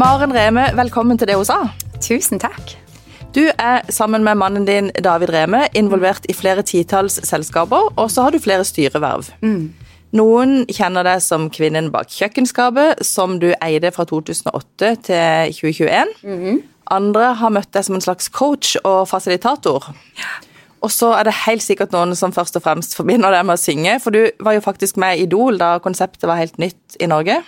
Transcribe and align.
Maren 0.00 0.32
Reme, 0.32 0.62
velkommen 0.78 1.18
til 1.20 1.28
det 1.28 1.34
hun 1.36 1.44
sa. 1.44 1.58
Tusen 2.00 2.40
takk. 2.40 2.70
Du 3.36 3.42
er 3.50 3.82
sammen 3.92 4.24
med 4.24 4.38
mannen 4.40 4.64
din 4.64 4.88
David 5.04 5.28
Reme 5.34 5.66
involvert 5.76 6.24
i 6.32 6.32
flere 6.32 6.62
titalls 6.64 7.18
selskaper, 7.28 7.90
og 8.00 8.08
så 8.08 8.24
har 8.24 8.32
du 8.32 8.40
flere 8.40 8.64
styreverv. 8.64 9.28
Mm. 9.44 9.74
Noen 10.16 10.64
kjenner 10.72 11.04
deg 11.04 11.20
som 11.20 11.50
kvinnen 11.52 11.92
bak 11.92 12.08
kjøkkenskapet, 12.16 13.04
som 13.04 13.36
du 13.42 13.50
eide 13.60 13.92
fra 13.92 14.08
2008 14.08 14.96
til 15.10 15.54
2021. 15.60 16.16
Mhm. 16.24 16.60
Andre 16.90 17.34
har 17.36 17.52
møtt 17.52 17.74
deg 17.76 17.84
som 17.84 18.00
en 18.00 18.08
slags 18.08 18.32
coach 18.32 18.76
og 18.80 19.04
fasilitator. 19.08 19.92
Og 20.80 20.90
så 20.90 21.12
er 21.12 21.28
det 21.28 21.42
helt 21.44 21.62
sikkert 21.62 21.92
noen 21.92 22.16
som 22.16 22.32
først 22.32 22.56
og 22.56 22.64
fremst 22.64 22.96
forbinder 22.96 23.36
deg 23.36 23.44
med 23.44 23.58
å 23.58 23.60
synge, 23.68 24.00
for 24.00 24.16
du 24.16 24.30
var 24.40 24.56
jo 24.56 24.64
faktisk 24.64 24.96
med 24.96 25.18
i 25.18 25.28
Idol 25.28 25.60
da 25.60 25.74
konseptet 25.78 26.24
var 26.24 26.40
helt 26.40 26.56
nytt 26.56 26.96
i 26.96 27.06
Norge. 27.06 27.42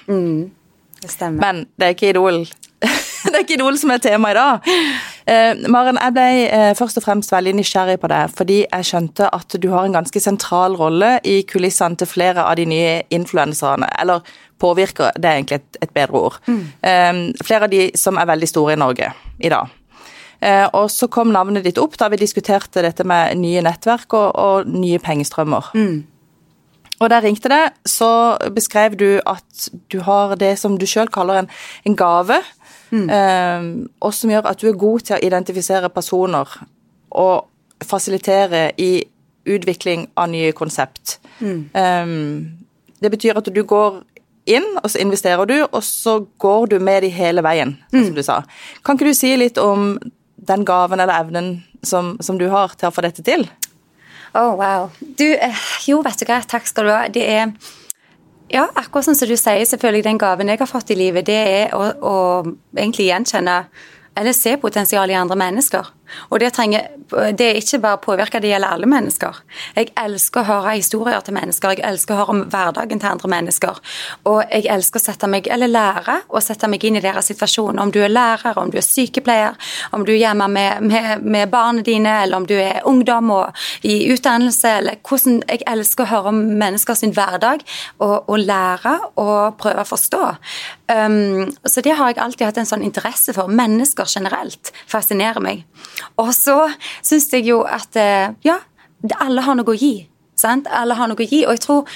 Det. 1.03 1.41
Men 1.41 1.65
det 1.77 1.89
er 1.89 1.97
ikke 1.97 2.13
Idol 2.13 2.45
det 3.31 3.35
er 3.35 3.43
ikke 3.45 3.57
Idol 3.59 3.77
som 3.79 3.93
er 3.95 4.01
tema 4.03 4.33
i 4.33 4.37
dag. 4.37 4.71
Eh, 5.31 5.61
Maren, 5.71 5.99
jeg 6.03 6.15
ble 6.17 6.25
eh, 6.49 6.71
først 6.79 6.99
og 6.99 7.05
fremst 7.05 7.31
veldig 7.31 7.53
nysgjerrig 7.61 7.99
på 8.03 8.11
deg, 8.11 8.33
fordi 8.35 8.57
jeg 8.65 8.89
skjønte 8.89 9.29
at 9.31 9.55
du 9.63 9.69
har 9.71 9.87
en 9.87 9.95
ganske 9.95 10.23
sentral 10.23 10.75
rolle 10.79 11.15
i 11.23 11.43
kulissene 11.47 11.99
til 12.01 12.11
flere 12.11 12.43
av 12.43 12.59
de 12.59 12.67
nye 12.67 12.97
influenserne. 13.15 13.87
Eller 14.03 14.27
påvirker, 14.63 15.15
det 15.19 15.31
er 15.31 15.39
egentlig 15.39 15.61
et, 15.61 15.79
et 15.87 15.95
bedre 15.95 16.25
ord. 16.27 16.41
Eh, 16.83 17.23
flere 17.45 17.69
av 17.69 17.73
de 17.73 17.87
som 17.99 18.19
er 18.19 18.31
veldig 18.33 18.51
store 18.51 18.75
i 18.75 18.83
Norge 18.83 19.13
i 19.39 19.53
dag. 19.53 19.79
Eh, 20.43 20.67
og 20.75 20.91
så 20.91 21.07
kom 21.07 21.31
navnet 21.31 21.63
ditt 21.63 21.79
opp 21.79 21.95
da 22.01 22.09
vi 22.11 22.19
diskuterte 22.19 22.83
dette 22.83 23.07
med 23.07 23.39
nye 23.39 23.63
nettverk 23.63 24.11
og, 24.19 24.29
og 24.35 24.73
nye 24.75 24.99
pengestrømmer. 25.03 25.71
Og 27.03 27.11
der 27.11 27.25
ringte 27.25 27.51
deg, 27.51 27.75
så 27.89 28.39
beskrev 28.55 28.95
du 28.99 29.09
at 29.27 29.69
du 29.91 29.99
har 30.07 30.37
det 30.39 30.55
som 30.61 30.77
du 30.79 30.87
sjøl 30.87 31.11
kaller 31.13 31.43
en, 31.43 31.49
en 31.89 31.97
gave, 31.99 32.39
eh, 33.11 33.65
og 34.01 34.15
som 34.15 34.31
gjør 34.31 34.47
at 34.53 34.63
du 34.63 34.69
er 34.71 34.79
god 34.79 35.09
til 35.09 35.17
å 35.17 35.23
identifisere 35.27 35.91
personer 35.91 36.47
og 37.11 37.49
fasilitere 37.83 38.69
i 38.79 38.93
utvikling 39.51 40.07
av 40.15 40.31
nye 40.31 40.53
konsept. 40.55 41.19
Eh, 41.75 42.17
det 43.03 43.11
betyr 43.11 43.43
at 43.43 43.51
du 43.51 43.63
går 43.67 44.03
inn, 44.51 44.67
og 44.83 44.91
så 44.91 45.03
investerer 45.03 45.47
du, 45.47 45.57
og 45.65 45.83
så 45.87 46.21
går 46.43 46.73
du 46.73 46.79
med 46.83 47.03
de 47.03 47.11
hele 47.15 47.43
veien, 47.47 47.77
sånn 47.91 48.09
som 48.11 48.17
du 48.17 48.23
sa. 48.27 48.43
Kan 48.87 48.99
ikke 48.99 49.11
du 49.11 49.19
si 49.19 49.35
litt 49.39 49.59
om 49.59 49.97
den 50.43 50.65
gaven 50.67 51.03
eller 51.03 51.23
evnen 51.23 51.53
som, 51.87 52.17
som 52.23 52.39
du 52.39 52.49
har 52.51 52.75
til 52.79 52.91
å 52.91 52.95
få 52.95 53.05
dette 53.07 53.23
til? 53.27 53.47
Å, 54.33 54.43
wow. 54.57 54.91
Du, 55.01 55.27
eh, 55.35 55.65
jo, 55.87 56.01
vet 56.05 56.21
du 56.23 56.27
hva, 56.29 56.41
takk 56.49 56.69
skal 56.69 56.89
du 56.89 56.93
ha. 56.95 57.07
Det 57.13 57.25
er 57.29 57.53
Ja, 58.53 58.67
akkurat 58.77 59.05
som 59.05 59.17
du 59.17 59.37
sier, 59.37 59.65
selvfølgelig 59.65 60.05
den 60.05 60.19
gaven 60.21 60.49
jeg 60.49 60.59
har 60.61 60.69
fått 60.69 60.91
i 60.93 60.95
livet, 60.95 61.25
det 61.25 61.37
er 61.41 61.71
å, 61.73 61.87
å 62.05 62.17
egentlig 62.77 63.07
gjenkjenne 63.07 63.55
eller 64.17 64.37
se 64.37 64.59
potensial 64.61 65.09
i 65.09 65.17
andre 65.17 65.39
mennesker. 65.41 65.89
Og 66.31 66.41
det, 66.41 66.53
trenger, 66.57 66.89
det 67.11 67.47
er 67.49 67.61
ikke 67.61 67.81
bare 67.83 68.01
påvirka, 68.03 68.41
det 68.41 68.53
gjelder 68.53 68.77
alle 68.77 68.89
mennesker. 68.91 69.43
Jeg 69.77 69.93
elsker 69.99 70.43
å 70.43 70.49
høre 70.49 70.77
historier 70.79 71.25
til 71.25 71.37
mennesker, 71.37 71.77
jeg 71.77 71.85
elsker 71.87 72.15
å 72.15 72.21
høre 72.23 72.37
om 72.37 72.43
hverdagen 72.53 73.03
til 73.03 73.11
andre 73.11 73.31
mennesker. 73.35 73.81
Og 74.31 74.41
jeg 74.49 74.69
elsker 74.73 75.01
å 75.01 75.05
sette 75.05 75.31
meg, 75.31 75.49
eller 75.53 75.71
lære 75.71 76.19
å 76.29 76.43
sette 76.45 76.71
meg 76.71 76.85
inn 76.85 76.99
i 77.01 77.05
deres 77.05 77.31
situasjon. 77.33 77.81
Om 77.83 77.93
du 77.95 78.01
er 78.03 78.13
lærer, 78.13 78.59
om 78.59 78.71
du 78.73 78.79
er 78.81 78.87
sykepleier, 78.87 79.59
om 79.93 80.07
du 80.07 80.15
er 80.15 80.21
hjemme 80.23 80.49
med, 80.53 80.83
med, 80.89 81.25
med 81.25 81.53
barna 81.53 81.85
dine, 81.87 82.19
eller 82.25 82.43
om 82.43 82.49
du 82.49 82.57
er 82.59 82.83
ungdom 82.89 83.33
og 83.35 83.65
i 83.89 84.03
utdannelse, 84.13 84.77
eller 84.83 85.01
hvordan 85.09 85.41
Jeg 85.53 85.65
elsker 85.69 86.05
å 86.05 86.11
høre 86.11 86.31
om 86.33 86.39
mennesker 86.61 86.97
sin 86.97 87.13
hverdag, 87.15 87.65
og, 87.99 88.29
og 88.31 88.39
lære 88.39 88.95
og 89.21 89.59
prøve 89.61 89.85
å 89.85 89.89
forstå. 89.89 90.23
Um, 90.93 91.53
så 91.67 91.81
det 91.85 91.95
har 91.97 92.11
jeg 92.11 92.21
alltid 92.23 92.47
hatt 92.47 92.61
en 92.61 92.69
sånn 92.69 92.85
interesse 92.87 93.35
for. 93.37 93.51
Mennesker 93.53 94.09
generelt 94.09 94.73
fascinerer 94.91 95.43
meg. 95.45 95.65
Og 96.23 96.33
så 96.37 96.57
syns 97.03 97.31
jeg 97.33 97.47
jo 97.51 97.63
at 97.67 97.97
eh, 98.01 98.33
ja, 98.47 98.59
alle 99.21 99.45
har 99.45 99.59
noe 99.59 99.75
å 99.75 99.79
gi. 99.79 99.95
Sant? 100.39 100.67
Alle 100.71 100.97
har 100.99 101.11
noe 101.11 101.21
å 101.21 101.27
gi. 101.29 101.43
Og 101.47 101.55
jeg 101.55 101.65
tror 101.65 101.91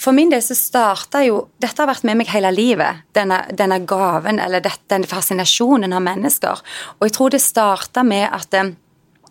for 0.00 0.16
min 0.16 0.30
del 0.32 0.40
så 0.44 0.56
starta 0.56 1.20
jo 1.26 1.42
Dette 1.60 1.82
har 1.82 1.90
vært 1.90 2.06
med 2.08 2.20
meg 2.20 2.30
hele 2.32 2.52
livet. 2.54 3.02
Denne, 3.16 3.42
denne 3.56 3.82
gaven, 3.88 4.40
eller 4.40 4.62
dette, 4.64 4.86
denne 4.88 5.10
fascinasjonen 5.10 5.92
av 5.92 6.04
mennesker. 6.06 6.62
Og 6.98 7.08
jeg 7.08 7.16
tror 7.16 7.34
det 7.34 7.42
starta 7.44 8.04
med 8.06 8.28
at 8.30 8.56
eh, 8.56 8.72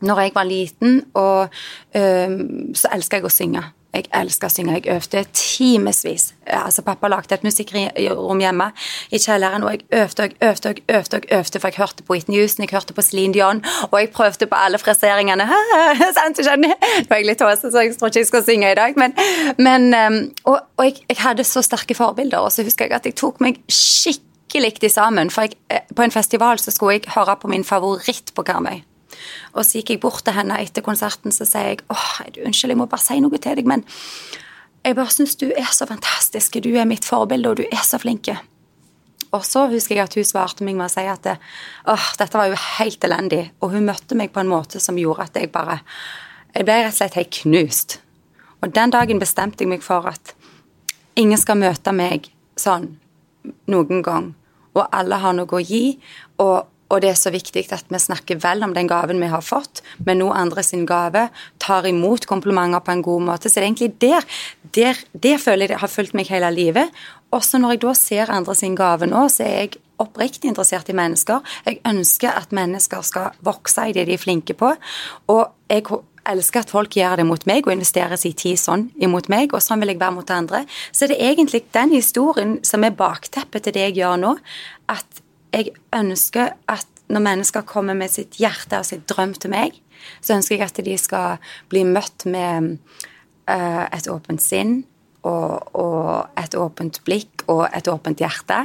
når 0.05 0.21
jeg 0.23 0.35
var 0.35 0.47
liten, 0.47 1.01
og, 1.19 1.57
øh, 1.95 2.37
så 2.71 2.91
elska 2.95 3.19
jeg 3.19 3.27
å 3.27 3.33
synge. 3.33 3.63
Jeg 3.89 4.05
elsker 4.13 4.45
å 4.49 4.53
synge. 4.53 4.75
Jeg 4.77 4.93
øvde 4.93 5.23
timevis. 5.33 6.27
Altså, 6.45 6.83
pappa 6.85 7.09
lagde 7.09 7.33
et 7.33 7.45
musikkrom 7.45 8.41
hjemme 8.43 8.67
i 9.09 9.17
kjelleren, 9.21 9.65
og 9.65 9.73
jeg 9.73 9.81
øvde 10.03 10.25
og 10.25 10.29
jeg 10.29 10.35
øvde 10.49 10.69
og 10.69 10.75
jeg 10.77 10.97
øvde, 10.97 11.17
og 11.17 11.25
øvde, 11.39 11.59
for 11.59 11.67
jeg 11.67 11.77
hørte 11.77 12.05
på 12.05 12.13
Whitney 12.13 12.37
Houston, 12.37 12.65
jeg 12.65 12.73
hørte 12.75 12.93
på 12.93 13.01
Celine 13.01 13.33
Dion, 13.33 13.63
og 13.89 13.99
jeg 13.99 14.11
prøvde 14.13 14.45
på 14.45 14.55
alle 14.55 14.77
friseringene. 14.77 15.47
Nå 15.49 15.55
er 17.09 17.15
jeg 17.15 17.25
litt 17.25 17.41
tåse, 17.41 17.71
så 17.71 17.85
jeg 17.85 17.97
tror 17.97 18.11
ikke 18.11 18.21
jeg 18.21 18.29
skal 18.29 18.45
synge 18.45 18.71
i 18.71 18.77
dag, 18.77 18.97
men, 18.97 19.15
men 19.57 19.89
um, 19.93 20.19
Og, 20.43 20.59
og 20.77 20.85
jeg, 20.85 21.01
jeg 21.09 21.17
hadde 21.23 21.43
så 21.43 21.61
sterke 21.65 21.97
forbilder, 21.97 22.37
og 22.45 22.51
så 22.53 22.63
husker 22.63 22.85
jeg 22.85 22.99
at 22.99 23.09
jeg 23.09 23.17
tok 23.17 23.41
meg 23.41 23.57
skikkelig 23.69 24.91
sammen, 24.93 25.33
for 25.33 25.47
jeg, 25.47 25.57
eh, 25.73 25.81
på 25.95 26.05
en 26.05 26.13
festival 26.13 26.61
så 26.61 26.71
skulle 26.71 26.99
jeg 26.99 27.09
høre 27.15 27.35
på 27.41 27.49
min 27.49 27.65
favoritt 27.65 28.33
på 28.35 28.45
Karmøy. 28.45 28.83
Og 29.55 29.63
så 29.65 29.79
gikk 29.79 29.95
jeg 29.95 30.03
bort 30.03 30.23
til 30.27 30.35
henne 30.37 30.59
etter 30.61 30.85
konserten 30.85 31.33
så 31.35 31.47
sier 31.47 31.73
jeg, 31.73 31.81
åh, 31.91 32.11
unnskyld, 32.45 32.75
jeg 32.75 32.79
må 32.79 32.87
bare 32.89 33.05
si 33.05 33.19
noe 33.23 33.41
til 33.41 33.59
deg, 33.59 33.69
men 33.69 33.85
jeg 34.85 34.95
bare 34.95 35.11
syns 35.11 35.35
du 35.39 35.49
er 35.49 35.73
så 35.75 35.87
fantastisk, 35.89 36.61
du 36.63 36.71
er 36.77 36.87
mitt 36.87 37.07
forbilde, 37.07 37.51
og 37.51 37.59
du 37.59 37.65
er 37.67 37.83
så 37.83 37.99
flink. 38.01 38.29
Og 39.35 39.45
så 39.45 39.67
husker 39.69 39.97
jeg 39.97 40.07
at 40.07 40.15
hun 40.17 40.25
svarte 40.25 40.65
meg 40.65 40.77
med 40.79 40.87
å 40.87 40.93
si 40.93 41.05
at 41.05 41.27
åh, 41.29 42.07
dette 42.17 42.37
var 42.37 42.49
jo 42.49 42.57
helt 42.79 43.03
elendig. 43.05 43.43
Og 43.61 43.75
hun 43.75 43.85
møtte 43.85 44.17
meg 44.17 44.31
på 44.33 44.41
en 44.41 44.49
måte 44.49 44.81
som 44.81 44.97
gjorde 44.97 45.27
at 45.29 45.37
jeg 45.37 45.51
bare 45.53 45.81
Jeg 46.49 46.65
ble 46.65 46.79
rett 46.79 46.95
og 46.95 46.97
slett 46.97 47.17
helt 47.19 47.35
knust. 47.43 47.99
Og 48.65 48.73
den 48.73 48.89
dagen 48.89 49.19
bestemte 49.21 49.61
jeg 49.61 49.69
meg 49.69 49.83
for 49.85 50.07
at 50.09 50.33
ingen 51.15 51.37
skal 51.37 51.59
møte 51.61 51.93
meg 51.93 52.31
sånn 52.57 52.95
noen 53.69 54.01
gang. 54.01 54.31
Og 54.73 54.81
alle 54.89 55.19
har 55.21 55.35
noe 55.37 55.45
å 55.53 55.61
gi. 55.61 55.99
Og, 56.41 56.65
og 56.89 57.03
det 57.03 57.11
er 57.11 57.19
så 57.19 57.31
viktig 57.33 57.67
at 57.75 57.91
vi 57.91 58.01
snakker 58.01 58.39
vel 58.41 58.65
om 58.65 58.73
den 58.73 58.89
gaven 58.89 59.21
vi 59.21 59.29
har 59.29 59.45
fått, 59.45 59.83
men 60.05 60.21
nå 60.21 60.31
andre 60.33 60.63
sin 60.65 60.87
gave, 60.89 61.27
tar 61.61 61.87
imot 61.89 62.25
komplimenter 62.29 62.81
på 62.85 62.95
en 62.95 63.05
god 63.05 63.27
måte. 63.27 63.49
Så 63.49 63.59
det 63.59 63.65
er 63.65 63.69
egentlig 63.69 63.91
der, 64.01 64.27
der 64.73 65.03
det 65.13 65.35
føler 65.43 65.75
jeg 65.75 65.83
har 65.83 65.93
fulgt 65.93 66.17
meg 66.17 66.31
hele 66.33 66.49
livet. 66.55 66.89
Også 67.35 67.61
når 67.61 67.75
jeg 67.75 67.83
da 67.85 67.93
ser 67.93 68.33
andre 68.33 68.57
sin 68.57 68.77
gave 68.77 69.09
nå, 69.09 69.27
så 69.29 69.45
er 69.45 69.55
jeg 69.59 69.81
oppriktig 70.01 70.49
interessert 70.49 70.89
i 70.89 70.97
mennesker. 70.97 71.45
Jeg 71.67 71.81
ønsker 71.85 72.33
at 72.33 72.55
mennesker 72.55 73.05
skal 73.05 73.35
vokse 73.45 73.89
i 73.89 73.93
det 73.93 74.07
de 74.09 74.15
er 74.15 74.21
flinke 74.21 74.55
på. 74.57 74.71
Og 75.29 75.43
jeg 75.69 75.85
elsker 76.29 76.63
at 76.63 76.73
folk 76.73 76.97
gjør 76.97 77.19
det 77.19 77.27
mot 77.27 77.45
meg 77.49 77.67
og 77.67 77.73
investerer 77.75 78.17
sin 78.19 78.37
tid 78.37 78.57
sånn 78.59 78.89
imot 79.01 79.29
meg, 79.29 79.53
og 79.53 79.61
sånn 79.63 79.81
vil 79.83 79.93
jeg 79.93 80.01
være 80.01 80.17
mot 80.17 80.33
andre. 80.33 80.65
Så 80.91 81.09
det 81.09 81.19
er 81.19 81.35
egentlig 81.35 81.67
den 81.75 81.93
historien 81.93 82.59
som 82.65 82.85
er 82.85 82.97
bakteppet 82.97 83.67
til 83.67 83.77
det 83.77 83.89
jeg 83.89 83.99
gjør 84.01 84.21
nå, 84.23 84.37
at 84.89 85.25
jeg 85.53 85.73
ønsker 85.95 86.53
at 86.69 86.87
når 87.09 87.25
mennesker 87.25 87.65
kommer 87.65 87.97
med 87.97 88.11
sitt 88.13 88.37
hjerte 88.37 88.81
og 88.81 88.85
sitt 88.85 89.07
drøm 89.09 89.33
til 89.33 89.53
meg, 89.53 89.77
så 90.21 90.37
ønsker 90.37 90.55
jeg 90.55 90.69
at 90.69 90.81
de 90.85 90.95
skal 90.99 91.53
bli 91.71 91.83
møtt 91.87 92.27
med 92.29 92.75
uh, 93.49 93.85
et 93.89 94.09
åpent 94.11 94.43
sinn 94.43 94.83
og, 95.25 95.75
og 95.75 96.39
et 96.39 96.55
åpent 96.55 97.01
blikk 97.07 97.38
og 97.49 97.63
et 97.73 97.87
åpent 97.91 98.19
hjerte. 98.21 98.59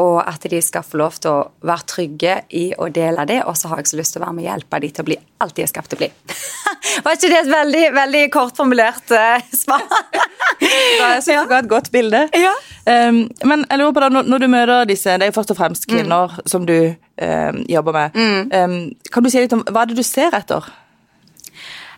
Og 0.00 0.20
at 0.22 0.44
de 0.50 0.60
skal 0.62 0.84
få 0.86 1.00
lov 1.00 1.18
til 1.20 1.30
å 1.34 1.48
være 1.66 1.86
trygge 1.90 2.36
i 2.56 2.70
å 2.78 2.88
dele 2.94 3.24
det. 3.28 3.40
Og 3.50 3.56
så 3.58 3.68
har 3.72 3.82
jeg 3.82 3.90
så 3.90 3.98
lyst 4.00 4.14
til 4.16 4.22
å 4.22 4.26
være 4.26 4.36
med 4.38 4.44
og 4.46 4.50
hjelpe 4.52 4.80
de 4.84 4.90
til 4.94 5.04
å 5.04 5.08
bli 5.10 5.18
alt 5.44 5.56
de 5.56 5.64
er 5.64 5.70
skapt 5.72 5.90
til 5.92 5.98
å 5.98 6.02
bli. 6.04 6.10
Var 7.04 7.16
ikke 7.16 7.30
det 7.30 7.38
et 7.42 7.50
veldig, 7.52 7.82
veldig 7.96 8.22
kort 8.34 8.56
formulert 8.58 9.12
uh, 9.14 9.42
svar? 9.54 9.84
Jeg 10.60 11.22
synes 11.22 11.28
Ja. 11.34 11.42
du 11.44 11.48
ga 11.52 11.58
et 11.62 11.68
godt 11.70 11.90
bilde. 11.94 12.22
Ja. 12.36 12.52
Um, 12.90 13.22
men 13.48 13.62
jeg 13.70 13.78
lurer 13.78 13.92
på 13.96 14.02
da, 14.02 14.08
når, 14.12 14.26
når 14.28 14.42
du 14.42 14.46
møter 14.52 14.88
disse, 14.88 15.14
det 15.20 15.26
er 15.26 15.30
jo 15.30 15.36
først 15.36 15.52
og 15.54 15.58
fremst 15.60 15.86
kvinner 15.88 16.34
som 16.48 16.64
du 16.68 16.74
um, 16.90 17.60
jobber 17.70 17.96
med. 17.96 18.18
Um, 18.52 18.76
kan 19.12 19.24
du 19.24 19.30
si 19.32 19.40
litt 19.44 19.54
om 19.56 19.62
hva 19.68 19.84
er 19.84 19.92
det 19.92 19.98
du 20.00 20.04
ser 20.06 20.34
etter? 20.36 20.66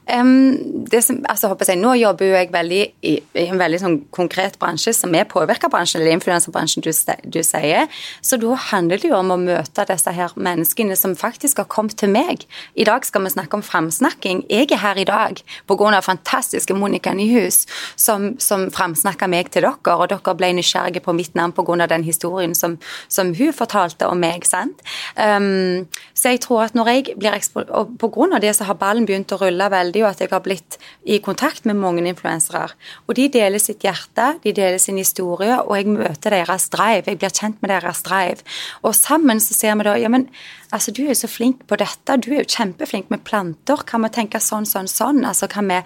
Det 0.03 1.03
som, 1.05 1.21
altså, 1.31 1.53
jeg, 1.69 1.79
nå 1.79 1.95
jobber 1.95 2.27
jo 2.27 2.35
jeg 2.35 2.51
veldig 2.53 2.81
i, 3.07 3.13
i 3.39 3.45
en 3.47 3.61
veldig 3.61 3.79
sånn 3.81 3.99
konkret 4.15 4.59
bransje 4.61 4.95
som 4.97 5.15
er 5.15 5.29
påvirkerbransjen, 5.31 6.03
eller 6.03 6.17
influenserbransjen 6.17 6.85
du, 6.85 6.91
du 7.25 7.41
sier. 7.47 7.87
Så 8.21 8.39
da 8.43 8.57
handler 8.73 9.01
det 9.01 9.13
jo 9.13 9.17
om 9.19 9.31
å 9.35 9.39
møte 9.41 9.87
disse 9.89 10.13
her 10.15 10.35
menneskene 10.35 10.97
som 10.99 11.15
faktisk 11.19 11.63
har 11.63 11.71
kommet 11.71 11.97
til 12.01 12.11
meg. 12.13 12.47
I 12.75 12.87
dag 12.89 13.07
skal 13.07 13.25
vi 13.25 13.33
snakke 13.35 13.59
om 13.59 13.65
framsnakking. 13.65 14.45
Jeg 14.51 14.71
er 14.73 14.83
her 14.83 15.01
i 15.01 15.07
dag 15.09 15.43
pga. 15.71 16.01
fantastiske 16.03 16.75
Monica 16.75 17.13
Nyhus, 17.15 17.67
som, 17.97 18.33
som 18.39 18.69
framsnakka 18.75 19.29
meg 19.31 19.51
til 19.53 19.67
dere, 19.67 19.97
og 19.97 20.09
dere 20.11 20.37
ble 20.37 20.53
nysgjerrige 20.59 21.05
på 21.05 21.15
mitt 21.17 21.35
navn 21.39 21.55
pga. 21.55 21.87
den 21.87 22.05
historien 22.05 22.55
som, 22.55 22.79
som 23.09 23.35
hun 23.35 23.53
fortalte 23.53 24.09
om 24.09 24.19
meg. 24.19 24.47
sant? 24.47 24.83
Um, 25.17 25.87
så 26.15 26.35
jeg 26.35 26.43
tror 26.45 26.67
at 26.67 26.75
når 26.75 26.89
jeg 26.93 27.17
blir 27.19 27.35
ekspo- 27.35 27.69
Og 27.71 27.97
pga. 27.99 28.39
det 28.41 28.57
så 28.57 28.65
har 28.65 28.75
ballen 28.75 29.07
begynt 29.07 29.33
å 29.33 29.41
rulle 29.41 29.71
veldig, 29.71 30.02
jo 30.03 30.09
at 30.09 30.21
jeg 30.23 30.31
har 30.33 30.43
blitt 30.45 30.79
i 31.09 31.19
kontakt 31.25 31.67
med 31.69 31.79
mange 31.81 32.05
influensere. 32.07 32.69
Og 33.07 33.17
de 33.19 33.29
deler 33.33 33.63
sitt 33.63 33.85
hjerte, 33.87 34.35
de 34.45 34.55
deler 34.57 34.81
sin 34.83 35.01
historie, 35.01 35.57
og 35.63 35.77
jeg 35.79 35.91
møter 35.91 36.37
deres 36.37 36.69
drive. 36.73 37.07
Jeg 37.07 37.21
blir 37.21 37.33
kjent 37.33 37.63
med 37.63 37.73
deres 37.73 38.03
drive. 38.07 38.45
Og 38.83 38.95
sammen 38.99 39.41
så 39.43 39.57
ser 39.57 39.79
vi 39.79 39.89
da 39.89 39.97
ja, 40.01 40.11
men 40.13 40.29
altså 40.73 40.95
du 40.95 41.03
er 41.05 41.13
jo 41.13 41.19
så 41.23 41.31
flink 41.31 41.67
på 41.69 41.79
dette, 41.81 42.19
du 42.21 42.31
er 42.33 42.43
jo 42.43 42.53
kjempeflink 42.53 43.11
med 43.13 43.25
planter. 43.27 43.85
Kan 43.89 44.05
vi 44.07 44.13
tenke 44.15 44.43
sånn, 44.43 44.69
sånn, 44.69 44.91
sånn? 44.91 45.25
Altså 45.29 45.49
kan 45.53 45.69
vi 45.71 45.81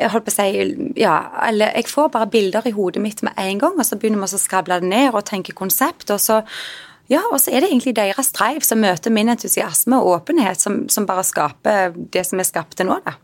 holdt 0.00 0.28
på 0.28 0.34
å 0.34 0.36
si, 0.36 0.50
ja, 1.00 1.16
eller 1.48 1.76
Jeg 1.80 1.90
får 1.90 2.12
bare 2.14 2.30
bilder 2.30 2.66
i 2.66 2.74
hodet 2.76 3.02
mitt 3.02 3.22
med 3.26 3.36
en 3.38 3.58
gang, 3.58 3.78
og 3.78 3.86
så 3.86 3.98
begynner 3.98 4.22
vi 4.24 4.36
å 4.36 4.44
skable 4.44 4.80
det 4.80 4.88
ned 4.90 5.14
og 5.14 5.26
tenke 5.28 5.56
konsept. 5.56 6.10
og 6.10 6.20
så 6.20 6.42
ja, 7.10 7.24
og 7.32 7.40
så 7.42 7.50
er 7.50 7.64
det 7.64 7.72
egentlig 7.72 7.96
deres 7.98 8.30
drive 8.36 8.62
som 8.62 8.78
møter 8.78 9.10
min 9.10 9.32
entusiasme 9.32 9.98
og 9.98 10.20
åpenhet, 10.20 10.62
som, 10.62 10.84
som 10.88 11.08
bare 11.08 11.26
skaper 11.26 11.96
det 12.14 12.22
som 12.28 12.38
er 12.38 12.46
skapt 12.46 12.78
til 12.78 12.86
nå, 12.86 13.00
da. 13.06 13.16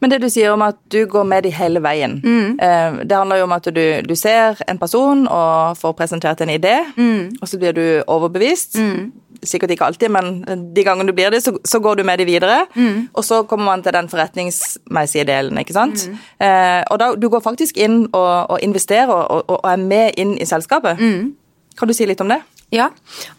Men 0.00 0.12
det 0.12 0.20
du 0.22 0.28
sier 0.30 0.52
om 0.54 0.62
at 0.62 0.78
du 0.92 1.00
går 1.10 1.24
med 1.26 1.46
de 1.46 1.52
hele 1.54 1.82
veien, 1.82 2.18
mm. 2.24 2.58
Eh, 2.58 2.98
det 3.04 3.16
handler 3.16 3.40
jo 3.40 3.46
om 3.46 3.54
at 3.54 3.66
du, 3.74 3.84
du, 4.06 4.14
ser 4.16 4.58
en 4.68 4.78
person 4.78 5.26
og 5.26 5.78
får 5.78 5.94
presentert 5.98 6.40
en 6.42 6.50
idé, 6.50 6.76
mm. 6.96 7.38
og 7.42 7.48
så 7.48 7.58
blir 7.58 7.74
du 7.76 7.84
overbevist. 8.06 8.78
Mm. 8.78 9.10
Sikkert 9.46 9.70
ikke 9.70 9.86
alltid, 9.86 10.10
men 10.10 10.42
de 10.74 10.84
gangene 10.86 11.10
du 11.10 11.14
blir 11.14 11.30
det, 11.30 11.42
så, 11.44 11.54
så 11.64 11.78
går 11.78 12.00
du 12.00 12.04
med 12.06 12.18
de 12.18 12.26
videre. 12.26 12.64
Mm. 12.74 13.08
Og 13.12 13.24
så 13.24 13.42
kommer 13.42 13.70
man 13.70 13.82
til 13.82 13.94
den 13.94 14.10
forretningsmessige 14.10 15.26
delen, 15.28 15.58
ikke 15.58 15.76
sant. 15.76 16.08
Mm. 16.08 16.18
Eh, 16.46 16.82
og 16.90 16.98
da, 16.98 17.12
du 17.14 17.28
går 17.30 17.44
faktisk 17.44 17.78
inn 17.78 18.06
og, 18.12 18.50
og 18.50 18.62
investerer 18.62 19.14
og, 19.14 19.44
og, 19.46 19.60
er 19.64 19.82
med 19.82 20.18
inn 20.18 20.36
i 20.38 20.46
selskapet. 20.46 20.98
Mm. 20.98 21.34
Kan 21.78 21.90
du 21.90 21.94
si 21.94 22.06
litt 22.06 22.22
om 22.22 22.30
det? 22.34 22.40
Ja, 22.74 22.90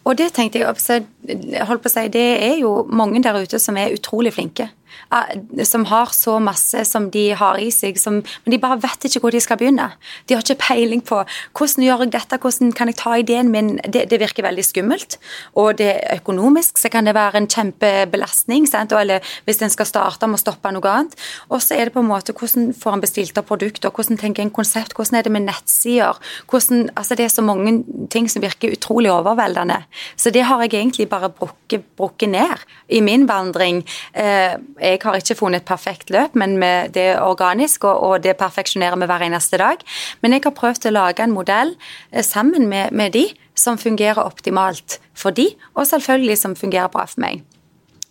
og 0.08 0.18
det 0.18 0.32
tenkte 0.34 0.58
jeg 0.58 0.66
holdt 0.66 1.84
på 1.84 1.90
å 1.90 1.94
si, 1.94 2.08
det 2.10 2.28
er 2.42 2.56
jo 2.64 2.72
mange 2.90 3.22
der 3.22 3.38
ute 3.44 3.60
som 3.62 3.78
er 3.78 3.94
utrolig 3.94 4.34
flinke. 4.34 4.72
Eh, 5.13 5.63
som 5.65 5.86
har 5.89 6.12
så 6.13 6.38
masse 6.44 6.83
som 6.86 7.09
de 7.12 7.30
har 7.38 7.59
i 7.62 7.69
seg, 7.74 7.97
som, 8.00 8.19
men 8.21 8.53
de 8.53 8.62
bare 8.62 8.80
vet 8.81 9.09
ikke 9.09 9.24
hvor 9.24 9.33
de 9.33 9.41
skal 9.44 9.59
begynne. 9.59 9.89
De 10.27 10.36
har 10.36 10.45
ikke 10.45 10.62
peiling 10.62 11.01
på 11.06 11.21
hvordan 11.57 11.86
gjør 11.86 12.06
jeg 12.06 12.13
dette, 12.15 12.39
hvordan 12.41 12.74
kan 12.77 12.91
jeg 12.91 13.00
ta 13.00 13.15
ideen 13.18 13.51
min. 13.53 13.75
Det, 13.83 14.06
det 14.12 14.19
virker 14.21 14.45
veldig 14.45 14.65
skummelt. 14.65 15.18
Og 15.59 15.77
det 15.80 15.91
er 15.95 16.19
økonomisk 16.19 16.80
så 16.80 16.91
kan 16.91 17.07
det 17.07 17.15
være 17.18 17.41
en 17.41 17.50
kjempebelastning. 17.50 18.68
Sant? 18.69 18.94
Eller 18.95 19.25
hvis 19.47 19.62
en 19.63 19.74
skal 19.74 19.88
starte, 19.89 20.30
må 20.30 20.39
stoppe 20.39 20.71
noe 20.74 20.94
annet. 20.94 21.15
Og 21.50 21.62
så 21.63 21.77
er 21.77 21.89
det 21.89 21.95
på 21.95 22.03
en 22.03 22.09
måte 22.09 22.36
hvordan 22.36 22.71
får 22.77 22.97
en 22.97 23.03
bestilt 23.03 23.39
av 23.39 23.47
produkter, 23.50 23.94
hvordan 23.94 24.19
tenker 24.19 24.45
en 24.45 24.53
konsept, 24.53 24.95
hvordan 24.97 25.19
er 25.19 25.27
det 25.27 25.33
med 25.33 25.47
nettsider. 25.47 26.19
Hvordan, 26.50 26.89
altså 26.95 27.18
det 27.19 27.27
er 27.27 27.33
så 27.33 27.45
mange 27.45 27.80
ting 28.13 28.30
som 28.31 28.44
virker 28.44 28.74
utrolig 28.75 29.12
overveldende. 29.13 29.81
Så 30.19 30.33
det 30.33 30.45
har 30.47 30.62
jeg 30.63 30.74
egentlig 30.80 31.09
bare 31.09 31.31
brukket, 31.33 31.86
brukket 31.97 32.33
ned 32.36 32.65
i 32.89 33.01
min 33.06 33.27
vandring. 33.30 33.83
Eh, 34.13 34.56
jeg 34.89 35.03
har 35.03 35.19
ikke 35.19 35.38
funnet 35.39 35.63
et 35.63 35.69
perfekt 35.69 36.09
løp, 36.13 36.36
men 36.39 36.57
det 36.94 37.06
er 37.13 37.21
organisk, 37.24 37.86
og, 37.86 38.24
det 38.24 38.38
perfeksjonerer 38.39 39.00
vi 39.00 39.09
hver 39.09 39.27
eneste 39.27 39.59
dag. 39.62 39.83
Men 40.21 40.36
jeg 40.36 40.45
har 40.47 40.56
prøvd 40.57 40.89
å 40.89 40.95
lage 40.95 41.24
en 41.24 41.36
modell 41.36 41.75
eh, 42.12 42.25
sammen 42.25 42.68
med, 42.71 42.91
med 42.91 43.13
de 43.13 43.27
som 43.59 43.77
fungerer 43.77 44.24
optimalt 44.24 45.00
for 45.13 45.36
de, 45.36 45.50
og 45.75 45.88
selvfølgelig 45.88 46.38
som 46.41 46.57
fungerer 46.57 46.91
bra 46.91 47.06
for 47.09 47.21
meg 47.24 47.44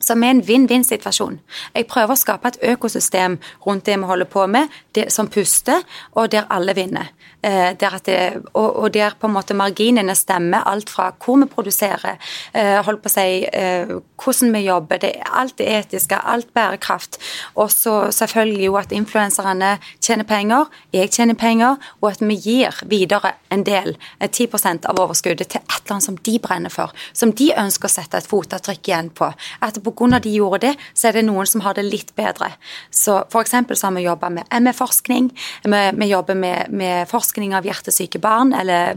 som 0.01 0.23
er 0.23 0.35
en 0.35 0.43
vinn-vinn-situasjon. 0.47 1.39
Jeg 1.75 1.89
prøver 1.91 2.15
å 2.15 2.19
skape 2.19 2.53
et 2.53 2.61
økosystem 2.73 3.39
rundt 3.67 3.87
det 3.87 3.99
vi 3.99 4.11
holder 4.11 4.31
på 4.31 4.47
med, 4.51 4.69
det, 4.95 5.09
som 5.13 5.31
puster, 5.31 5.83
og 6.15 6.31
der 6.33 6.47
alle 6.51 6.75
vinner. 6.79 7.13
Eh, 7.43 7.77
der 7.79 7.99
det, 8.07 8.43
og, 8.53 8.77
og, 8.77 8.95
der 8.95 9.15
på 9.21 9.29
en 9.29 9.33
måte 9.33 9.55
marginene 9.55 10.15
stemmer, 10.19 10.65
alt 10.67 10.91
fra 10.91 11.13
hvor 11.23 11.39
vi 11.39 11.47
produserer, 11.47 12.19
eh, 12.53 12.81
holdt 12.83 13.03
på 13.05 13.11
å 13.11 13.13
si, 13.13 13.45
eh, 13.47 13.93
hvordan 14.19 14.55
vi 14.57 14.65
jobber, 14.65 14.99
det, 14.99 15.13
alt 15.31 15.55
det 15.59 15.69
etiske, 15.71 16.19
alt 16.19 16.51
bærekraft. 16.55 17.21
Og 17.55 17.71
så 17.71 18.11
selvfølgelig 18.11 18.65
jo 18.65 18.79
at 18.81 18.93
influenserne 18.93 19.77
tjener 20.01 20.27
penger, 20.27 20.67
jeg 20.93 21.13
tjener 21.15 21.39
penger, 21.39 21.77
og 22.01 22.11
at 22.11 22.25
vi 22.27 22.35
gir 22.43 22.83
videre 22.91 23.37
en 23.55 23.63
del, 23.63 23.95
10 24.21 24.49
eh, 24.59 24.91
av 24.91 24.99
overskuddet, 24.99 25.49
til 25.49 25.61
et 25.61 25.79
eller 25.79 25.95
annet 25.95 26.09
som 26.09 26.17
de 26.17 26.39
brenner 26.43 26.75
for, 26.75 26.91
som 27.13 27.33
de 27.33 27.53
ønsker 27.55 27.87
å 27.87 27.93
sette 27.93 28.19
et 28.19 28.27
fotavtrykk 28.27 28.91
igjen 28.91 29.13
på. 29.15 29.31
At 29.63 29.79
pga. 29.93 30.21
de 30.23 30.35
gjorde 30.35 30.61
det, 30.67 30.75
så 30.95 31.09
er 31.09 31.19
det 31.19 31.25
noen 31.27 31.47
som 31.47 31.63
har 31.65 31.75
det 31.75 31.85
litt 31.87 32.15
bedre. 32.17 32.51
Så 32.91 33.21
F.eks. 33.29 33.55
så 33.75 33.87
har 33.87 33.95
vi 33.97 34.05
jobba 34.07 34.31
med 34.31 34.45
ME-forskning, 34.51 35.31
vi, 35.65 35.83
vi, 35.95 36.07
jobber 36.07 36.35
med, 36.35 36.71
med, 36.71 37.09
forskning 37.09 37.55
av 37.57 37.67
hjertesyke 37.67 38.19
barn, 38.23 38.53
eller 38.55 38.95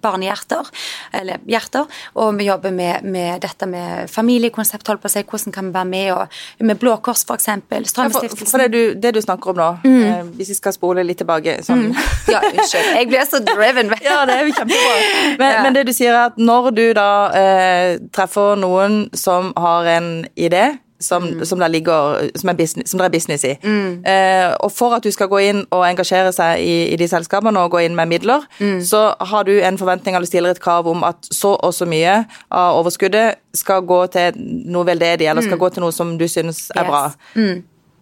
barnehjerter, 0.00 0.70
eller 1.12 1.40
hjerter, 1.48 1.86
og 2.14 2.38
vi 2.38 2.48
jobber 2.48 2.74
med, 2.74 3.04
med 3.04 3.40
dette 3.44 3.66
med 3.66 4.10
familiekonsept, 4.10 4.86
holdt 4.88 5.02
på 5.02 5.10
å 5.10 5.14
si, 5.14 5.24
hvordan 5.24 5.54
kan 5.54 5.70
vi 5.70 5.76
være 5.76 5.90
med 5.90 6.12
og, 6.14 6.40
med 6.60 6.80
Blå 6.80 6.96
Kors 7.04 7.24
f.eks. 7.26 7.48
Ja, 7.50 8.08
for, 8.10 8.46
for 8.46 8.62
det, 8.62 8.68
du, 8.72 8.94
det, 9.00 9.14
du, 9.14 9.20
snakker 9.22 9.52
om 9.52 9.60
nå, 9.60 9.68
mm. 9.84 10.02
eh, 10.04 10.30
hvis 10.38 10.52
vi 10.54 10.58
skal 10.58 10.74
spole 10.74 11.04
litt 11.06 11.20
tilbake 11.20 11.58
sånn. 11.66 11.90
mm. 11.90 12.08
Ja, 12.30 12.40
unnskyld. 12.46 12.90
Jeg 12.96 13.08
blir 13.10 13.26
så 13.28 13.40
driven. 13.44 13.92
ja, 14.04 14.20
det 14.28 14.36
er 14.36 14.46
jo 14.46 14.54
kjempebra. 14.56 14.96
Men, 15.40 15.52
ja. 15.52 15.62
men, 15.64 15.76
det 15.76 15.84
du 15.88 15.92
sier 15.96 16.14
er 16.14 16.30
at 16.30 16.38
når 16.40 16.70
du 16.76 16.84
da 16.96 17.10
eh, 17.36 17.90
treffer 18.14 18.58
noen 18.60 19.02
som 19.16 19.52
har 19.58 19.88
en 19.96 20.10
idé 20.36 20.78
som, 21.00 21.22
mm. 21.22 21.44
som, 21.44 21.60
ligger, 21.68 22.30
som, 22.38 22.56
business, 22.56 22.90
som 22.90 22.98
det 22.98 23.04
er 23.04 23.14
business 23.14 23.44
i. 23.44 23.54
Mm. 23.62 24.04
Eh, 24.04 24.54
og 24.60 24.72
for 24.72 24.94
at 24.94 25.04
du 25.04 25.10
skal 25.10 25.30
gå 25.32 25.40
inn 25.48 25.62
og 25.72 25.84
engasjere 25.88 26.32
seg 26.36 26.60
i, 26.60 26.76
i 26.92 26.98
de 27.00 27.08
selskapene 27.08 27.60
og 27.60 27.72
gå 27.72 27.84
inn 27.86 27.96
med 27.96 28.10
midler, 28.12 28.44
mm. 28.60 28.78
så 28.84 29.14
har 29.32 29.48
du 29.48 29.54
en 29.56 29.80
forventning 29.80 30.16
eller 30.16 30.28
stiller 30.28 30.52
et 30.52 30.62
krav 30.62 30.88
om 30.90 31.04
at 31.08 31.30
så 31.32 31.54
og 31.56 31.74
så 31.74 31.88
mye 31.88 32.20
av 32.52 32.80
overskuddet 32.82 33.40
skal 33.56 33.82
gå 33.88 34.04
til 34.12 34.36
noe 34.70 34.86
veldedig, 34.86 35.26
eller 35.30 35.42
skal 35.42 35.56
mm. 35.56 35.64
gå 35.64 35.72
til 35.74 35.86
noe 35.86 35.96
som 35.96 36.14
du 36.20 36.28
synes 36.28 36.68
er 36.76 36.84
yes. 36.84 36.90
bra. 36.92 37.04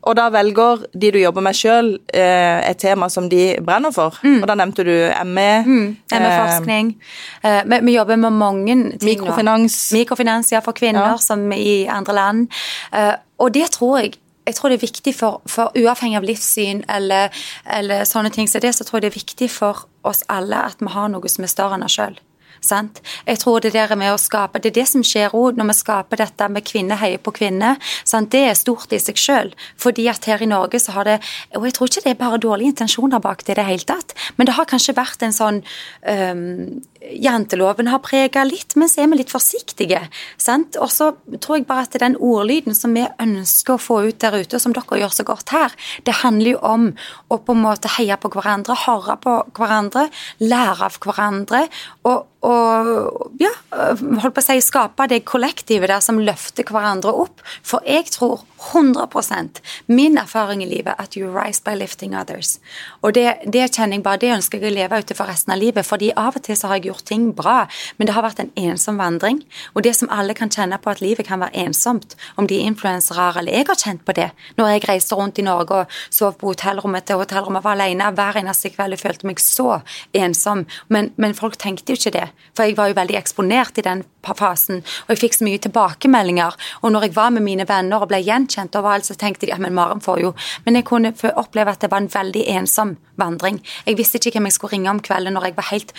Og 0.09 0.17
da 0.17 0.29
velger 0.33 0.85
de 0.97 1.11
du 1.13 1.19
jobber 1.21 1.45
med 1.45 1.57
sjøl, 1.57 1.91
eh, 2.17 2.71
et 2.71 2.79
tema 2.81 3.11
som 3.13 3.29
de 3.29 3.59
brenner 3.65 3.93
for. 3.93 4.17
Mm. 4.25 4.39
Og 4.41 4.47
da 4.49 4.57
nevnte 4.57 4.87
du 4.87 4.95
ME. 5.29 5.51
Mm. 5.67 5.89
ME-forskning. 6.13 6.95
Eh, 7.43 7.61
vi, 7.69 7.81
vi, 7.91 7.97
jobber 7.99 8.17
med 8.17 8.39
mange 8.39 8.77
ting 8.99 9.11
Mikrofinans. 9.11 9.77
Nå. 9.93 9.99
Mikrofinans, 9.99 10.53
ja, 10.53 10.63
for 10.65 10.73
kvinner 10.73 11.13
ja. 11.13 11.19
som 11.21 11.45
i 11.53 11.85
andre 11.93 12.17
land. 12.17 12.49
Eh, 12.93 13.13
og 13.39 13.55
det 13.55 13.71
tror 13.77 14.01
jeg 14.01 14.17
jeg 14.49 14.57
tror 14.57 14.73
det 14.73 14.79
er 14.79 14.87
viktig 14.87 15.13
for, 15.13 15.43
for 15.45 15.75
uavhengig 15.77 16.17
av 16.17 16.25
livssyn 16.25 16.79
eller, 16.89 17.35
eller, 17.69 18.07
sånne 18.09 18.31
ting, 18.33 18.49
så 18.49 18.63
det 18.65 18.73
så 18.73 18.87
tror 18.89 18.97
jeg 18.97 19.05
det 19.05 19.11
er 19.11 19.19
viktig 19.19 19.51
for 19.53 19.85
oss 20.09 20.23
alle 20.33 20.63
at 20.71 20.81
vi 20.81 20.89
har 20.95 21.11
noe 21.13 21.29
som 21.29 21.45
er 21.45 21.53
større 21.53 21.77
enn 21.77 21.85
oss 21.85 21.99
sjøl. 21.99 22.17
Sant? 22.61 23.03
Jeg 23.27 23.41
tror 23.43 23.61
det 23.65 23.75
der 23.75 23.95
med 23.99 24.13
å 24.15 24.21
skape, 24.21 24.61
det 24.63 24.73
er 24.73 24.81
det 24.81 24.89
som 24.91 25.05
skjer 25.07 25.35
òg 25.37 25.59
når 25.59 25.71
vi 25.73 25.79
skaper 25.81 26.23
dette 26.23 26.49
med 26.53 26.67
kvinner 26.67 27.01
heier 27.01 27.23
på 27.23 27.35
kvinner. 27.39 27.79
Sant? 28.09 28.31
Det 28.33 28.45
er 28.51 28.59
stort 28.59 28.93
i 28.93 29.01
seg 29.03 29.21
sjøl. 29.21 29.53
Fordi 29.79 30.09
at 30.11 30.29
her 30.29 30.43
i 30.43 30.51
Norge 30.51 30.81
så 30.83 30.95
har 30.97 31.09
det 31.09 31.19
Og 31.57 31.65
jeg 31.65 31.75
tror 31.75 31.89
ikke 31.89 32.05
det 32.05 32.11
er 32.11 32.21
bare 32.21 32.39
dårlige 32.43 32.75
intensjoner 32.75 33.21
bak 33.23 33.45
det 33.45 33.55
i 33.55 33.59
det 33.59 33.67
hele 33.67 33.87
tatt, 33.89 34.15
men 34.37 34.47
det 34.47 34.55
har 34.55 34.69
kanskje 34.69 34.95
vært 34.97 35.23
en 35.25 35.35
sånn 35.35 35.61
um, 36.05 36.81
Janteloven 36.99 37.89
har 37.93 38.03
prega 38.03 38.43
litt, 38.45 38.75
men 38.77 38.91
så 38.91 39.03
er 39.03 39.11
vi 39.13 39.21
litt 39.21 39.33
forsiktige. 39.33 40.01
Sant? 40.41 40.79
Og 40.83 40.91
så 40.93 41.13
tror 41.39 41.59
jeg 41.59 41.69
bare 41.69 41.87
at 41.87 41.99
den 42.03 42.17
ordlyden 42.19 42.75
som 42.77 42.97
vi 42.97 43.05
ønsker 43.23 43.77
å 43.77 43.83
få 43.83 44.01
ut 44.09 44.19
der 44.23 44.41
ute, 44.41 44.59
og 44.59 44.63
som 44.63 44.75
dere 44.77 45.01
gjør 45.03 45.15
så 45.15 45.27
godt 45.29 45.55
her, 45.55 45.77
det 46.07 46.19
handler 46.25 46.57
jo 46.57 46.63
om 46.67 46.89
å 47.31 47.39
på 47.39 47.55
en 47.55 47.63
måte 47.63 47.93
heie 47.99 48.19
på 48.19 48.33
hverandre, 48.35 48.77
høre 48.87 49.19
på 49.23 49.37
hverandre, 49.59 50.09
lære 50.43 50.91
av 50.91 50.99
hverandre. 51.05 51.69
og 52.09 52.27
og 52.39 53.33
ja, 53.43 53.51
holdt 53.75 54.37
på 54.37 54.39
å 54.39 54.45
si, 54.45 54.61
skape 54.63 55.09
det 55.11 55.25
kollektivet 55.27 55.91
der 55.91 56.03
som 56.05 56.21
løfter 56.23 56.69
hverandre 56.71 57.11
opp. 57.25 57.43
For 57.67 57.83
jeg 57.83 58.13
tror 58.15 58.45
100% 58.71 59.59
min 59.91 60.19
erfaring 60.21 60.63
i 60.63 60.69
livet 60.71 60.95
at 61.03 61.17
you 61.19 61.33
rise 61.35 61.63
by 61.65 61.75
lifting 61.75 62.15
others. 62.15 62.59
Og 63.03 63.17
det, 63.19 63.41
det 63.43 63.67
kjenner 63.73 63.99
jeg 63.99 64.05
bare, 64.07 64.23
det 64.23 64.31
ønsker 64.37 64.63
jeg 64.63 64.71
å 64.71 64.77
leve 64.77 65.01
ut 65.03 65.15
for 65.19 65.31
resten 65.31 65.57
av 65.57 65.59
livet. 65.59 65.87
fordi 65.87 66.13
av 66.15 66.39
og 66.39 66.47
til 66.47 66.59
så 66.59 66.71
har 66.71 66.79
jeg 66.79 66.88
gjort 66.89 67.07
ting 67.09 67.31
bra, 67.37 67.61
men 67.97 68.09
det 68.09 68.17
har 68.17 68.27
vært 68.27 68.43
en 68.43 68.53
ensom 68.59 68.99
vandring. 69.01 69.43
Og 69.75 69.85
det 69.87 69.95
som 69.99 70.11
alle 70.15 70.37
kan 70.39 70.53
kjenne 70.53 70.81
på 70.83 70.93
at 70.93 71.03
livet 71.05 71.29
kan 71.29 71.43
være 71.43 71.67
ensomt, 71.67 72.17
om 72.37 72.49
de 72.49 72.59
er 72.59 72.69
influensere 72.71 73.31
eller 73.39 73.55
jeg 73.55 73.69
har 73.69 73.79
kjent 73.79 74.05
på 74.07 74.15
det 74.17 74.31
når 74.59 74.73
jeg 74.73 74.85
reiste 74.89 75.17
rundt 75.19 75.39
i 75.39 75.45
Norge 75.47 75.83
og 75.83 75.97
sov 76.15 76.37
på 76.39 76.53
hotellrommet 76.53 77.07
til 77.09 77.21
hotellrommet, 77.21 77.65
var 77.65 77.77
alene 77.77 78.11
hver 78.15 78.39
eneste 78.41 78.73
kveld, 78.75 78.97
jeg 78.97 79.03
følte 79.03 79.29
meg 79.29 79.43
så 79.43 79.81
ensom. 80.17 80.65
Men, 80.93 81.13
men 81.17 81.37
folk 81.39 81.59
tenkte 81.61 81.93
jo 81.93 82.01
ikke 82.01 82.15
det. 82.19 82.29
For 82.57 82.67
jeg 82.67 82.79
var 82.79 82.91
jo 82.91 82.99
veldig 82.99 83.19
eksponert 83.19 83.79
i 83.81 83.87
den 83.87 84.05
fasen, 84.29 84.83
og 85.07 85.15
jeg 85.15 85.23
fikk 85.23 85.39
så 85.39 85.47
mye 85.47 85.61
tilbakemeldinger. 85.65 86.57
Og 86.83 86.93
når 86.93 87.07
jeg 87.07 87.17
var 87.17 87.31
med 87.33 87.47
mine 87.47 87.65
venner 87.69 88.03
og 88.03 88.11
ble 88.11 88.21
gjenkjent 88.21 88.77
overalt, 88.77 89.09
så 89.09 89.17
tenkte 89.17 89.47
de 89.47 89.55
ja, 89.55 89.61
men 89.63 89.77
Maren 89.77 90.03
får 90.05 90.21
jo 90.21 90.35
Men 90.65 90.77
jeg 90.77 90.85
kunne 90.85 91.13
oppleve 91.41 91.73
at 91.73 91.81
det 91.81 91.91
var 91.91 92.03
en 92.03 92.13
veldig 92.13 92.45
ensom 92.59 92.97
vandring. 93.17 93.63
Jeg 93.87 93.97
visste 93.99 94.19
ikke 94.19 94.39
hvem 94.39 94.51
jeg 94.51 94.59
skulle 94.59 94.77
ringe 94.77 94.91
om 94.91 95.01
kvelden 95.01 95.35
når 95.35 95.49
jeg 95.49 95.57
var 95.57 95.71
helt 95.71 95.95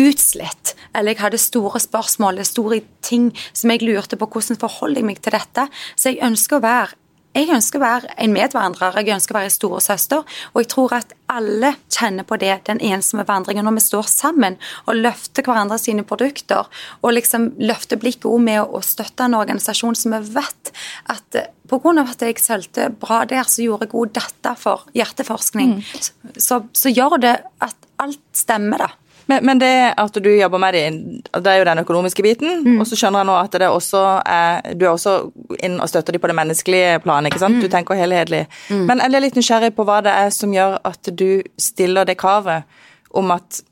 utslitt, 0.00 0.74
eller 0.94 1.14
jeg 1.14 1.22
hadde 1.24 1.42
store 1.42 1.80
spørsmål, 1.82 2.42
store 2.46 2.80
ting 3.06 3.30
som 3.52 3.72
jeg 3.72 3.84
lurte 3.86 4.18
på 4.18 4.28
hvordan 4.30 4.60
forholder 4.60 5.02
jeg 5.02 5.10
meg 5.10 5.22
til 5.22 5.36
dette. 5.36 5.68
Så 5.96 6.14
jeg 6.14 6.24
ønsker 6.30 6.58
å 6.58 6.64
være 6.64 6.98
jeg 7.30 7.46
ønsker 7.54 7.78
å 7.78 7.84
være 7.84 8.14
en 8.24 8.32
medvandrer, 8.34 8.96
jeg 8.98 9.14
ønsker 9.14 9.36
å 9.36 9.38
være 9.38 9.46
en 9.46 9.54
storesøster. 9.54 10.38
Og 10.50 10.64
jeg 10.64 10.68
tror 10.72 10.94
at 10.96 11.12
alle 11.30 11.76
kjenner 11.86 12.26
på 12.26 12.34
det, 12.42 12.56
den 12.66 12.80
ensomme 12.90 13.22
vandringen, 13.28 13.68
når 13.68 13.76
vi 13.76 13.84
står 13.84 14.08
sammen 14.10 14.56
og 14.90 14.98
løfter 14.98 15.46
hverandre 15.46 15.78
sine 15.78 16.02
produkter. 16.06 16.66
Og 17.04 17.14
liksom 17.14 17.52
løfter 17.62 18.00
blikket 18.02 18.26
også 18.26 18.46
med 18.48 18.64
å 18.64 18.82
støtte 18.82 19.28
en 19.28 19.38
organisasjon 19.38 19.98
som 19.98 20.16
vi 20.16 20.34
vet 20.40 20.72
at 21.14 21.38
pga. 21.70 21.92
at 22.02 22.26
jeg 22.26 22.42
sølte 22.42 22.88
bra 22.90 23.22
der, 23.24 23.46
så 23.46 23.62
gjorde 23.62 23.86
jeg 23.86 23.94
god 23.94 24.14
data 24.18 24.56
for 24.58 24.90
hjerteforskning. 24.98 25.78
Mm. 25.78 25.86
Så, 26.02 26.34
så, 26.34 26.62
så 26.74 26.90
gjør 26.90 27.20
det 27.22 27.36
at 27.62 27.90
alt 28.02 28.26
stemmer, 28.34 28.88
da. 28.88 28.90
Men, 29.30 29.46
men, 29.46 29.60
det 29.62 29.72
at 30.00 30.18
du 30.24 30.28
jobber 30.32 30.62
med 30.62 30.76
det, 30.76 30.84
det 31.30 31.52
er 31.52 31.60
jo 31.60 31.68
den 31.68 31.82
økonomiske 31.84 32.24
biten. 32.26 32.64
Mm. 32.66 32.80
Og 32.82 32.88
så 32.88 32.98
skjønner 32.98 33.22
jeg 33.22 33.30
nå 33.30 33.38
at 33.38 33.56
det 33.62 33.70
også 33.70 34.04
er 34.26 34.74
Du 34.74 34.86
er 34.86 34.92
også 34.92 35.16
inn 35.62 35.78
og 35.80 35.90
støtter 35.90 36.16
dem 36.16 36.22
på 36.22 36.30
det 36.30 36.38
menneskelige 36.40 37.00
planet, 37.04 37.30
ikke 37.30 37.42
sant? 37.44 37.60
Du 37.62 37.68
mm. 37.68 37.72
tenker 37.72 37.98
helhetlig. 38.00 38.44
Mm. 38.68 38.84
Men 38.90 39.04
jeg 39.04 39.14
er 39.14 39.26
litt 39.26 39.38
nysgjerrig 39.38 39.74
på 39.76 39.86
hva 39.88 40.00
det 40.04 40.14
er 40.26 40.30
som 40.34 40.54
gjør 40.54 40.78
at 40.90 41.12
du 41.14 41.42
stiller 41.60 42.08
det 42.08 42.18
kravet 42.20 42.80
om 43.16 43.30
at 43.34 43.62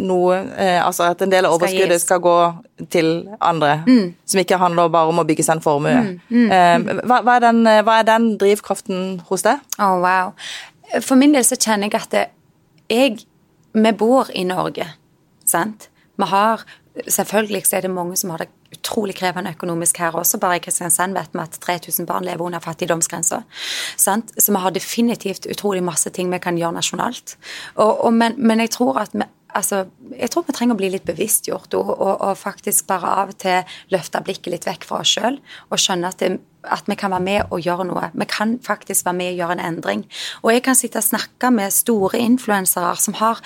noe 0.00 0.36
eh, 0.56 0.78
Altså 0.80 1.10
at 1.10 1.22
en 1.24 1.32
del 1.32 1.46
av 1.48 1.56
overskuddet 1.56 2.00
skal, 2.00 2.20
skal 2.20 2.22
gå 2.24 2.86
til 2.92 3.10
andre, 3.40 3.82
mm. 3.86 4.14
som 4.28 4.40
ikke 4.40 4.60
handler 4.60 4.92
bare 4.92 5.12
om 5.12 5.20
å 5.20 5.24
bygge 5.28 5.44
seg 5.46 5.58
en 5.58 5.64
formue. 5.64 5.92
Mm. 5.92 6.16
Mm. 6.28 6.48
Eh, 6.52 7.04
hva, 7.08 7.20
hva, 7.24 7.36
er 7.36 7.46
den, 7.48 7.62
hva, 7.64 8.00
er 8.00 8.08
den, 8.08 8.30
drivkraften 8.40 9.22
hos 9.28 9.44
deg? 9.46 9.62
Oh, 9.76 9.98
wow. 10.04 10.34
For 11.00 11.18
min 11.20 11.34
del 11.36 11.44
så 11.44 11.58
kjenner 11.60 11.90
jeg 11.90 12.00
at 12.00 12.18
jeg 12.92 13.26
vi 13.76 13.92
bor 13.92 14.32
i 14.34 14.44
Norge, 14.48 14.88
sant. 15.44 15.90
Vi 16.16 16.32
har 16.32 16.64
Selvfølgelig 16.96 17.74
er 17.76 17.82
det 17.84 17.90
mange 17.92 18.16
som 18.16 18.30
har 18.32 18.40
det 18.40 18.48
utrolig 18.72 19.14
krevende 19.18 19.50
økonomisk 19.52 19.98
her 20.00 20.14
også. 20.16 20.38
Bare 20.40 20.56
i 20.56 20.62
Kristiansand 20.64 21.12
vet 21.12 21.34
vi 21.34 21.42
at 21.42 21.58
3000 21.60 22.06
barn 22.08 22.24
lever 22.24 22.40
under 22.40 22.62
fattigdomsgrensa. 22.64 23.42
Så 23.96 24.22
vi 24.48 24.62
har 24.62 24.70
definitivt 24.70 25.46
utrolig 25.50 25.82
masse 25.84 26.10
ting 26.10 26.32
vi 26.32 26.38
kan 26.38 26.56
gjøre 26.56 26.78
nasjonalt. 26.78 27.36
Og, 27.74 28.04
og, 28.04 28.12
men, 28.14 28.38
men, 28.38 28.60
jeg 28.64 28.70
tror 28.70 29.02
at 29.02 29.12
vi 29.12 29.28
altså, 29.56 29.84
jeg 30.18 30.30
tror 30.30 30.44
vi 30.46 30.56
trenger 30.56 30.76
å 30.76 30.80
bli 30.80 30.90
litt 30.92 31.06
bevisstgjort 31.08 31.76
og, 31.78 31.92
og, 31.94 32.14
og 32.20 32.36
faktisk 32.38 32.86
bare 32.90 33.12
av 33.22 33.32
og 33.32 33.38
til 33.40 33.76
løfte 33.92 34.20
blikket 34.24 34.52
litt 34.52 34.66
vekk 34.68 34.84
fra 34.88 35.00
oss 35.04 35.14
sjøl 35.16 35.38
og 35.68 35.80
skjønne 35.80 36.12
at, 36.12 36.20
det, 36.20 36.40
at, 36.72 36.86
vi 36.86 36.94
kan 36.98 37.10
være 37.10 37.24
med 37.24 37.50
og 37.50 37.60
gjøre 37.64 37.86
noe. 37.88 38.10
Vi 38.14 38.26
kan 38.30 38.56
faktisk 38.62 39.06
være 39.06 39.18
med 39.18 39.32
og 39.32 39.40
gjøre 39.40 39.56
en 39.58 39.64
endring. 39.64 40.04
Og 40.42 40.52
jeg 40.52 40.62
kan 40.66 40.78
sitte 40.78 41.00
og 41.00 41.06
snakke 41.06 41.50
med 41.50 41.74
store 41.74 42.18
influensere 42.18 42.94
som 43.00 43.16
har 43.20 43.40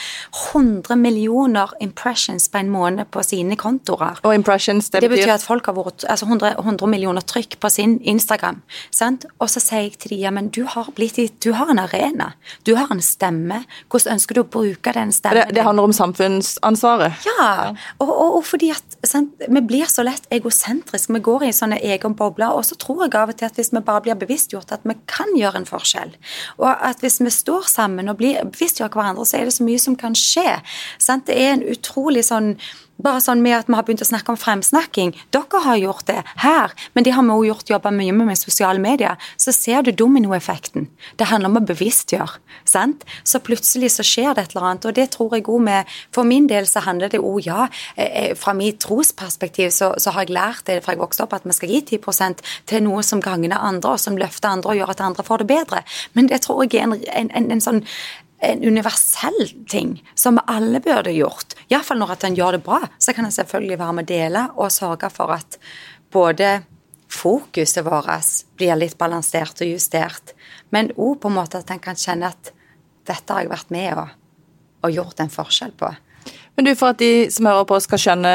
100 0.53 0.97
millioner 0.97 1.73
impressions 1.81 2.49
på 2.49 2.61
en 2.61 2.71
måned 2.71 3.11
på 3.11 3.23
sine 3.27 3.57
kontorer. 3.57 4.21
Og 4.23 4.35
impressions, 4.35 4.91
det, 4.91 5.03
det 5.03 5.11
betyr 5.11 5.35
at 5.39 5.47
folk 5.47 5.67
har 5.67 5.77
vært 5.79 6.05
altså 6.09 6.29
100, 6.29 6.57
100 6.59 6.91
millioner 6.91 7.25
trykk 7.25 7.59
på 7.61 7.71
sin 7.73 7.99
Instagram. 8.01 8.61
Sant? 8.91 9.27
Og 9.39 9.51
så 9.51 9.63
sier 9.63 9.87
jeg 9.89 9.99
til 9.99 10.15
dem 10.15 10.21
ja, 10.21 10.31
men 10.35 10.51
du 10.53 10.65
har, 10.69 10.91
blitt, 10.97 11.19
du 11.45 11.53
har 11.57 11.71
en 11.73 11.81
arena. 11.81 12.33
Du 12.67 12.75
har 12.77 12.91
en 12.93 13.03
stemme. 13.05 13.63
Hvordan 13.91 14.19
ønsker 14.19 14.37
du 14.37 14.43
å 14.43 14.49
bruke 14.49 14.93
den 14.95 15.13
stemmen? 15.15 15.47
Det, 15.49 15.57
det 15.57 15.65
handler 15.65 15.89
om 15.89 15.95
samfunnsansvaret. 15.97 17.25
Ja, 17.27 17.73
og, 17.99 18.11
og, 18.11 18.37
og 18.41 18.45
fordi 18.49 18.71
at 18.75 18.99
sant, 19.07 19.33
vi 19.49 19.63
blir 19.65 19.89
så 19.91 20.05
lett 20.07 20.29
egosentriske. 20.35 21.15
Vi 21.15 21.23
går 21.25 21.49
i 21.49 21.53
sånne 21.57 21.81
egen 21.81 22.17
bobler. 22.19 22.53
Og 22.57 22.67
så 22.69 22.77
tror 22.81 23.07
jeg 23.07 23.10
av 23.19 23.33
og 23.33 23.39
til 23.39 23.49
at 23.49 23.59
hvis 23.59 23.73
vi 23.75 23.83
bare 23.87 24.05
blir 24.05 24.19
bevisstgjort 24.21 24.75
at 24.77 24.85
vi 24.85 24.97
kan 25.11 25.33
gjøre 25.37 25.63
en 25.63 25.69
forskjell, 25.69 26.15
og 26.59 26.71
at 26.71 27.03
hvis 27.05 27.21
vi 27.21 27.33
står 27.35 27.69
sammen 27.71 28.13
og 28.13 28.21
blir 28.21 28.43
bevisstgjør 28.45 28.93
hverandre, 28.95 29.27
så 29.27 29.41
er 29.41 29.49
det 29.49 29.57
så 29.57 29.67
mye 29.67 29.81
som 29.83 29.97
kan 29.99 30.17
skje. 30.19 30.61
Sant? 30.99 31.27
Det 31.27 31.37
er 31.39 31.57
en 31.57 31.67
utrolig 31.71 32.25
sånn 32.27 32.55
bare 33.05 33.23
sånn 33.25 33.43
med 33.45 33.57
at 33.59 33.71
vi 33.71 33.77
har 33.77 33.87
begynt 33.87 34.05
å 34.05 34.09
snakke 34.09 34.33
om 34.33 34.39
fremsnakking. 34.41 35.15
Dere 35.35 35.63
har 35.65 35.81
gjort 35.81 36.07
det 36.11 36.21
her, 36.45 36.75
men 36.95 37.07
det 37.07 37.15
har 37.17 37.27
vi 37.27 37.37
òg 37.37 37.47
gjort 37.51 37.73
jobba 37.75 37.93
mye 37.95 38.15
med 38.17 38.31
med 38.31 38.39
sosiale 38.39 38.81
medier. 38.83 39.17
Så 39.37 39.53
ser 39.57 39.83
du 39.83 39.93
dominoeffekten. 39.93 40.89
Det 41.17 41.29
handler 41.31 41.51
om 41.51 41.61
å 41.61 41.67
bevisstgjøre. 41.67 42.39
sant? 42.65 43.05
Så 43.25 43.41
plutselig 43.41 43.91
så 43.97 44.05
skjer 44.07 44.35
det 44.35 44.43
et 44.43 44.55
eller 44.55 44.67
annet. 44.67 44.87
Og 44.87 44.95
det 44.95 45.11
tror 45.11 45.35
jeg 45.35 45.47
òg 45.49 45.61
med 45.61 45.87
For 46.13 46.25
min 46.25 46.47
del 46.47 46.67
så 46.67 46.81
handler 46.81 47.09
det 47.09 47.21
òg, 47.21 47.47
ja, 47.47 47.69
eh, 47.97 48.31
eh, 48.31 48.35
fra 48.35 48.53
mitt 48.53 48.81
trosperspektiv 48.81 49.71
så, 49.71 49.95
så, 49.99 50.11
har 50.11 50.27
jeg 50.27 50.35
lært 50.35 50.67
det 50.67 50.83
fra 50.85 50.93
jeg 50.93 51.01
vokste 51.01 51.23
opp, 51.23 51.33
at 51.33 51.45
vi 51.45 51.53
skal 51.53 51.69
gi 51.69 51.81
10% 51.99 52.43
til 52.67 52.83
noe 52.83 53.03
som 53.03 53.21
gagner 53.21 53.57
andre, 53.57 53.93
og 53.93 54.01
som 54.01 54.17
løfter 54.17 54.49
andre 54.49 54.71
og 54.71 54.77
gjør 54.77 54.91
at 54.91 55.01
andre 55.01 55.25
får 55.25 55.39
det 55.39 55.47
bedre. 55.47 55.85
Men 56.15 56.29
det 56.29 56.43
tror 56.43 56.65
jeg 56.65 56.81
er 56.81 56.89
en, 56.89 56.95
en, 56.95 57.31
en, 57.35 57.51
en 57.51 57.61
sånn 57.61 57.85
en 58.41 58.63
universell 58.65 59.41
ting 59.69 59.95
som 60.15 60.41
alle 60.47 60.81
burde 60.81 61.13
gjort. 61.13 61.55
Iallfall 61.69 62.01
når 62.01 62.15
at 62.17 62.27
en 62.29 62.37
gjør 62.39 62.57
det 62.57 62.63
bra, 62.65 62.81
så 62.99 63.13
kan 63.17 63.29
en 63.29 63.35
selvfølgelig 63.35 63.79
være 63.79 63.97
med 63.99 64.07
å 64.07 64.13
dele 64.13 64.45
og 64.57 64.73
sørge 64.73 65.11
for 65.13 65.35
at 65.37 65.59
både 66.13 66.61
fokuset 67.11 67.85
vårt 67.85 68.31
blir 68.57 68.79
litt 68.79 68.97
balansert 68.99 69.61
og 69.61 69.73
justert, 69.73 70.35
men 70.71 70.93
òg 70.97 71.19
på 71.21 71.31
en 71.31 71.37
måte 71.41 71.61
at 71.61 71.71
en 71.75 71.83
kan 71.83 71.99
kjenne 71.99 72.31
at 72.31 72.53
dette 73.09 73.35
har 73.35 73.45
jeg 73.45 73.51
vært 73.51 73.73
med 73.75 73.91
og, 73.99 74.13
og 74.87 74.95
gjort 74.95 75.21
en 75.21 75.33
forskjell 75.33 75.75
på. 75.77 75.91
Men 76.57 76.69
du, 76.69 76.75
For 76.77 76.95
at 76.95 77.01
de 77.01 77.31
som 77.33 77.49
hører 77.49 77.67
på 77.67 77.79
skal 77.83 78.01
skjønne 78.01 78.35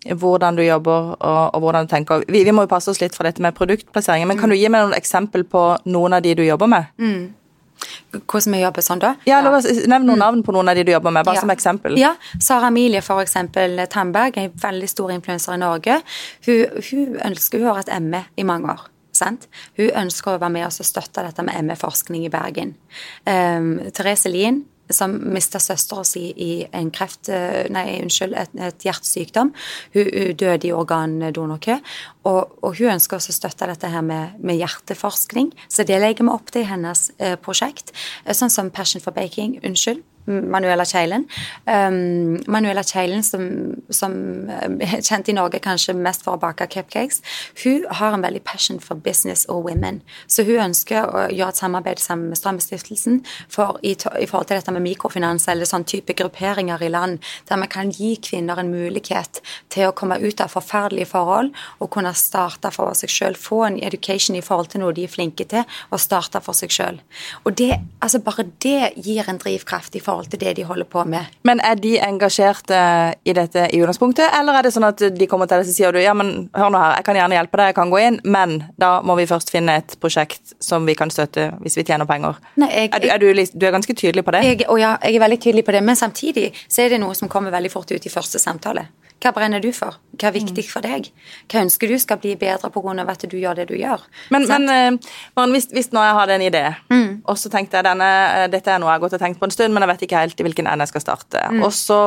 hvordan 0.00 0.56
du 0.56 0.62
jobber 0.64 1.12
og, 1.12 1.42
og 1.54 1.60
hvordan 1.60 1.86
du 1.86 1.90
tenker. 1.92 2.22
Vi, 2.28 2.40
vi, 2.44 2.52
må 2.56 2.64
jo 2.64 2.70
passe 2.70 2.88
oss 2.92 3.02
litt 3.02 3.16
for 3.16 3.28
dette 3.28 3.42
med 3.44 3.56
produktplasseringer, 3.56 4.28
men 4.28 4.38
kan 4.40 4.48
mm. 4.48 4.54
du 4.54 4.60
gi 4.60 4.70
meg 4.72 4.86
noen 4.86 4.96
eksempel 4.96 5.44
på 5.48 5.64
noen 5.92 6.16
av 6.16 6.24
de 6.24 6.32
du 6.38 6.42
jobber 6.44 6.70
med? 6.72 6.88
Mm. 7.00 7.26
Hvordan 8.12 8.56
vi 8.56 8.62
jobber 8.62 8.84
sånn, 8.84 9.02
da? 9.02 9.14
Ja, 9.28 9.40
ja. 9.44 9.50
Nevn 9.90 10.08
noen 10.08 10.18
mm. 10.18 10.22
navn 10.24 10.44
på 10.46 10.54
noen 10.56 10.70
av 10.72 10.78
de 10.78 10.84
du 10.86 10.92
jobber 10.92 11.14
med, 11.14 11.26
bare 11.26 11.38
ja. 11.38 11.44
som 11.44 11.52
eksempel. 11.54 11.98
Ja, 12.00 12.14
Sara 12.42 12.70
Emilie 12.70 13.02
for 13.06 13.22
eksempel 13.22 13.78
Tandberg, 13.90 14.38
en 14.40 14.54
veldig 14.62 14.88
stor 14.90 15.12
influenser 15.14 15.56
i 15.56 15.60
Norge. 15.62 16.00
Hun, 16.46 16.80
hun 16.90 17.20
ønsker, 17.30 17.62
hun 17.62 17.70
har 17.70 17.82
hatt 17.82 17.94
ME 18.02 18.24
i 18.40 18.46
mange 18.46 18.74
år. 18.74 18.88
Sant? 19.20 19.48
Hun 19.76 19.90
ønsker 20.04 20.36
å 20.36 20.40
være 20.40 20.54
med 20.54 20.66
oss 20.68 20.80
og 20.82 20.88
støtte 20.88 21.24
dette 21.26 21.44
med 21.44 21.66
ME-forskning 21.66 22.24
i 22.26 22.32
Bergen. 22.32 22.76
Um, 23.26 23.72
Therese 23.94 24.30
Lien 24.32 24.62
som 24.94 25.16
mista 25.34 25.60
søstera 25.62 26.04
si 26.06 26.26
i 26.36 26.50
en 26.76 26.90
kreft... 26.94 27.30
Eh, 27.32 27.66
nei, 27.72 28.00
unnskyld, 28.02 28.36
et, 28.38 28.54
et 28.70 28.86
hjertesykdom. 28.86 29.52
Hun, 29.94 30.04
hun, 30.06 30.36
døde 30.40 30.68
i 30.68 30.74
organdonorkø. 30.74 31.78
Og, 32.28 32.56
og, 32.60 32.70
hun 32.78 32.94
ønsker 32.96 33.18
også 33.18 33.32
å 33.34 33.38
støtte 33.38 33.68
dette 33.70 33.90
her 33.90 34.04
med, 34.04 34.36
med, 34.42 34.60
hjerteforskning, 34.60 35.52
så 35.72 35.86
det 35.88 36.00
legger 36.02 36.26
vi 36.26 36.34
opp 36.34 36.52
til 36.52 36.66
i 36.66 36.70
hennes 36.70 37.08
eh, 37.18 37.36
prosjekt. 37.40 37.94
Eh, 38.24 38.36
sånn 38.36 38.52
som 38.52 38.72
Passion 38.74 39.02
for 39.04 39.16
Baking. 39.16 39.58
Unnskyld. 39.64 40.04
Manuela 40.26 40.84
Kjeilen. 40.84 41.26
Um, 41.66 42.38
Manuela 42.46 42.82
Kjeilen, 42.82 43.22
som, 43.22 43.42
som, 43.90 44.12
er 44.50 45.00
kjent 45.08 45.28
i 45.28 45.34
Norge 45.36 45.60
kanskje 45.62 45.94
mest 45.96 46.24
for 46.26 46.36
å 46.36 46.40
bake 46.42 46.68
cupcakes, 46.70 47.22
hun 47.64 47.86
har 48.00 48.14
en 48.14 48.24
veldig 48.24 48.42
passion 48.46 48.80
for 48.80 49.00
business 49.00 49.46
og 49.48 49.64
women. 49.68 50.00
Så 50.26 50.44
hun 50.48 50.60
ønsker 50.68 51.08
å 51.08 51.24
gjøre 51.32 51.54
et 51.54 51.60
samarbeid 51.60 52.02
sammen 52.02 52.30
med 52.30 52.40
Strømmestiftelsen 52.40 53.20
for, 53.48 53.78
i, 53.82 53.94
i, 53.94 54.28
forhold 54.30 54.50
til 54.50 54.60
dette 54.60 54.74
med 54.74 54.84
mikrofinans 54.84 55.48
eller 55.50 55.68
sånn 55.68 55.86
type 55.88 56.14
grupperinger 56.18 56.82
i 56.84 56.92
land, 56.92 57.18
der 57.48 57.62
vi 57.64 57.70
kan 57.72 57.94
gi 57.94 58.14
kvinner 58.22 58.60
en 58.60 58.72
mulighet 58.72 59.42
til 59.72 59.88
å 59.88 59.96
komme 59.96 60.20
ut 60.20 60.44
av 60.44 60.52
forferdelige 60.52 61.10
forhold 61.10 61.52
og 61.80 61.92
kunne 61.92 62.12
starte 62.18 62.70
for 62.74 62.94
seg 62.98 63.12
sjøl, 63.12 63.38
få 63.38 63.64
en 63.66 63.80
education 63.82 64.38
i 64.38 64.44
forhold 64.44 64.72
til 64.72 64.84
noe 64.84 64.94
de 64.96 65.06
er 65.06 65.12
flinke 65.12 65.46
til, 65.48 65.66
og 65.90 66.02
starte 66.02 66.42
for 66.44 66.56
seg 66.56 66.72
sjøl. 66.74 67.00
Altså 67.46 68.20
bare 68.24 68.46
det 68.62 68.92
gir 69.00 69.28
en 69.28 69.38
drivkraft 69.40 69.96
i 69.96 70.00
forhold 70.02 70.09
forhold 70.10 70.30
til 70.30 70.42
det 70.42 70.54
de 70.58 70.66
holder 70.66 70.88
på 70.90 71.04
med. 71.08 71.30
Men 71.46 71.62
er 71.64 71.78
de 71.80 71.96
engasjerte 72.02 72.80
i 73.24 73.34
dette 73.36 73.66
i 73.70 73.80
utgangspunktet, 73.80 74.26
eller 74.38 74.58
er 74.58 74.66
det 74.66 74.74
sånn 74.74 74.88
at 74.88 75.02
de 75.16 75.28
kommer 75.30 75.50
til 75.50 75.60
deg 75.60 75.70
og 75.70 75.76
sier 75.76 75.94
du, 75.94 76.00
ja, 76.02 76.14
men 76.16 76.50
hør 76.56 76.72
nå 76.72 76.80
her, 76.82 76.96
jeg 76.98 77.08
kan 77.08 77.20
gjerne 77.20 77.38
hjelpe 77.38 77.60
deg, 77.60 77.70
jeg 77.70 77.78
kan 77.78 77.92
gå 77.92 78.02
inn, 78.04 78.20
men 78.36 78.56
da 78.80 78.92
må 79.06 79.16
vi 79.20 79.28
først 79.30 79.52
finne 79.54 79.78
et 79.80 79.96
prosjekt 80.02 80.56
som 80.62 80.88
vi 80.88 80.96
kan 80.98 81.12
støtte 81.12 81.50
hvis 81.60 81.78
vi 81.78 81.86
tjener 81.86 82.08
penger. 82.10 82.40
Nei, 82.60 82.70
jeg, 82.74 82.92
er, 82.92 83.04
du, 83.04 83.10
er 83.14 83.22
du, 83.22 83.44
du, 83.54 83.66
er 83.66 83.76
ganske 83.76 83.96
tydelig 83.96 84.26
på 84.26 84.34
det? 84.36 84.44
Jeg, 84.46 84.64
ja, 84.66 84.96
jeg 84.98 85.18
er 85.18 85.24
veldig 85.26 85.40
tydelig 85.46 85.66
på 85.66 85.76
det, 85.76 85.84
men 85.86 85.98
samtidig 85.98 86.50
så 86.66 86.84
er 86.84 86.94
det 86.94 87.02
noe 87.02 87.16
som 87.18 87.30
kommer 87.30 87.54
veldig 87.54 87.72
fort 87.72 87.92
ut 87.94 88.06
i 88.06 88.12
første 88.12 88.42
samtale. 88.42 88.88
Hva 89.20 89.32
brenner 89.36 89.60
du 89.60 89.68
for? 89.76 89.98
Hva 90.16 90.30
er 90.30 90.36
viktig 90.36 90.64
for 90.70 90.84
deg? 90.84 91.10
Hva 91.50 91.64
ønsker 91.66 91.90
du 91.90 91.98
skal 92.00 92.20
bli 92.22 92.32
bedre 92.40 92.70
pga. 92.72 92.94
at 93.04 93.26
du 93.28 93.36
gjør 93.36 93.58
det 93.58 93.68
du 93.68 93.76
gjør? 93.76 94.00
Men, 94.30 94.46
men 94.48 94.98
uh, 95.36 95.46
hvis, 95.52 95.68
hvis, 95.72 95.92
nå 95.92 96.00
jeg 96.04 96.16
hadde 96.16 96.34
en 96.38 96.46
idé, 96.46 96.64
mm. 96.88 97.10
og 97.28 97.38
så 97.38 97.52
tenkte 97.52 97.76
jeg 97.76 97.84
denne, 97.84 98.08
uh, 98.08 98.46
dette 98.52 98.72
er 98.72 98.80
noe 98.80 98.88
jeg 98.88 98.98
har 98.98 99.04
gått 99.04 99.18
og 99.18 99.22
tenkt 99.22 99.40
på 99.40 99.48
en 99.48 99.54
stund, 99.54 99.74
men 99.74 99.84
jeg 99.84 99.92
vet 99.92 100.06
ikke 100.08 100.24
helt 100.24 100.40
i 100.40 100.46
hvilken 100.48 100.70
ende 100.70 100.86
jeg 100.86 100.94
skal 100.94 101.04
starte. 101.04 101.44
Mm. 101.52 101.64
Og 101.66 101.72
så 101.76 102.00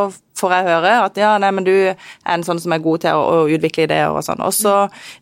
får 0.44 0.56
jeg 0.58 0.68
høre 0.68 0.94
at 1.06 1.20
ja, 1.20 1.34
nei, 1.42 1.52
men 1.56 1.68
du 1.68 1.74
er 1.74 1.98
en 2.36 2.46
sånn 2.46 2.62
som 2.62 2.76
er 2.76 2.84
god 2.84 3.06
til 3.06 3.18
å, 3.18 3.24
å 3.24 3.48
utvikle 3.48 3.88
ideer 3.88 4.12
og 4.12 4.24
sånn. 4.26 4.44
Og 4.44 4.54
så 4.56 4.76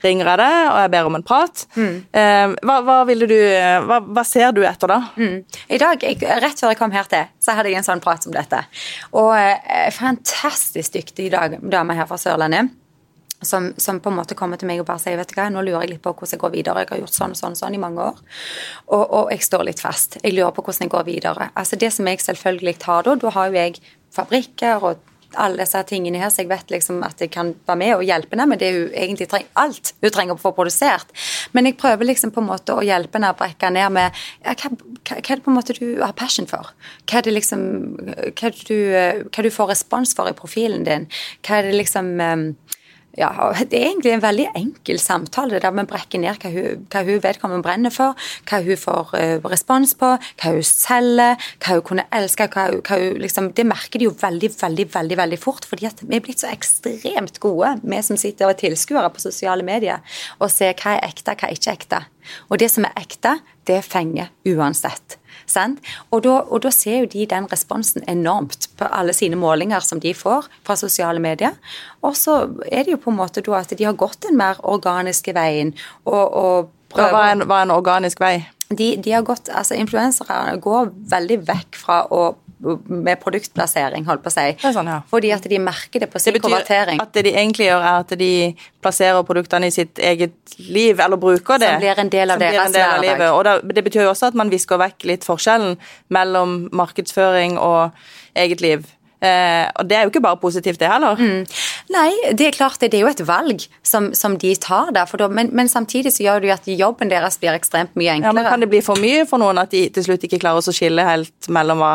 ringer 0.04 0.34
jeg 0.34 0.42
deg, 0.44 0.58
og 0.72 0.80
jeg 0.84 0.94
ber 0.96 1.10
om 1.10 1.20
en 1.20 1.28
prat. 1.28 1.66
Mm. 1.78 1.96
Eh, 2.22 2.58
hva, 2.68 2.80
hva, 2.88 3.00
du 3.22 3.38
hva, 3.88 4.02
hva, 4.02 4.26
ser 4.28 4.52
du 4.58 4.64
etter 4.68 4.92
da? 4.92 5.00
Mm. 5.18 5.40
I 5.70 5.82
dag, 5.82 6.06
jeg, 6.06 6.20
rett 6.44 6.62
før 6.62 6.74
jeg 6.74 6.82
kom 6.82 6.94
her 6.96 7.10
til, 7.12 7.32
så 7.42 7.58
hadde 7.58 7.72
jeg 7.72 7.82
en 7.82 7.88
sånn 7.88 8.04
prat 8.04 8.26
som 8.26 8.36
dette. 8.36 8.64
Og 9.18 9.34
eh, 9.38 9.90
fantastisk 9.96 10.98
dyktig 10.98 11.32
dag, 11.34 11.60
dame 11.62 11.98
her 11.98 12.10
fra 12.10 12.20
Sørlandet. 12.22 12.78
Som, 13.42 13.72
som, 13.78 13.98
på 14.00 14.12
en 14.12 14.20
måte 14.20 14.36
kommer 14.38 14.60
til 14.62 14.70
meg 14.70 14.84
og 14.84 14.86
bare 14.86 15.02
sier 15.02 15.18
vet 15.18 15.32
du 15.32 15.34
hva, 15.34 15.48
nå 15.50 15.64
lurer 15.66 15.88
jeg 15.88 15.96
litt 15.96 16.02
på 16.06 16.12
hvordan 16.14 16.36
jeg 16.36 16.42
går 16.44 16.52
videre. 16.54 16.84
Jeg 16.84 16.92
har 16.92 17.00
gjort 17.02 17.16
sånn 17.16 17.32
og 17.34 17.40
sånn, 17.40 17.56
sånn 17.58 17.74
i 17.74 17.80
mange 17.82 18.04
år, 18.12 18.20
og, 18.94 19.02
og, 19.02 19.32
jeg 19.34 19.48
står 19.48 19.64
litt 19.66 19.82
fast. 19.82 20.20
Jeg 20.22 20.36
lurer 20.36 20.54
på 20.54 20.62
hvordan 20.62 20.86
jeg 20.86 20.94
går 20.94 21.08
videre. 21.08 21.48
Altså 21.58 21.80
Det 21.82 21.90
som 21.96 22.10
jeg 22.12 22.22
selvfølgelig 22.22 22.76
har 22.86 23.08
da, 23.08 23.16
da 23.24 23.32
har 23.34 23.50
jo 23.50 23.58
jeg 23.58 23.82
fabrikker 24.14 24.86
og 24.86 25.02
alle 25.40 25.64
disse 25.64 25.82
tingene 25.88 26.20
her, 26.22 26.32
så 26.34 26.44
jeg 26.44 26.50
vet 26.52 26.74
liksom 26.74 27.02
at 27.08 27.22
jeg 27.22 27.32
kan 27.34 27.54
være 27.68 27.80
med 27.80 27.94
og 27.96 28.06
hjelpe 28.08 28.36
henne 28.36 28.48
med 28.52 28.62
det 28.62 28.72
hun 28.76 28.96
egentlig 29.04 29.30
trenger. 29.32 29.52
Alt 29.62 29.94
hun 30.02 30.14
trenger 30.14 30.38
å 30.38 30.42
få 30.42 30.54
produsert. 30.58 31.14
Men 31.56 31.70
jeg 31.70 31.78
prøver 31.82 32.10
liksom 32.10 32.34
på 32.36 32.44
en 32.44 32.50
måte 32.50 32.76
å 32.76 32.86
hjelpe 32.86 33.20
henne 33.20 33.32
å 33.34 33.38
brekke 33.40 33.72
ned 33.74 33.96
med 33.98 34.22
ja, 34.44 34.56
hva, 34.56 34.74
hva, 34.74 35.20
er 35.22 35.30
det 35.30 35.46
på 35.46 35.54
en 35.54 35.60
måte 35.60 35.78
du 35.78 35.86
har 36.02 36.18
passion 36.18 36.50
for? 36.50 36.74
Hva 37.06 37.22
er 37.22 37.28
det 37.28 37.36
liksom 37.38 37.64
hva, 38.02 38.50
er 38.50 38.58
det 38.58 38.68
du, 38.68 38.78
hva 39.30 39.46
du 39.46 39.52
får 39.54 39.74
respons 39.76 40.16
for 40.18 40.32
i 40.32 40.38
profilen 40.38 40.86
din? 40.88 41.08
Hva 41.46 41.60
er 41.60 41.70
det 41.70 41.80
liksom 41.80 42.14
um, 42.20 42.46
ja, 43.18 43.30
Det 43.60 43.76
er 43.76 43.90
egentlig 43.90 44.14
en 44.14 44.24
veldig 44.24 44.48
enkel 44.56 45.00
samtale, 45.00 45.60
der 45.60 45.74
vi 45.76 45.84
brekker 45.90 46.22
ned 46.22 46.40
hva 46.40 46.52
hun, 46.54 46.86
hva 46.92 47.04
hun 47.08 47.20
vedkommende 47.24 47.66
brenner 47.66 47.94
for, 47.94 48.16
hva 48.48 48.62
hun 48.64 48.80
får 48.80 49.12
uh, 49.16 49.50
respons 49.52 49.94
på, 50.00 50.14
hva 50.42 50.54
hun 50.56 50.64
selger, 50.64 51.36
hva 51.60 51.78
hun 51.78 51.86
kunne 51.90 52.08
elske 52.16 52.48
hva 52.54 52.70
hun, 52.70 52.82
hva 52.88 53.00
hun 53.02 53.20
liksom, 53.22 53.52
Det 53.58 53.68
merker 53.68 54.00
de 54.00 54.08
jo 54.08 54.16
veldig, 54.16 54.52
veldig 54.62 54.88
veldig, 54.96 55.18
veldig 55.18 55.40
fort, 55.42 55.68
fordi 55.68 55.90
at 55.90 56.04
vi 56.06 56.18
er 56.18 56.24
blitt 56.24 56.44
så 56.44 56.52
ekstremt 56.52 57.42
gode, 57.44 57.76
vi 57.84 58.02
som 58.06 58.20
sitter 58.20 58.48
og 58.48 58.56
er 58.56 58.62
tilskuere 58.64 59.12
på 59.12 59.24
sosiale 59.24 59.66
medier, 59.68 60.00
og 60.40 60.52
ser 60.52 60.76
hva 60.80 60.98
er 60.98 61.10
ekte, 61.12 61.36
hva 61.36 61.50
er 61.50 61.58
ikke 61.58 61.76
ekte. 61.76 62.04
Og 62.50 62.62
det 62.62 62.72
som 62.72 62.88
er 62.88 62.96
ekte, 63.02 63.40
det 63.68 63.82
fenger 63.86 64.32
uansett. 64.48 65.21
Sant? 65.52 65.82
Og, 66.10 66.24
da, 66.26 66.38
og 66.48 66.64
da 66.66 66.72
ser 66.74 67.04
jo 67.04 67.12
de 67.12 67.28
den 67.30 67.50
responsen 67.52 68.06
enormt 68.12 68.70
på 68.80 68.88
alle 68.88 69.16
sine 69.18 69.40
målinger 69.40 69.84
som 69.86 70.00
de 70.02 70.14
får 70.18 70.48
fra 70.68 70.78
sosiale 70.80 71.22
medier. 71.24 71.58
Og 72.02 72.16
så 72.18 72.46
er 72.72 72.86
det 72.86 72.96
jo 72.96 73.02
på 73.04 73.12
en 73.12 73.20
måte 73.20 73.44
da 73.46 73.60
at 73.60 73.76
de 73.76 73.88
har 73.88 74.00
gått 74.00 74.24
den 74.28 74.40
mer 74.40 74.62
organiske 74.64 75.36
veien 75.36 75.76
og, 76.06 76.26
og 76.32 76.72
prøver 76.96 77.14
Hva 77.14 77.28
er 77.28 77.36
en, 77.36 77.46
hva 77.48 77.62
er 77.62 77.70
en 77.70 77.78
organisk 77.78 78.24
vei? 78.24 78.36
de, 78.78 78.96
de 79.04 79.12
har 79.12 79.26
gått, 79.28 79.50
altså 79.54 79.78
Influensere 79.80 80.56
går 80.64 80.92
veldig 81.12 81.40
vekk 81.50 81.80
fra 81.80 82.04
å 82.12 82.32
med 82.62 83.20
produktplassering, 83.22 84.06
holdt 84.06 84.24
på 84.24 84.32
å 84.32 84.36
si. 84.36 84.48
Sånn, 84.62 84.90
ja. 84.92 85.00
Fordi 85.10 85.34
at 85.36 85.48
de 85.50 85.60
merker 85.62 86.04
det 86.04 86.10
på 86.12 86.22
sin 86.22 86.38
konvertering. 86.38 86.42
Det 86.42 86.62
betyr 86.62 86.62
konvertering. 86.62 87.02
at 87.02 87.14
det 87.18 87.26
de 87.28 87.34
egentlig 87.34 87.68
gjør, 87.68 87.82
er 87.82 88.06
at 88.06 88.16
de 88.22 88.32
plasserer 88.82 89.28
produktene 89.28 89.68
i 89.72 89.76
sitt 89.76 90.00
eget 90.00 90.56
liv, 90.70 91.00
eller 91.00 91.18
bruker 91.22 91.62
det. 91.62 91.74
Som 91.74 91.84
blir 91.84 92.06
en 92.06 92.14
del 92.14 92.36
av 92.36 92.42
deres 92.42 92.74
del 92.74 92.88
av 92.88 93.04
hverdag. 93.06 93.36
Og 93.36 93.44
da, 93.48 93.58
det 93.62 93.86
betyr 93.90 94.06
jo 94.06 94.14
også 94.14 94.32
at 94.32 94.40
man 94.40 94.54
visker 94.54 94.82
vekk 94.82 95.10
litt 95.10 95.28
forskjellen 95.28 95.78
mellom 96.14 96.58
markedsføring 96.76 97.60
og 97.62 97.92
eget 98.38 98.62
liv. 98.62 98.90
Eh, 99.22 99.68
og 99.78 99.86
det 99.86 99.98
er 99.98 100.08
jo 100.08 100.10
ikke 100.10 100.24
bare 100.24 100.40
positivt, 100.42 100.80
det 100.82 100.88
heller. 100.90 101.20
Mm. 101.20 101.44
Nei, 101.94 102.10
det 102.34 102.48
er 102.48 102.56
klart 102.56 102.80
det, 102.82 102.90
det 102.90 102.98
er 102.98 103.04
jo 103.06 103.12
et 103.12 103.22
valg 103.28 103.68
som, 103.86 104.10
som 104.18 104.34
de 104.42 104.56
tar 104.58 104.90
der, 104.96 105.06
da, 105.06 105.28
men, 105.30 105.52
men 105.54 105.70
samtidig 105.70 106.16
så 106.16 106.26
gjør 106.26 106.42
det 106.42 106.50
jo 106.50 106.56
at 106.56 106.72
jobben 106.82 107.12
deres 107.12 107.38
blir 107.38 107.54
ekstremt 107.54 107.94
mye 108.00 108.16
enklere. 108.16 108.32
Ja, 108.32 108.38
men. 108.40 108.50
Kan 108.50 108.66
det 108.66 108.72
bli 108.72 108.82
for 108.86 108.98
mye 109.02 109.28
for 109.30 109.44
noen 109.44 109.62
at 109.62 109.76
de 109.76 109.86
til 109.94 110.08
slutt 110.08 110.26
ikke 110.26 110.42
klarer 110.42 110.66
å 110.66 110.74
skille 110.74 111.06
helt 111.06 111.52
mellom 111.54 111.84
hva 111.84 111.94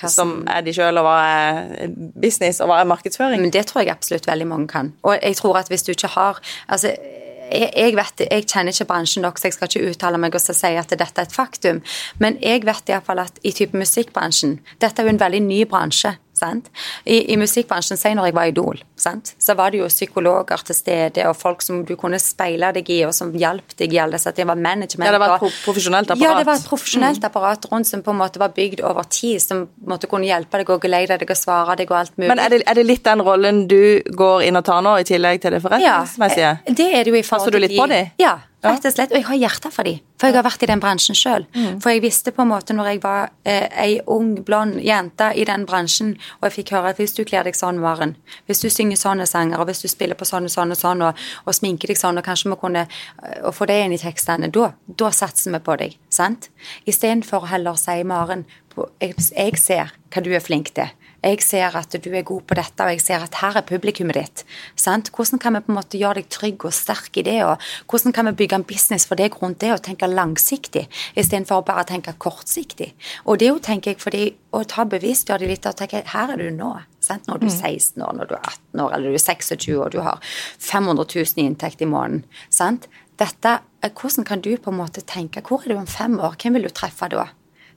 Hva 0.00 0.10
som 0.12 0.34
er 0.48 0.64
de 0.64 0.74
sjøl, 0.74 0.98
og 1.00 1.06
hva 1.06 1.16
er 1.28 1.94
business, 2.20 2.60
og 2.60 2.70
hva 2.70 2.80
er 2.80 2.90
markedsføring? 2.90 3.42
Men 3.44 3.54
det 3.54 3.66
tror 3.68 3.84
jeg 3.84 3.92
absolutt 3.92 4.28
veldig 4.30 4.48
mange 4.48 4.68
kan. 4.72 4.92
Og 5.04 5.18
jeg 5.18 5.36
tror 5.40 5.60
at 5.60 5.68
hvis 5.72 5.86
du 5.86 5.92
ikke 5.94 6.14
har 6.16 6.40
altså 6.68 6.94
jeg, 7.50 7.96
vet, 7.98 8.22
jeg 8.30 8.46
kjenner 8.46 8.74
ikke 8.74 8.86
bransjen 8.86 9.24
nok, 9.26 9.38
så 9.38 9.48
jeg 9.48 9.56
skal 9.56 9.70
ikke 9.70 9.90
uttale 9.90 10.18
meg 10.22 10.36
og 10.36 10.42
si 10.44 10.72
at 10.78 10.92
dette 10.92 11.18
er 11.18 11.26
et 11.26 11.34
faktum. 11.34 11.80
Men 12.22 12.38
jeg 12.42 12.62
vet 12.66 12.90
i 12.90 12.94
hvert 12.94 13.06
fall 13.06 13.22
at 13.24 13.40
i 13.42 13.52
type 13.56 13.76
musikkbransjen 13.76 14.58
Dette 14.80 15.02
er 15.02 15.08
jo 15.08 15.14
en 15.14 15.20
veldig 15.20 15.42
ny 15.46 15.64
bransje. 15.70 16.14
Sant? 16.40 16.70
I, 17.04 17.18
i 17.32 17.36
musikkbransjen, 17.40 17.98
si 18.00 18.12
når 18.16 18.30
jeg 18.30 18.36
var 18.38 18.48
Idol, 18.50 18.80
sant? 19.00 19.34
så 19.40 19.54
var 19.58 19.70
det 19.74 19.82
jo 19.82 19.88
psykologer 19.92 20.64
til 20.66 20.76
stede, 20.78 21.26
og 21.28 21.36
folk 21.36 21.62
som 21.64 21.82
du 21.84 21.94
kunne 22.00 22.18
speile 22.22 22.72
deg 22.76 22.88
i, 22.90 23.00
og 23.08 23.12
som 23.16 23.30
hjalp 23.36 23.76
deg 23.78 23.92
i 23.96 24.00
alle 24.02 24.16
disse 24.18 24.32
Det 24.36 24.46
var 24.48 24.56
management. 24.56 25.06
Ja, 25.06 25.12
det 25.14 25.20
var 25.22 25.34
et 25.36 25.42
pro- 25.44 25.52
profesjonelt 25.66 26.10
apparat. 26.14 26.24
Ja, 26.24 26.34
det 26.40 26.46
var 26.48 26.58
et 26.60 26.68
profesjonelt 26.70 27.24
apparat 27.28 27.66
rundt 27.72 27.86
som 27.90 28.02
på 28.06 28.14
en 28.14 28.20
måte 28.22 28.40
var 28.40 28.54
bygd 28.56 28.80
over 28.86 29.04
tid, 29.12 29.40
som 29.44 29.66
måtte 29.86 30.08
kunne 30.10 30.28
hjelpe 30.28 30.60
deg 30.62 30.70
og 30.74 30.80
geleide 30.84 31.18
deg 31.20 31.30
og 31.30 31.36
svare 31.38 31.76
deg 31.80 31.90
og 31.92 31.98
alt 32.00 32.16
mulig. 32.18 32.30
Men 32.32 32.42
er 32.44 32.54
det, 32.56 32.62
er 32.66 32.80
det 32.80 32.86
litt 32.88 33.04
den 33.04 33.22
rollen 33.26 33.66
du 33.70 34.00
går 34.16 34.46
inn 34.48 34.56
og 34.60 34.64
tar 34.66 34.80
nå, 34.86 34.96
i 35.02 35.06
tillegg 35.08 35.42
til 35.44 35.54
det 35.56 35.62
forretningsmessige? 35.64 36.52
Ja, 36.66 36.74
det 36.80 36.88
er 36.94 37.04
det 37.04 37.12
jo 37.14 37.18
i 37.18 37.22
forhold 37.26 37.50
til 37.50 37.50
Passer 37.50 37.58
du 37.58 37.58
litt 37.66 37.76
på 37.78 37.86
dem? 37.90 38.10
Ja, 38.20 38.38
rett 38.64 38.86
og 38.86 38.92
slett. 38.94 39.12
Og 39.12 39.18
jeg 39.18 39.26
har 39.28 39.38
hjerte 39.40 39.70
for 39.72 39.88
dem, 39.88 40.00
for 40.20 40.28
jeg 40.28 40.36
har 40.36 40.46
vært 40.46 40.64
i 40.64 40.68
den 40.70 40.82
bransjen 40.82 41.18
sjøl. 41.18 41.46
Mm. 41.54 41.80
For 41.82 41.94
jeg 41.94 42.02
visste 42.04 42.32
på 42.34 42.44
en 42.44 42.50
måte 42.52 42.76
når 42.76 42.90
jeg 42.92 43.02
var 43.04 43.30
eh, 43.48 43.66
ei 43.82 43.98
ung, 44.10 44.32
blond 44.46 44.80
jente 44.84 45.30
i 45.34 45.46
den 45.48 45.66
bransjen, 45.68 46.14
og 46.40 46.48
jeg 46.48 46.56
fikk 46.58 46.74
høre 46.76 46.92
at 46.92 47.00
hvis 47.00 47.16
du 47.16 47.22
kler 47.28 47.46
deg 47.48 47.58
sånn, 47.58 47.80
Maren, 47.82 48.16
hvis 48.50 48.62
du 48.64 48.68
synger 48.72 49.00
sånne 49.00 49.28
sanger, 49.30 49.60
og 49.60 49.70
hvis 49.70 49.84
du 49.84 49.88
spiller 49.92 50.18
på 50.18 50.28
sånn 50.28 50.48
og 50.48 50.54
sånn 50.54 50.74
og 50.76 50.80
sånn, 50.80 51.04
og, 51.08 51.26
og 51.46 51.56
sminker 51.56 51.92
deg 51.92 52.00
sånn, 52.00 52.20
og 52.20 52.26
kanskje 52.26 52.52
vi 52.52 52.60
kunne 52.60 52.86
eh, 52.86 53.40
og 53.40 53.54
få 53.56 53.68
det 53.70 53.80
inn 53.84 53.96
i 53.96 54.02
tekstene, 54.02 54.52
da, 54.54 54.72
da 54.86 55.12
satser 55.14 55.56
vi 55.56 55.62
på 55.64 55.78
deg. 55.80 55.96
sant? 56.12 56.50
Istedenfor 56.90 57.48
heller 57.50 57.76
å 57.76 57.80
si, 57.80 58.00
Maren, 58.04 58.46
på, 58.74 58.88
jeg, 59.02 59.16
jeg 59.32 59.60
ser 59.60 59.94
hva 60.10 60.22
du 60.24 60.32
er 60.34 60.44
flink 60.44 60.72
til. 60.76 60.90
Jeg 61.20 61.42
ser 61.44 61.76
at 61.76 61.96
du 62.00 62.08
er 62.14 62.24
god 62.26 62.46
på 62.48 62.56
dette, 62.56 62.84
og 62.84 62.94
jeg 62.94 63.02
ser 63.04 63.24
at 63.24 63.38
her 63.42 63.58
er 63.60 63.66
publikummet 63.68 64.16
ditt. 64.16 64.44
Sant? 64.78 65.10
Hvordan 65.12 65.40
kan 65.42 65.56
vi 65.56 65.62
på 65.66 65.72
en 65.72 65.76
måte 65.76 66.00
gjøre 66.00 66.22
deg 66.22 66.30
trygg 66.32 66.64
og 66.64 66.72
sterk 66.76 67.18
i 67.20 67.24
det, 67.26 67.38
og 67.44 67.60
hvordan 67.90 68.14
kan 68.16 68.30
vi 68.30 68.36
bygge 68.40 68.60
en 68.60 68.66
business 68.68 69.04
for 69.08 69.20
deg 69.20 69.36
rundt 69.42 69.60
det, 69.60 69.72
og 69.74 69.82
tenke 69.84 70.08
langsiktig, 70.08 70.86
istedenfor 71.14 71.60
å 71.60 71.66
bare 71.66 71.84
tenke 71.90 72.16
kortsiktig. 72.18 72.92
Og 73.26 73.40
det 73.42 73.50
jo, 73.50 73.58
tenker 73.60 73.92
jeg, 73.92 74.00
fordi 74.00 74.22
å 74.56 74.62
ta 74.64 74.86
bevisst 74.88 75.28
gjør 75.28 75.44
det 75.44 75.50
litt 75.52 75.68
og 75.68 75.76
tenke 75.78 76.02
her 76.14 76.32
er 76.32 76.40
du 76.40 76.48
nå. 76.56 76.72
Sant? 77.04 77.28
Når 77.28 77.42
du 77.42 77.46
er 77.48 77.56
16 77.56 78.02
år, 78.04 78.16
når 78.16 78.30
du 78.30 78.34
er 78.36 78.42
18 78.44 78.84
år, 78.84 78.94
eller 78.96 79.12
du 79.12 79.18
er 79.18 79.26
26 79.26 79.76
år, 79.76 79.92
du 79.92 80.00
har 80.04 80.32
500 80.60 81.04
000 81.04 81.44
i 81.44 81.46
inntekt 81.48 81.84
i 81.84 81.88
måneden. 81.88 82.24
Sant? 82.52 82.88
Dette, 83.20 83.58
eh, 83.82 83.92
hvordan 83.92 84.24
kan 84.24 84.40
du 84.40 84.54
på 84.56 84.72
en 84.72 84.80
måte 84.80 85.04
tenke, 85.04 85.44
hvor 85.44 85.60
er 85.64 85.74
du 85.74 85.80
om 85.80 85.88
fem 85.88 86.16
år, 86.20 86.38
hvem 86.40 86.56
vil 86.56 86.68
du 86.68 86.72
treffe 86.72 87.08
da? 87.12 87.28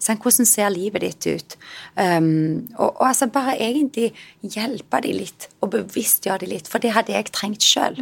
Sånn, 0.04 0.20
hvordan 0.20 0.48
ser 0.50 0.72
livet 0.74 1.04
ditt 1.06 1.28
ut? 1.32 1.58
Um, 1.96 2.66
og, 2.76 2.90
og 2.90 3.06
altså 3.08 3.30
bare 3.32 3.56
egentlig 3.56 4.12
hjelpe 4.44 5.00
de 5.06 5.14
litt, 5.16 5.48
og 5.64 5.72
bevisstgjøre 5.78 6.44
de 6.44 6.50
litt, 6.58 6.68
for 6.72 6.84
det 6.84 6.92
hadde 6.98 7.16
jeg 7.16 7.32
trengt 7.32 7.64
sjøl. 7.64 8.02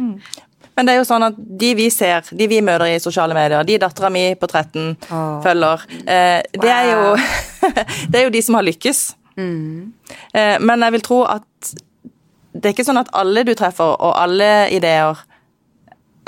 Men 0.72 0.88
det 0.88 0.94
er 0.94 1.02
jo 1.02 1.06
sånn 1.06 1.26
at 1.26 1.36
de 1.36 1.72
vi 1.76 1.88
ser, 1.92 2.26
de 2.32 2.48
vi 2.48 2.62
møter 2.64 2.88
i 2.88 3.00
sosiale 3.02 3.36
medier, 3.36 3.64
de 3.68 3.78
dattera 3.80 4.08
mi 4.12 4.24
på 4.40 4.48
13 4.48 4.94
følger, 5.44 5.84
eh, 6.02 6.40
det, 6.56 6.72
er 6.72 6.90
jo, 6.90 7.16
det 8.10 8.20
er 8.20 8.26
jo 8.26 8.32
de 8.34 8.42
som 8.42 8.56
har 8.58 8.66
lykkes. 8.66 9.02
Eh, 9.36 10.56
men 10.60 10.86
jeg 10.86 10.96
vil 10.96 11.04
tro 11.06 11.22
at 11.28 11.74
det 12.52 12.68
er 12.68 12.74
ikke 12.74 12.84
sånn 12.84 13.00
at 13.00 13.12
alle 13.16 13.44
du 13.48 13.54
treffer, 13.56 13.94
og 13.96 14.16
alle 14.20 14.68
ideer 14.74 15.20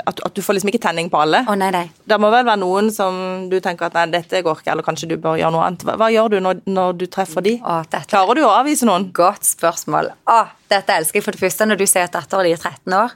at, 0.09 0.21
at 0.27 0.35
du 0.37 0.41
får 0.45 0.57
liksom 0.57 0.71
ikke 0.71 0.81
tenning 0.85 1.09
på 1.11 1.19
alle. 1.21 1.41
Å 1.49 1.55
nei, 1.57 1.71
nei. 1.73 1.85
Det 2.05 2.17
må 2.21 2.29
vel 2.33 2.45
være 2.47 2.61
noen 2.61 2.91
som 2.93 3.17
du 3.51 3.57
tenker 3.63 3.89
at 3.89 3.97
nei, 3.97 4.05
dette 4.13 4.41
går 4.45 4.61
ikke, 4.61 4.71
eller 4.75 4.85
kanskje 4.85 5.09
du 5.11 5.17
bør 5.21 5.39
gjøre 5.39 5.53
noe 5.55 5.65
annet. 5.67 5.85
Hva, 5.87 5.97
hva 6.01 6.09
gjør 6.13 6.35
du 6.35 6.39
når, 6.45 6.63
når 6.69 6.97
du 7.01 7.05
treffer 7.11 7.45
de? 7.45 7.57
Å, 7.61 7.81
Klarer 8.11 8.39
du 8.39 8.45
å 8.45 8.53
avvise 8.53 8.87
noen? 8.87 9.09
Godt 9.15 9.47
spørsmål. 9.49 10.11
Å, 10.31 10.39
dette 10.71 10.97
elsker 11.01 11.21
jeg. 11.21 11.27
For 11.27 11.37
det 11.37 11.43
første, 11.43 11.69
når 11.69 11.81
du 11.81 11.85
sier 11.89 12.07
at 12.07 12.15
datteren 12.15 12.47
din 12.47 12.57
er 12.57 12.63
13 12.63 12.97
år, 13.01 13.15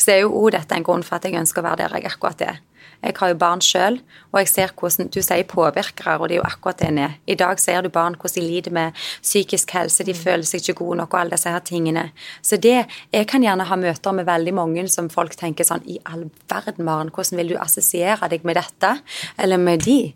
så 0.00 0.14
er 0.14 0.22
jo 0.24 0.32
oh, 0.34 0.50
dette 0.50 0.74
en 0.74 0.86
grunn 0.86 1.04
for 1.06 1.18
at 1.18 1.26
jeg 1.28 1.38
ønsker 1.38 1.62
å 1.62 1.68
være 1.68 1.84
der 1.84 1.98
jeg 2.00 2.10
akkurat 2.10 2.46
er. 2.46 2.62
Jeg 3.04 3.18
har 3.18 3.32
jo 3.32 3.36
barn 3.36 3.60
sjøl, 3.60 3.98
og 4.32 4.38
jeg 4.40 4.48
ser 4.48 4.72
hvordan 4.80 5.10
du 5.12 5.20
sier 5.20 5.44
påvirkere, 5.48 6.16
og 6.18 6.30
det 6.30 6.38
er 6.38 6.40
jo 6.40 6.46
akkurat 6.48 6.80
det 6.80 6.88
en 6.88 7.00
er. 7.04 7.18
I 7.28 7.36
dag 7.36 7.60
ser 7.60 7.84
du 7.84 7.90
barn 7.92 8.16
hvordan 8.16 8.40
de 8.40 8.46
lider 8.48 8.72
med 8.72 8.96
psykisk 9.22 9.74
helse, 9.76 10.06
de 10.08 10.14
føler 10.16 10.46
seg 10.48 10.62
ikke 10.62 10.78
gode 10.80 10.98
nok 11.02 11.14
og 11.14 11.20
alle 11.20 11.36
disse 11.36 11.52
her 11.52 11.64
tingene. 11.64 12.08
Så 12.42 12.56
det 12.56 12.86
Jeg 13.12 13.26
kan 13.26 13.42
gjerne 13.42 13.64
ha 13.64 13.76
møter 13.76 14.12
med 14.12 14.26
veldig 14.26 14.54
mange 14.54 14.88
som 14.88 15.10
folk 15.10 15.36
tenker 15.36 15.64
sånn 15.64 15.84
I 15.86 15.98
all 16.06 16.30
verden, 16.50 16.84
Maren, 16.84 17.12
hvordan 17.14 17.38
vil 17.38 17.54
du 17.54 17.60
assosiere 17.60 18.28
deg 18.28 18.44
med 18.44 18.56
dette? 18.56 18.96
Eller 19.38 19.60
med 19.60 19.84
de? 19.84 20.14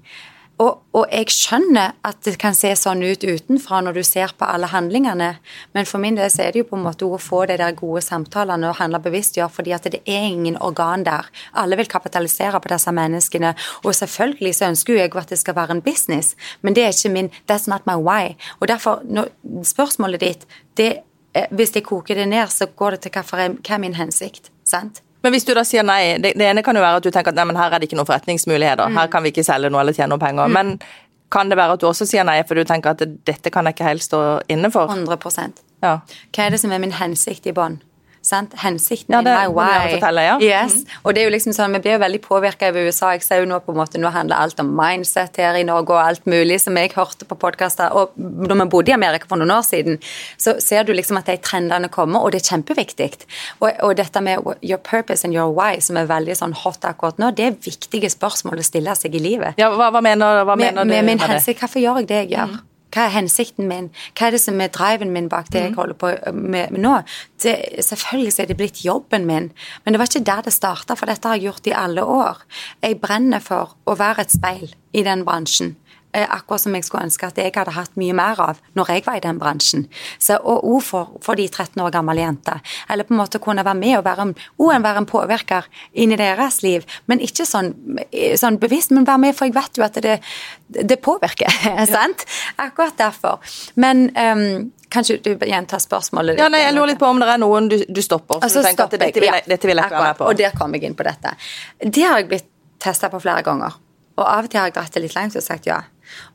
Og, 0.58 0.80
og 0.96 1.04
jeg 1.14 1.30
skjønner 1.30 1.92
at 2.06 2.18
det 2.26 2.34
kan 2.42 2.56
se 2.56 2.72
sånn 2.74 3.04
ut 3.06 3.22
utenfra 3.22 3.78
når 3.84 4.00
du 4.00 4.02
ser 4.06 4.32
på 4.34 4.46
alle 4.48 4.66
handlingene, 4.72 5.28
men 5.76 5.86
for 5.86 6.02
min 6.02 6.18
del 6.18 6.30
så 6.34 6.42
er 6.44 6.54
det 6.54 6.64
jo 6.64 6.68
på 6.72 6.78
en 6.78 6.86
måte 6.88 7.06
å 7.06 7.20
få 7.22 7.44
de 7.46 7.58
der 7.60 7.76
gode 7.78 8.02
samtalene 8.02 8.72
og 8.72 8.80
handle 8.80 8.98
bevisst, 9.04 9.38
ja, 9.38 9.46
fordi 9.46 9.76
at 9.76 9.86
det 9.86 10.02
er 10.02 10.26
ingen 10.26 10.58
organ 10.58 11.06
der. 11.06 11.30
Alle 11.54 11.78
vil 11.78 11.90
kapitalisere 11.90 12.58
på 12.58 12.72
disse 12.74 12.94
menneskene, 12.94 13.54
og 13.84 13.94
selvfølgelig 13.94 14.54
så 14.58 14.70
ønsker 14.72 14.98
jeg 14.98 15.14
at 15.14 15.34
det 15.34 15.38
skal 15.38 15.58
være 15.60 15.78
en 15.78 15.84
business, 15.86 16.34
men 16.62 16.74
det 16.74 16.86
er 16.86 16.94
ikke 16.96 17.14
min 17.14 17.32
That's 17.48 17.70
not 17.70 17.86
my 17.86 17.94
why. 17.94 18.34
Og 18.58 18.68
derfor, 18.68 19.02
når, 19.04 19.30
spørsmålet 19.62 20.20
ditt, 20.20 20.48
det, 20.76 21.04
eh, 21.34 21.46
hvis 21.54 21.74
jeg 21.76 21.86
koker 21.86 22.18
det 22.18 22.28
ned, 22.28 22.50
så 22.50 22.66
går 22.66 22.96
det 22.96 23.06
til 23.06 23.14
hva, 23.14 23.22
hva 23.22 23.76
er 23.78 23.84
min 23.84 23.94
hensikt, 23.94 24.50
sant? 24.66 25.02
Men 25.22 25.34
hvis 25.34 25.44
du 25.48 25.52
da 25.56 25.64
sier 25.66 25.82
nei, 25.86 26.16
det, 26.22 26.34
det 26.38 26.46
ene 26.46 26.62
kan 26.62 26.76
jo 26.78 26.82
være 26.84 27.00
at 27.00 27.06
du 27.06 27.10
tenker 27.10 27.32
at 27.34 27.38
nei, 27.38 27.46
men 27.50 27.58
her 27.58 27.74
er 27.74 27.82
det 27.82 27.88
ikke 27.88 27.98
noen 27.98 28.06
forretningsmuligheter, 28.08 28.92
her 28.94 29.10
kan 29.10 29.24
vi 29.26 29.32
ikke 29.34 29.44
selge 29.46 29.70
noe 29.74 29.82
eller 29.82 29.96
tjene 29.96 30.12
noe 30.14 30.22
penger. 30.22 30.52
Men 30.54 30.76
kan 31.34 31.50
det 31.50 31.58
være 31.58 31.74
at 31.76 31.82
du 31.82 31.88
også 31.88 32.06
sier 32.08 32.24
nei, 32.24 32.38
for 32.48 32.58
du 32.58 32.64
tenker 32.68 32.94
at 32.94 33.02
dette 33.28 33.52
kan 33.52 33.66
jeg 33.68 33.76
ikke 33.76 33.88
helt 33.88 34.04
stå 34.06 34.22
inne 34.52 34.70
for? 34.74 34.88
100 34.94 35.18
Ja. 35.82 35.98
Hva 36.34 36.46
er 36.46 36.54
det 36.54 36.60
som 36.62 36.72
er 36.72 36.82
min 36.82 36.94
hensikt 36.96 37.46
i 37.46 37.54
bånn? 37.54 37.80
Sant? 38.28 38.52
Hensikten 38.60 39.14
Ja, 39.16 39.22
det 39.24 39.32
min, 39.32 39.38
my 39.40 39.46
du 39.48 39.56
why. 39.56 39.92
fortelle, 39.96 40.24
ja. 40.26 40.36
Yes. 40.44 40.82
Og 41.02 41.14
det 41.16 41.22
er 41.22 41.30
jo 41.30 41.32
liksom 41.32 41.54
sånn, 41.56 41.72
Vi 41.78 41.80
blir 41.86 41.94
jo 41.96 42.02
veldig 42.02 42.20
påvirka 42.26 42.68
av 42.68 42.76
USA. 42.76 43.12
Jeg 43.16 43.22
ser 43.24 43.40
jo 43.42 43.48
nå 43.48 43.58
på 43.64 43.72
en 43.72 43.78
måte, 43.80 44.00
nå 44.02 44.10
handler 44.12 44.36
alt 44.44 44.60
om 44.60 44.68
mindset 44.76 45.40
her 45.40 45.56
i 45.56 45.64
Norge 45.64 45.94
og 45.96 46.02
alt 46.02 46.26
mulig 46.28 46.60
som 46.60 46.76
jeg 46.76 46.92
hørte 46.96 47.24
på 47.28 47.38
podkaster. 47.40 47.94
Og 47.96 48.12
når 48.20 48.60
vi 48.62 48.68
bodde 48.76 48.92
i 48.92 48.96
Amerika 48.98 49.26
for 49.30 49.40
noen 49.40 49.54
år 49.56 49.64
siden, 49.64 49.98
så 50.36 50.58
ser 50.60 50.84
du 50.84 50.92
liksom 50.92 51.16
at 51.22 51.26
de 51.32 51.38
trendene 51.40 51.88
kommer, 51.88 52.20
og 52.20 52.32
det 52.36 52.42
er 52.44 52.50
kjempeviktig. 52.52 53.10
Og, 53.60 53.70
og 53.82 53.96
dette 53.96 54.20
med 54.20 54.44
your 54.62 54.78
purpose 54.78 55.24
and 55.24 55.32
your 55.34 55.48
why, 55.54 55.80
som 55.80 55.96
er 55.96 56.06
veldig 56.10 56.36
sånn 56.36 56.52
hot 56.64 56.84
akkurat 56.84 57.18
nå, 57.18 57.30
det 57.38 57.46
er 57.48 57.56
viktige 57.64 58.10
spørsmål 58.12 58.60
å 58.60 58.66
stille 58.66 58.94
seg 58.98 59.14
i 59.14 59.20
livet 59.22 59.56
Ja, 59.58 59.70
hva, 59.72 59.88
hva 59.94 60.02
mener, 60.04 60.42
hva 60.44 60.56
med, 60.58 60.74
mener 60.74 60.84
du 60.84 60.90
med 60.90 61.04
min 61.04 61.16
med 61.16 61.22
det? 61.24 61.28
hensikt. 61.38 61.60
Hvorfor 61.62 61.80
gjør 61.80 62.02
jeg 62.02 62.08
det 62.10 62.18
jeg 62.24 62.30
gjør? 62.36 62.58
Hva 62.98 63.04
er 63.06 63.12
hensikten 63.14 63.68
min? 63.70 63.92
Hva 64.18 64.26
er 64.26 64.34
det 64.34 64.40
som 64.42 64.58
er 64.58 64.72
driven 64.74 65.12
min 65.14 65.28
bak 65.30 65.52
det 65.54 65.60
jeg 65.60 65.74
holder 65.76 65.94
på 65.94 66.08
med, 66.34 66.72
med 66.74 66.82
nå? 66.82 66.96
Det, 67.38 67.54
selvfølgelig 67.86 68.32
er 68.42 68.48
det 68.50 68.56
blitt 68.58 68.80
jobben 68.82 69.28
min, 69.28 69.52
men 69.84 69.94
det 69.94 70.00
var 70.02 70.10
ikke 70.10 70.26
der 70.26 70.42
det 70.48 70.52
starta, 70.56 70.96
for 70.98 71.06
dette 71.06 71.30
har 71.30 71.38
jeg 71.38 71.46
gjort 71.46 71.70
i 71.70 71.76
alle 71.78 72.02
år. 72.02 72.42
Jeg 72.82 72.98
brenner 72.98 73.44
for 73.44 73.76
å 73.86 73.94
være 74.00 74.26
et 74.26 74.34
speil 74.34 74.74
i 74.98 75.04
den 75.06 75.22
bransjen. 75.28 75.76
Eh, 76.16 76.24
akkurat 76.24 76.60
som 76.60 76.72
jeg 76.72 76.86
skulle 76.86 77.04
ønske 77.04 77.28
at 77.28 77.36
jeg 77.36 77.52
hadde 77.52 77.74
hatt 77.76 77.98
mye 78.00 78.14
mer 78.16 78.38
av 78.40 78.60
når 78.78 78.92
jeg 78.94 79.02
var 79.04 79.18
i 79.18 79.20
den 79.20 79.36
bransjen. 79.40 79.82
Så, 80.16 80.38
og 80.40 80.64
òg 80.64 80.78
for, 80.86 81.10
for, 81.20 81.36
de 81.36 81.44
13 81.50 81.82
år 81.84 81.92
gamle 81.92 82.14
jenter. 82.16 82.62
Eller 82.88 83.04
på 83.04 83.12
en 83.12 83.20
måte 83.20 83.40
kunne 83.44 83.64
være 83.66 83.76
med 83.76 83.98
og 83.98 84.06
være, 84.06 84.24
en, 84.30 84.86
være 84.86 85.02
en 85.02 85.08
påvirker 85.08 85.68
inn 85.92 86.14
i 86.16 86.18
deres 86.20 86.62
liv. 86.64 86.86
Men 87.12 87.20
ikke 87.20 87.44
sånn, 87.44 87.74
sånn, 88.40 88.56
bevisst, 88.62 88.94
men 88.96 89.04
være 89.08 89.22
med, 89.26 89.36
for 89.36 89.50
jeg 89.50 89.56
vet 89.58 89.76
jo 89.76 89.84
at 89.84 90.00
det, 90.04 90.16
det 90.80 90.96
påvirker. 91.04 91.52
sant? 91.92 92.24
Akkurat 92.56 92.96
derfor. 92.96 93.44
Men 93.76 94.08
um, 94.16 94.72
Kanskje 94.88 95.18
du 95.20 95.34
gjentar 95.44 95.82
spørsmålet? 95.84 96.38
Ja, 96.40 96.46
nei, 96.48 96.62
Jeg 96.62 96.72
lurer 96.72 96.94
litt 96.94 97.00
på 97.02 97.10
om 97.12 97.18
det 97.20 97.26
er 97.28 97.40
noen 97.42 97.66
du, 97.68 97.76
du 97.84 98.00
stopper. 98.00 98.38
Altså, 98.40 98.62
du 98.62 98.70
tenker 98.70 98.86
at 98.86 98.96
dette 98.96 99.20
vil, 99.20 99.28
jeg, 99.28 99.44
dette 99.44 99.68
vil 99.68 99.76
jeg 99.76 99.84
ikke 99.84 99.98
være 99.98 100.14
med 100.14 100.20
på. 100.22 100.30
Og 100.30 100.40
der 100.40 100.56
kom 100.56 100.72
jeg 100.72 100.88
inn 100.88 100.96
på 100.96 101.04
dette. 101.04 101.34
Det 101.84 102.06
har 102.06 102.22
jeg 102.22 102.30
blitt 102.30 102.48
testa 102.80 103.12
på 103.12 103.20
flere 103.20 103.44
ganger. 103.44 103.76
Og 104.18 104.24
av 104.24 104.48
og 104.48 104.50
til 104.50 104.62
har 104.62 104.70
jeg 104.70 104.78
dratt 104.78 104.96
det 104.96 105.04
litt 105.04 105.14
langt 105.18 105.36
og 105.36 105.44
sagt 105.44 105.68
ja. 105.68 105.82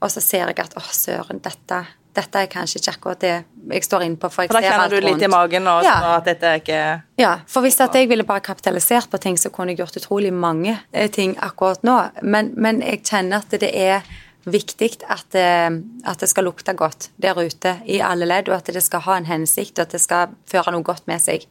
Og 0.01 0.11
så 0.11 0.23
ser 0.23 0.49
jeg 0.49 0.59
at 0.63 0.77
å, 0.79 0.83
søren, 0.93 1.41
dette, 1.43 1.79
dette 2.13 2.41
er 2.43 2.49
kanskje 2.51 2.81
ikke 2.81 2.95
akkurat 2.97 3.23
det 3.23 3.33
jeg 3.73 3.85
står 3.87 4.05
inne 4.07 4.19
på. 4.21 4.29
For, 4.33 4.49
for 4.49 4.59
da 4.59 4.63
kjenner 4.65 4.93
du 4.93 4.99
litt 5.05 5.23
i 5.23 5.31
magen 5.31 5.69
og 5.71 5.85
ja. 5.87 5.95
at 6.15 6.27
dette 6.29 6.49
er 6.49 6.61
ikke 6.61 6.81
Ja, 7.21 7.37
for 7.49 7.65
hvis 7.65 7.79
jeg 7.79 8.09
ville 8.11 8.27
bare 8.27 8.43
kapitalisert 8.45 9.09
på 9.11 9.21
ting, 9.21 9.39
så 9.39 9.53
kunne 9.53 9.73
jeg 9.73 9.83
gjort 9.83 10.01
utrolig 10.01 10.33
mange 10.33 10.77
eh, 10.91 11.09
ting 11.11 11.37
akkurat 11.41 11.83
nå. 11.87 11.99
Men, 12.21 12.53
men 12.57 12.83
jeg 12.85 13.03
kjenner 13.07 13.43
at 13.43 13.57
det 13.61 13.71
er 13.71 14.03
viktig 14.43 14.89
at 15.07 15.29
det, 15.31 15.43
eh, 15.43 15.77
at 16.09 16.19
det, 16.19 16.29
skal 16.31 16.47
lukte 16.49 16.75
godt 16.75 17.11
der 17.21 17.39
ute 17.39 17.77
i 17.87 18.01
alle 18.03 18.27
ledd, 18.27 18.51
og 18.51 18.59
at 18.59 18.73
det 18.75 18.83
skal 18.83 19.05
ha 19.07 19.17
en 19.17 19.29
hensikt, 19.29 19.77
og 19.77 19.87
at 19.87 19.95
det 19.95 20.03
skal 20.03 20.35
føre 20.49 20.75
noe 20.75 20.85
godt 20.85 21.07
med 21.07 21.23
seg. 21.23 21.47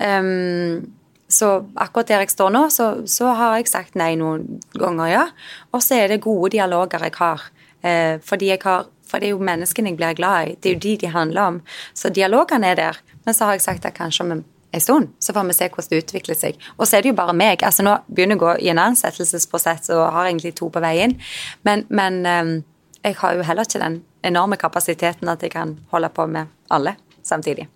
Um, 0.00 0.88
så 1.30 1.60
akkurat 1.78 2.08
der 2.10 2.24
jeg 2.24 2.32
står 2.32 2.50
nå, 2.54 2.64
så, 2.74 2.90
så, 3.06 3.30
har 3.38 3.58
jeg 3.58 3.70
sagt 3.70 3.98
nei 3.98 4.16
noen 4.18 4.60
ganger, 4.74 5.06
ja. 5.12 5.24
Og 5.70 5.84
så 5.84 6.00
er 6.00 6.10
det 6.10 6.24
gode 6.24 6.50
dialoger 6.56 7.06
jeg 7.06 7.14
har. 7.20 7.44
Eh, 7.82 8.16
fordi 8.24 8.52
jeg 8.52 8.64
har 8.64 8.88
for 9.10 9.18
det 9.18 9.26
er 9.26 9.34
jo 9.34 9.42
menneskene 9.42 9.90
jeg 9.90 9.98
blir 9.98 10.14
glad 10.14 10.48
i. 10.48 10.54
Det 10.54 10.70
er 10.70 10.74
jo 10.76 10.82
de 10.84 10.96
de 11.02 11.10
handler 11.10 11.42
om. 11.42 11.60
Så 11.94 12.12
dialogene 12.14 12.70
er 12.70 12.78
der. 12.78 13.00
Men 13.24 13.34
så 13.34 13.48
har 13.48 13.58
jeg 13.58 13.64
sagt 13.64 13.86
at 13.86 13.96
kanskje 13.96 14.24
om 14.24 14.32
en 14.72 14.80
stund 14.80 15.08
så 15.18 15.34
får 15.34 15.48
vi 15.48 15.56
se 15.56 15.68
hvordan 15.68 15.90
det 15.90 16.02
utvikler 16.04 16.38
seg. 16.38 16.60
Og 16.78 16.86
så 16.86 16.96
er 16.96 17.02
det 17.02 17.10
jo 17.10 17.18
bare 17.18 17.34
meg. 17.34 17.62
altså 17.62 17.82
Nå 17.82 17.96
begynner 18.06 18.36
jeg 18.36 18.42
å 18.42 18.44
gå 18.44 18.54
i 18.60 18.70
en 18.70 18.78
ansettelsesprosess 18.78 19.90
og 19.96 20.12
har 20.14 20.28
egentlig 20.28 20.54
to 20.54 20.70
på 20.70 20.82
veien. 20.84 21.16
Men, 21.66 21.86
men 21.88 22.22
eh, 22.26 22.54
jeg 23.02 23.18
har 23.18 23.34
jo 23.34 23.42
heller 23.42 23.66
ikke 23.66 23.82
den 23.82 24.00
enorme 24.22 24.60
kapasiteten 24.60 25.28
at 25.32 25.42
jeg 25.42 25.56
kan 25.56 25.78
holde 25.90 26.12
på 26.14 26.26
med 26.30 26.46
alle 26.70 26.94
samtidig. 27.22 27.66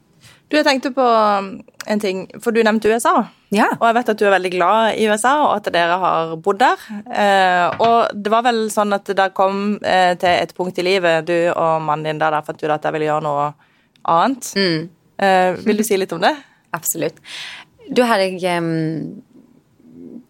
Du, 0.54 0.60
jeg 0.60 0.66
tenkte 0.68 0.92
på 0.94 1.02
um, 1.02 1.48
en 1.90 1.98
ting, 1.98 2.20
for 2.38 2.54
du 2.54 2.60
nevnte 2.62 2.92
USA. 2.92 3.24
Ja. 3.50 3.66
Og 3.74 3.88
jeg 3.88 3.96
vet 3.96 4.10
at 4.12 4.20
du 4.20 4.26
er 4.28 4.34
veldig 4.36 4.52
glad 4.52 5.00
i 5.00 5.08
USA, 5.10 5.32
og 5.48 5.56
at 5.56 5.70
dere 5.74 5.96
har 5.98 6.34
bodd 6.44 6.60
der. 6.62 6.84
Eh, 7.10 7.82
og 7.82 8.14
det 8.14 8.30
var 8.30 8.44
vel 8.46 8.60
sånn 8.70 8.94
at 8.94 9.10
det 9.18 9.26
kom 9.34 9.80
eh, 9.82 10.12
til 10.20 10.30
et 10.30 10.54
punkt 10.54 10.78
i 10.78 10.84
livet, 10.86 11.26
du 11.26 11.34
og 11.50 11.82
mannen 11.82 12.06
din 12.06 12.22
der, 12.22 12.36
der 12.36 12.46
fant 12.46 12.62
du 12.62 12.70
at 12.70 12.86
jeg 12.86 12.94
ville 12.94 13.08
gjøre 13.08 13.26
noe 13.26 13.48
annet. 14.14 14.52
Mm. 14.54 14.86
Eh, 15.26 15.58
vil 15.66 15.82
du 15.82 15.86
si 15.90 15.98
litt 15.98 16.14
om 16.14 16.22
det? 16.22 16.30
Absolutt. 16.78 17.18
Da 17.90 18.06
hadde 18.12 18.30
jeg 18.38 18.62
um, 18.62 19.18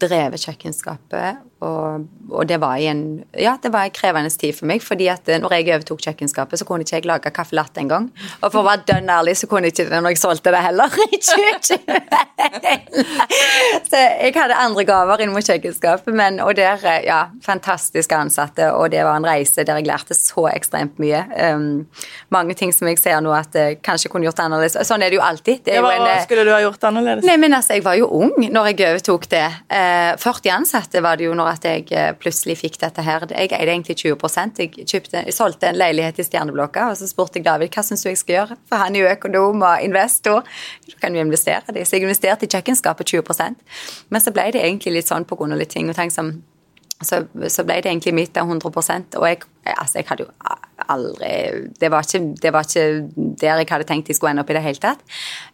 drevet 0.01 0.41
kjøkkenskapet 0.41 1.45
og, 1.65 2.05
og, 2.29 2.43
det 2.47 2.59
var 2.61 2.77
en 2.77 3.01
ja, 3.37 3.55
det 3.61 3.71
var 3.73 3.87
en 3.87 3.93
krevende 3.95 4.29
tid 4.29 4.53
for 4.57 4.69
meg. 4.69 4.83
fordi 4.83 5.07
at 5.11 5.29
eh, 5.29 5.39
når 5.41 5.57
jeg 5.57 5.69
overtok 5.73 6.03
kjøkkenskapet, 6.05 6.59
så 6.59 6.67
kunne 6.67 6.85
ikke 6.85 6.99
jeg 6.99 7.07
lage 7.09 7.31
caffè 7.33 7.57
latte 7.57 7.81
engang. 7.81 8.09
Og 8.41 8.51
for 8.51 8.61
å 8.61 8.67
være 8.67 8.85
dønn 8.89 9.09
ærlig, 9.09 9.35
så 9.39 9.49
kunne 9.49 9.71
ikke 9.71 9.87
det 9.89 10.01
når 10.01 10.15
jeg 10.15 10.21
solgte 10.21 10.53
det 10.53 10.61
heller. 10.67 10.89
så 13.89 14.01
jeg 14.01 14.35
hadde 14.35 14.59
andre 14.59 14.85
gaver 14.87 15.25
inn 15.25 15.33
mot 15.33 15.45
kjøkkenskapet. 15.45 16.13
Men, 16.15 16.39
og 16.43 16.55
der, 16.59 16.81
eh, 16.85 17.05
ja, 17.07 17.21
fantastiske 17.45 18.15
ansatte, 18.17 18.71
og 18.73 18.91
det 18.93 19.03
var 19.07 19.19
en 19.19 19.27
reise 19.27 19.65
der 19.65 19.81
jeg 19.81 19.89
lærte 19.89 20.17
så 20.17 20.47
ekstremt 20.51 20.99
mye. 21.01 21.23
Um, 21.55 21.85
mange 22.33 22.55
ting 22.57 22.73
som 22.75 22.89
jeg 22.89 22.99
ser 23.01 23.21
nå 23.23 23.33
at 23.35 23.55
jeg 23.55 23.79
kanskje 23.85 24.11
kunne 24.13 24.27
gjort 24.27 24.43
annerledes. 24.43 24.77
Sånn 24.87 25.03
er 25.05 25.13
det 25.13 25.19
jo 25.19 25.25
alltid. 25.25 25.63
Det 25.65 25.79
hva 25.81 25.95
en, 25.95 26.07
eh, 26.11 26.21
skulle 26.25 26.45
du 26.47 26.53
ha 26.53 26.61
gjort 26.63 26.83
annerledes? 26.91 27.25
Nei, 27.27 27.37
men 27.41 27.57
altså, 27.57 27.73
Jeg 27.75 27.83
var 27.83 27.97
jo 27.99 28.07
ung 28.07 28.31
når 28.37 28.71
jeg 28.71 28.85
overtok 28.89 29.27
det. 29.31 29.45
Uh, 29.71 30.13
40 30.21 30.53
ansatte 30.53 31.01
var 31.03 31.17
det 31.19 31.27
jo 31.27 31.33
når 31.37 31.54
at 31.55 31.65
jeg 31.67 31.87
eh, 31.95 32.11
plutselig 32.19 32.57
fikk 32.59 32.79
dette 32.81 33.03
her. 33.05 33.25
Jeg 33.31 33.51
eide 33.55 33.71
egentlig 33.73 33.97
20 33.97 34.15
Jeg, 34.59 34.87
kjøpte, 34.87 35.23
jeg 35.25 35.35
solgte 35.35 35.69
en 35.69 35.79
leilighet 35.79 36.19
i 36.19 36.27
Stjerneblokka, 36.27 36.89
og 36.91 36.99
så 36.99 37.07
spurte 37.09 37.39
jeg 37.39 37.47
David 37.47 37.73
hva 37.73 37.83
syns 37.83 38.05
du 38.05 38.09
jeg 38.09 38.21
skal 38.21 38.35
gjøre, 38.35 38.57
for 38.69 38.83
han 38.83 38.95
er 38.95 39.05
jo 39.05 39.11
økonom 39.13 39.63
og 39.65 39.85
investor. 39.85 40.43
Du 40.85 40.95
kan 41.01 41.15
jo 41.15 41.23
investere 41.23 41.75
det. 41.75 41.87
Så 41.87 41.97
jeg 41.97 42.05
investerte 42.05 42.45
i 42.45 42.51
kjøkkenskapet 42.51 43.15
20% 43.15 43.63
Men 44.09 44.21
så 44.21 44.31
ble 44.35 44.49
det 44.53 44.61
egentlig 44.63 44.99
litt 44.99 45.09
sånn 45.09 45.25
på 45.27 45.37
grunn 45.39 45.55
av 45.55 45.61
litt 45.61 45.73
ting. 45.73 45.89
og 45.89 45.95
ting 45.95 46.11
som 46.11 46.35
så, 47.03 47.25
så, 47.51 47.63
ble 47.67 47.81
det 47.83 47.91
egentlig 47.91 48.13
mitt 48.15 48.37
av 48.39 48.47
100% 48.47 49.17
Og 49.19 49.27
jeg, 49.27 49.43
altså 49.75 49.99
jeg 49.99 50.07
hadde 50.07 50.27
jo 50.27 50.31
aldri 50.91 51.31
det 51.79 51.89
var, 51.91 52.05
ikke, 52.05 52.35
det 52.41 52.51
var, 52.53 52.67
ikke, 52.67 53.35
der 53.41 53.61
jeg 53.61 53.69
hadde 53.69 53.87
tenkt 53.89 54.11
jeg 54.11 54.17
skulle 54.17 54.35
ende 54.35 54.43
opp 54.45 54.51
i 54.51 54.57
det 54.57 54.65
hele 54.65 54.81
tatt. 54.81 55.01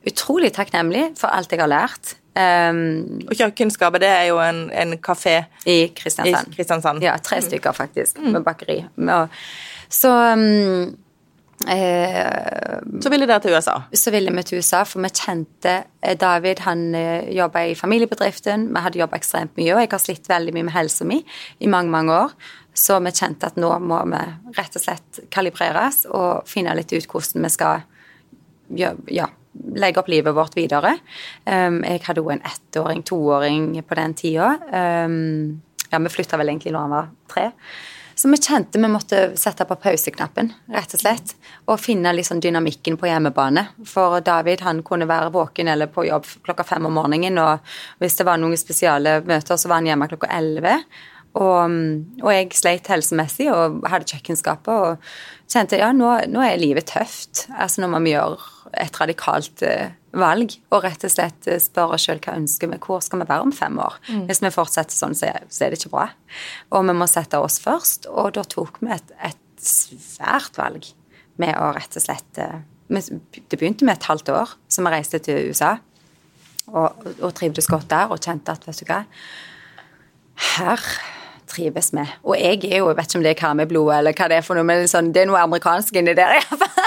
Utrolig 0.07 0.51
takknemlig 0.55 1.11
for 1.19 1.33
alt 1.33 1.53
jeg 1.53 1.61
har 1.61 1.71
lært. 1.71 2.15
Um, 2.31 3.19
og 3.27 3.35
Kjøkkenskapet 3.35 4.05
det 4.05 4.07
er 4.07 4.25
jo 4.29 4.37
en, 4.39 4.69
en 4.71 4.95
kafé 5.03 5.41
i 5.67 5.91
Kristiansand. 5.95 6.47
I 6.47 6.55
Kristiansand. 6.55 7.03
Ja, 7.03 7.17
tre 7.19 7.41
stykker 7.43 7.75
faktisk, 7.75 8.21
mm. 8.21 8.31
med 8.37 8.45
bakeri. 8.45 8.77
Så 9.91 10.11
um, 10.33 10.93
eh, 11.67 12.79
Så 13.03 13.11
ville 13.11 13.27
dere 13.27 13.41
til 13.43 13.51
USA? 13.51 13.81
Så 13.91 14.13
ville 14.15 14.31
vi 14.31 14.43
til 14.47 14.61
USA, 14.63 14.85
for 14.87 15.03
vi 15.03 15.11
kjente 15.11 15.75
eh, 15.99 16.15
David. 16.15 16.63
Han 16.63 16.95
eh, 16.95 17.27
jobba 17.35 17.65
i 17.67 17.75
familiebedriften, 17.75 18.69
vi 18.71 18.85
hadde 18.85 19.03
jobba 19.03 19.19
ekstremt 19.19 19.57
mye, 19.59 19.75
og 19.75 19.83
jeg 19.83 19.91
har 19.91 20.03
slitt 20.05 20.31
veldig 20.31 20.55
mye 20.55 20.69
med 20.69 20.77
helsa 20.77 21.07
mi 21.07 21.19
i 21.59 21.67
mange, 21.67 21.91
mange 21.91 22.15
år. 22.15 22.35
Så 22.73 22.99
vi 23.03 23.11
kjente 23.11 23.49
at 23.51 23.59
nå 23.59 23.71
må 23.83 23.99
vi 24.11 24.21
rett 24.57 24.77
og 24.77 24.83
slett 24.83 25.21
kalibreres 25.33 26.05
og 26.09 26.47
finne 26.49 26.75
litt 26.77 26.93
ut 26.93 27.07
hvordan 27.07 27.45
vi 27.47 27.51
skal 27.51 27.85
gjøre 28.71 29.11
ja, 29.11 29.27
legge 29.75 29.99
opp 29.99 30.07
livet 30.11 30.35
vårt 30.35 30.55
videre. 30.57 30.95
Um, 31.45 31.81
jeg 31.83 32.03
hadde 32.05 32.23
jo 32.23 32.31
en 32.31 32.43
ettåring, 32.47 33.03
toåring 33.03 33.73
på 33.83 33.97
den 33.99 34.13
tida. 34.17 34.53
Um, 34.71 35.61
ja, 35.91 35.99
vi 35.99 36.13
flytta 36.13 36.39
vel 36.39 36.53
egentlig 36.53 36.71
når 36.71 36.87
han 36.87 36.95
var 36.95 37.09
tre. 37.31 37.49
Så 38.15 38.29
vi 38.29 38.37
kjente 38.37 38.79
vi 38.79 38.87
måtte 38.91 39.19
sette 39.39 39.65
på 39.65 39.75
pauseknappen, 39.81 40.51
rett 40.71 40.91
og 40.93 41.01
slett. 41.01 41.33
Og 41.65 41.79
finne 41.81 42.11
liksom 42.13 42.41
dynamikken 42.43 42.99
på 42.99 43.09
hjemmebane. 43.09 43.65
For 43.87 44.19
David 44.23 44.61
han 44.61 44.83
kunne 44.85 45.07
være 45.09 45.31
våken 45.33 45.71
eller 45.71 45.89
på 45.89 46.05
jobb 46.05 46.27
klokka 46.45 46.67
fem 46.67 46.85
om 46.85 46.93
morgenen. 46.99 47.39
Og 47.41 47.73
hvis 48.03 48.19
det 48.19 48.27
var 48.27 48.37
noen 48.39 48.59
spesiale 48.59 49.19
møter, 49.25 49.57
så 49.57 49.71
var 49.71 49.81
han 49.81 49.89
hjemme 49.89 50.09
klokka 50.11 50.29
elleve. 50.37 50.77
Og, 51.31 51.75
og, 52.19 52.29
jeg 52.33 52.49
sleit 52.59 52.89
helsemessig 52.91 53.47
og 53.53 53.85
hadde 53.87 54.09
kjøkkenskapet 54.09 54.71
og 54.71 55.11
kjente 55.51 55.79
ja, 55.79 55.91
nå, 55.95 56.09
nå 56.27 56.41
er 56.43 56.59
livet 56.59 56.89
tøft. 56.91 57.45
Altså 57.55 57.83
nå 57.83 57.91
må 57.93 58.01
vi 58.03 58.11
gjøre 58.11 58.35
et 58.81 58.99
radikalt 58.99 59.63
uh, 59.67 59.93
valg 60.15 60.57
og 60.71 60.83
rett 60.83 61.05
og 61.07 61.13
slett 61.13 61.47
uh, 61.47 61.55
spørre 61.61 61.95
oss 61.95 62.07
sjøl 62.07 62.19
hva 62.23 62.35
ønsker 62.39 62.71
vi, 62.71 62.79
hvor 62.83 63.03
skal 63.03 63.23
vi 63.23 63.29
være 63.29 63.47
om 63.47 63.53
fem 63.55 63.79
år. 63.79 63.95
Mm. 64.09 64.25
Hvis 64.27 64.43
vi 64.43 64.51
fortsetter 64.51 64.97
sånn, 64.97 65.15
så 65.15 65.31
så 65.47 65.67
er, 65.67 65.71
det 65.71 65.79
ikke 65.79 65.93
bra. 65.93 66.09
Og 66.75 66.83
vi 66.89 66.97
må 66.99 67.07
sette 67.07 67.39
oss 67.39 67.61
først. 67.63 68.09
Og 68.11 68.33
da 68.35 68.43
tok 68.43 68.81
vi 68.83 68.91
et, 68.95 69.15
et 69.31 69.63
svært 69.63 70.59
valg 70.59 70.89
med 71.39 71.55
å 71.55 71.71
rett 71.77 71.95
og 71.95 72.03
slett 72.03 72.43
uh, 72.43 72.59
Det 72.91 73.55
begynte 73.55 73.87
med 73.87 74.01
et 74.01 74.09
halvt 74.09 74.33
år, 74.35 74.57
så 74.67 74.83
vi 74.83 74.91
reiste 74.91 75.23
til 75.23 75.47
USA 75.47 75.77
og, 76.71 77.07
og 77.19 77.31
trivdes 77.35 77.69
godt 77.71 77.89
der 77.91 78.11
og 78.11 78.21
kjente 78.21 78.53
at 78.53 78.67
vet 78.67 78.81
du 78.81 78.85
hva 78.89 79.01
her 80.55 80.85
trives 81.51 81.91
med. 81.97 82.09
Og 82.23 82.35
jeg 82.39 82.63
er 82.71 82.81
jo, 82.81 82.89
jeg 82.89 82.97
vet 82.97 83.09
ikke 83.09 83.19
om 83.19 83.25
det 83.25 83.33
er 83.33 83.39
karmeblodet 83.41 83.97
eller 83.99 84.17
hva 84.17 84.29
det 84.31 84.39
er 84.39 84.45
for 84.47 84.59
noe, 84.59 84.67
men 84.67 84.87
sånn, 84.89 85.11
det 85.15 85.25
er 85.25 85.31
noe 85.31 85.41
amerikansk 85.43 86.01
inni 86.01 86.15
der 86.17 86.39
iallfall. 86.39 86.77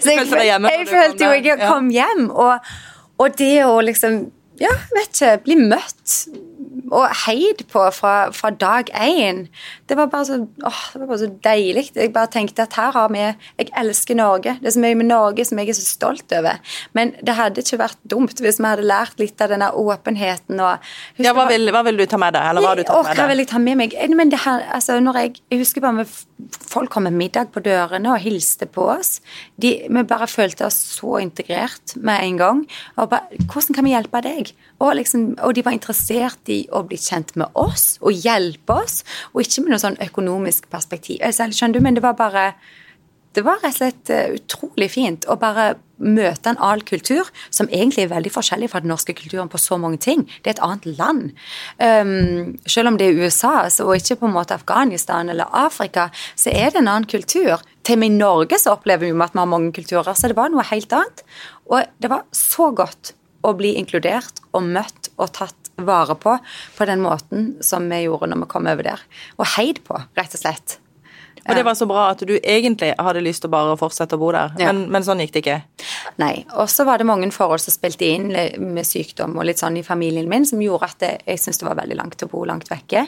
Så 0.00 0.10
jeg, 0.10 0.26
jeg, 0.30 0.62
jeg 0.64 0.88
følte 0.88 1.28
jo 1.28 1.34
jeg 1.36 1.60
kom 1.60 1.90
hjem, 1.92 2.26
og, 2.30 2.74
og 3.20 3.36
det 3.38 3.54
å 3.66 3.76
liksom 3.84 4.24
ja, 4.62 4.70
vet 4.94 5.10
ikke, 5.10 5.32
bli 5.46 5.56
møtt 5.58 6.14
og 6.92 7.08
heid 7.24 7.64
på 7.70 7.84
fra, 7.96 8.14
fra 8.34 8.50
dag 8.50 8.90
én. 8.92 9.46
Det 9.88 9.96
var, 9.96 10.10
bare 10.12 10.26
så, 10.28 10.38
åh, 10.42 10.80
det 10.92 11.00
var 11.00 11.08
bare 11.08 11.20
så 11.22 11.28
deilig. 11.44 11.84
Jeg 11.94 12.12
bare 12.12 12.30
tenkte 12.32 12.66
at 12.66 12.76
her 12.76 12.92
har 12.92 13.08
vi 13.12 13.22
Jeg 13.24 13.70
elsker 13.80 14.18
Norge. 14.18 14.56
Det 14.60 14.68
er 14.68 14.76
så 14.76 14.82
mye 14.82 14.98
med 15.00 15.08
Norge 15.08 15.44
som 15.48 15.58
jeg 15.58 15.72
er 15.72 15.78
så 15.78 15.86
stolt 15.86 16.32
over. 16.36 16.60
Men 16.92 17.14
det 17.24 17.36
hadde 17.38 17.64
ikke 17.64 17.80
vært 17.80 18.00
dumt 18.10 18.42
hvis 18.42 18.60
vi 18.60 18.68
hadde 18.68 18.86
lært 18.86 19.20
litt 19.22 19.40
av 19.40 19.52
denne 19.54 19.70
åpenheten 19.70 20.60
og 20.60 21.22
Ja, 21.22 21.32
hva 21.36 21.46
vil, 21.48 21.70
hva 21.72 21.84
vil, 21.86 22.00
du 22.00 22.06
ta 22.10 22.20
med 22.20 22.36
deg? 22.36 22.50
Eller 22.50 22.64
hva 22.64 22.74
har 22.74 22.80
du 22.80 22.84
tatt 22.84 23.00
med 23.00 23.10
deg? 23.10 23.22
Hva 23.22 23.28
vil 23.30 23.44
jeg 23.44 23.50
ta 23.54 23.62
med 23.62 23.80
meg? 23.80 23.98
Men 24.14 24.32
det 24.32 24.42
her, 24.44 24.66
altså, 24.76 24.98
når 25.00 25.20
jeg, 25.22 25.34
jeg 25.52 25.64
husker 25.64 25.84
bare 25.84 26.02
med 26.02 26.14
Folk 26.64 26.90
kom 26.92 27.06
med 27.06 27.14
middag 27.16 27.52
på 27.54 27.62
dørene 27.62 28.10
og 28.10 28.20
hilste 28.20 28.66
på 28.68 28.82
oss. 28.90 29.20
De, 29.60 29.70
vi 29.86 30.02
bare 30.10 30.26
følte 30.28 30.66
oss 30.66 30.76
så 30.98 31.20
integrert 31.22 31.94
med 31.96 32.20
en 32.20 32.40
gang. 32.40 32.62
Og 32.98 33.08
bare, 33.12 33.38
hvordan 33.46 33.78
kan 33.78 33.86
vi 33.86 33.94
hjelpe 33.94 34.20
deg? 34.26 34.50
Og, 34.84 34.94
liksom, 35.00 35.26
og 35.40 35.56
de 35.56 35.64
var 35.64 35.76
interessert 35.76 36.52
i 36.52 36.64
å 36.68 36.84
bli 36.84 37.00
kjent 37.00 37.34
med 37.40 37.50
oss 37.58 37.94
og 38.04 38.12
hjelpe 38.12 38.78
oss, 38.84 39.02
og 39.32 39.44
ikke 39.44 39.64
med 39.64 39.74
noe 39.74 39.82
sånn 39.82 40.00
økonomisk 40.04 40.68
perspektiv. 40.72 41.24
Skjønner 41.24 41.78
du, 41.78 41.84
men 41.84 41.96
det 41.96 42.04
var 42.04 42.18
bare 42.18 42.50
det 43.34 43.42
var 43.42 43.58
rett 43.62 43.74
og 43.74 43.80
slett 43.80 44.10
eh, 44.14 44.36
utrolig 44.36 44.86
fint 44.92 45.26
å 45.26 45.36
bare 45.40 45.74
møte 46.04 46.50
en 46.50 46.58
annen 46.58 46.84
kultur, 46.86 47.26
som 47.54 47.68
egentlig 47.70 48.04
er 48.04 48.12
veldig 48.12 48.32
forskjellig 48.34 48.68
fra 48.70 48.80
den 48.82 48.90
norske 48.92 49.14
kulturen 49.16 49.50
på 49.50 49.60
så 49.62 49.78
mange 49.80 49.98
ting. 50.02 50.24
Det 50.42 50.52
er 50.52 50.56
et 50.56 50.62
annet 50.66 50.86
land. 50.98 51.32
Um, 51.78 52.54
selv 52.66 52.90
om 52.90 52.98
det 52.98 53.08
er 53.08 53.20
USA, 53.22 53.64
og 53.82 53.94
ikke 53.96 54.18
på 54.20 54.28
en 54.28 54.34
måte 54.34 54.58
Afghanistan 54.58 55.30
eller 55.30 55.50
Afrika, 55.54 56.08
så 56.38 56.52
er 56.54 56.74
det 56.74 56.82
en 56.82 56.90
annen 56.90 57.10
kultur. 57.10 57.62
Til 57.86 57.98
og 57.98 58.02
med 58.02 58.10
i 58.12 58.18
Norge 58.18 58.58
så 58.60 58.74
opplever 58.74 59.06
vi 59.06 59.14
at 59.14 59.34
vi 59.34 59.42
har 59.42 59.50
mange 59.50 59.74
kulturer, 59.74 60.14
så 60.14 60.30
det 60.30 60.38
var 60.38 60.52
noe 60.52 60.66
helt 60.70 60.94
annet. 60.94 61.26
Og 61.70 61.86
det 62.02 62.10
var 62.10 62.26
så 62.34 62.70
godt 62.74 63.14
å 63.44 63.52
bli 63.58 63.74
inkludert 63.80 64.40
og 64.52 64.66
møtt 64.76 65.10
og 65.16 65.32
tatt 65.36 65.70
vare 65.76 66.14
på 66.18 66.36
på 66.76 66.86
den 66.88 67.02
måten 67.02 67.52
som 67.64 67.88
vi 67.90 68.04
gjorde 68.04 68.30
når 68.30 68.44
vi 68.44 68.50
kom 68.54 68.70
over 68.70 68.86
der. 68.86 69.04
Og 69.38 69.48
heid 69.56 69.82
på, 69.86 69.98
rett 70.18 70.36
og 70.36 70.44
slett. 70.44 70.78
Og 71.44 71.58
det 71.58 71.64
var 71.66 71.76
så 71.78 71.86
bra 71.88 72.06
at 72.12 72.24
du 72.26 72.34
egentlig 72.38 72.92
hadde 72.98 73.22
lyst 73.24 73.44
til 73.44 73.50
å 73.50 73.54
bare 73.54 73.76
fortsette 73.80 74.16
å 74.16 74.20
bo 74.20 74.30
der, 74.34 74.54
ja. 74.60 74.72
men, 74.72 74.86
men, 74.92 75.04
sånn 75.06 75.20
gikk 75.22 75.34
det 75.36 75.42
ikke? 75.44 75.58
Nei. 76.22 76.32
Og 76.60 76.70
så 76.72 76.86
var 76.88 77.00
det 77.00 77.08
mange 77.08 77.28
forhold 77.34 77.62
som 77.62 77.74
spilte 77.74 78.08
inn 78.08 78.30
med 78.32 78.88
sykdom 78.88 79.36
og 79.38 79.48
litt 79.48 79.60
sånn 79.60 79.78
i 79.80 79.84
familien 79.86 80.28
min, 80.30 80.46
som 80.48 80.62
gjorde 80.62 80.90
at 80.90 81.06
jeg 81.10 81.40
syntes 81.40 81.60
det 81.62 81.68
var 81.68 81.80
veldig 81.82 82.00
langt 82.00 82.24
å 82.24 82.30
bo 82.32 82.44
langt 82.48 82.70
vekke. 82.72 83.06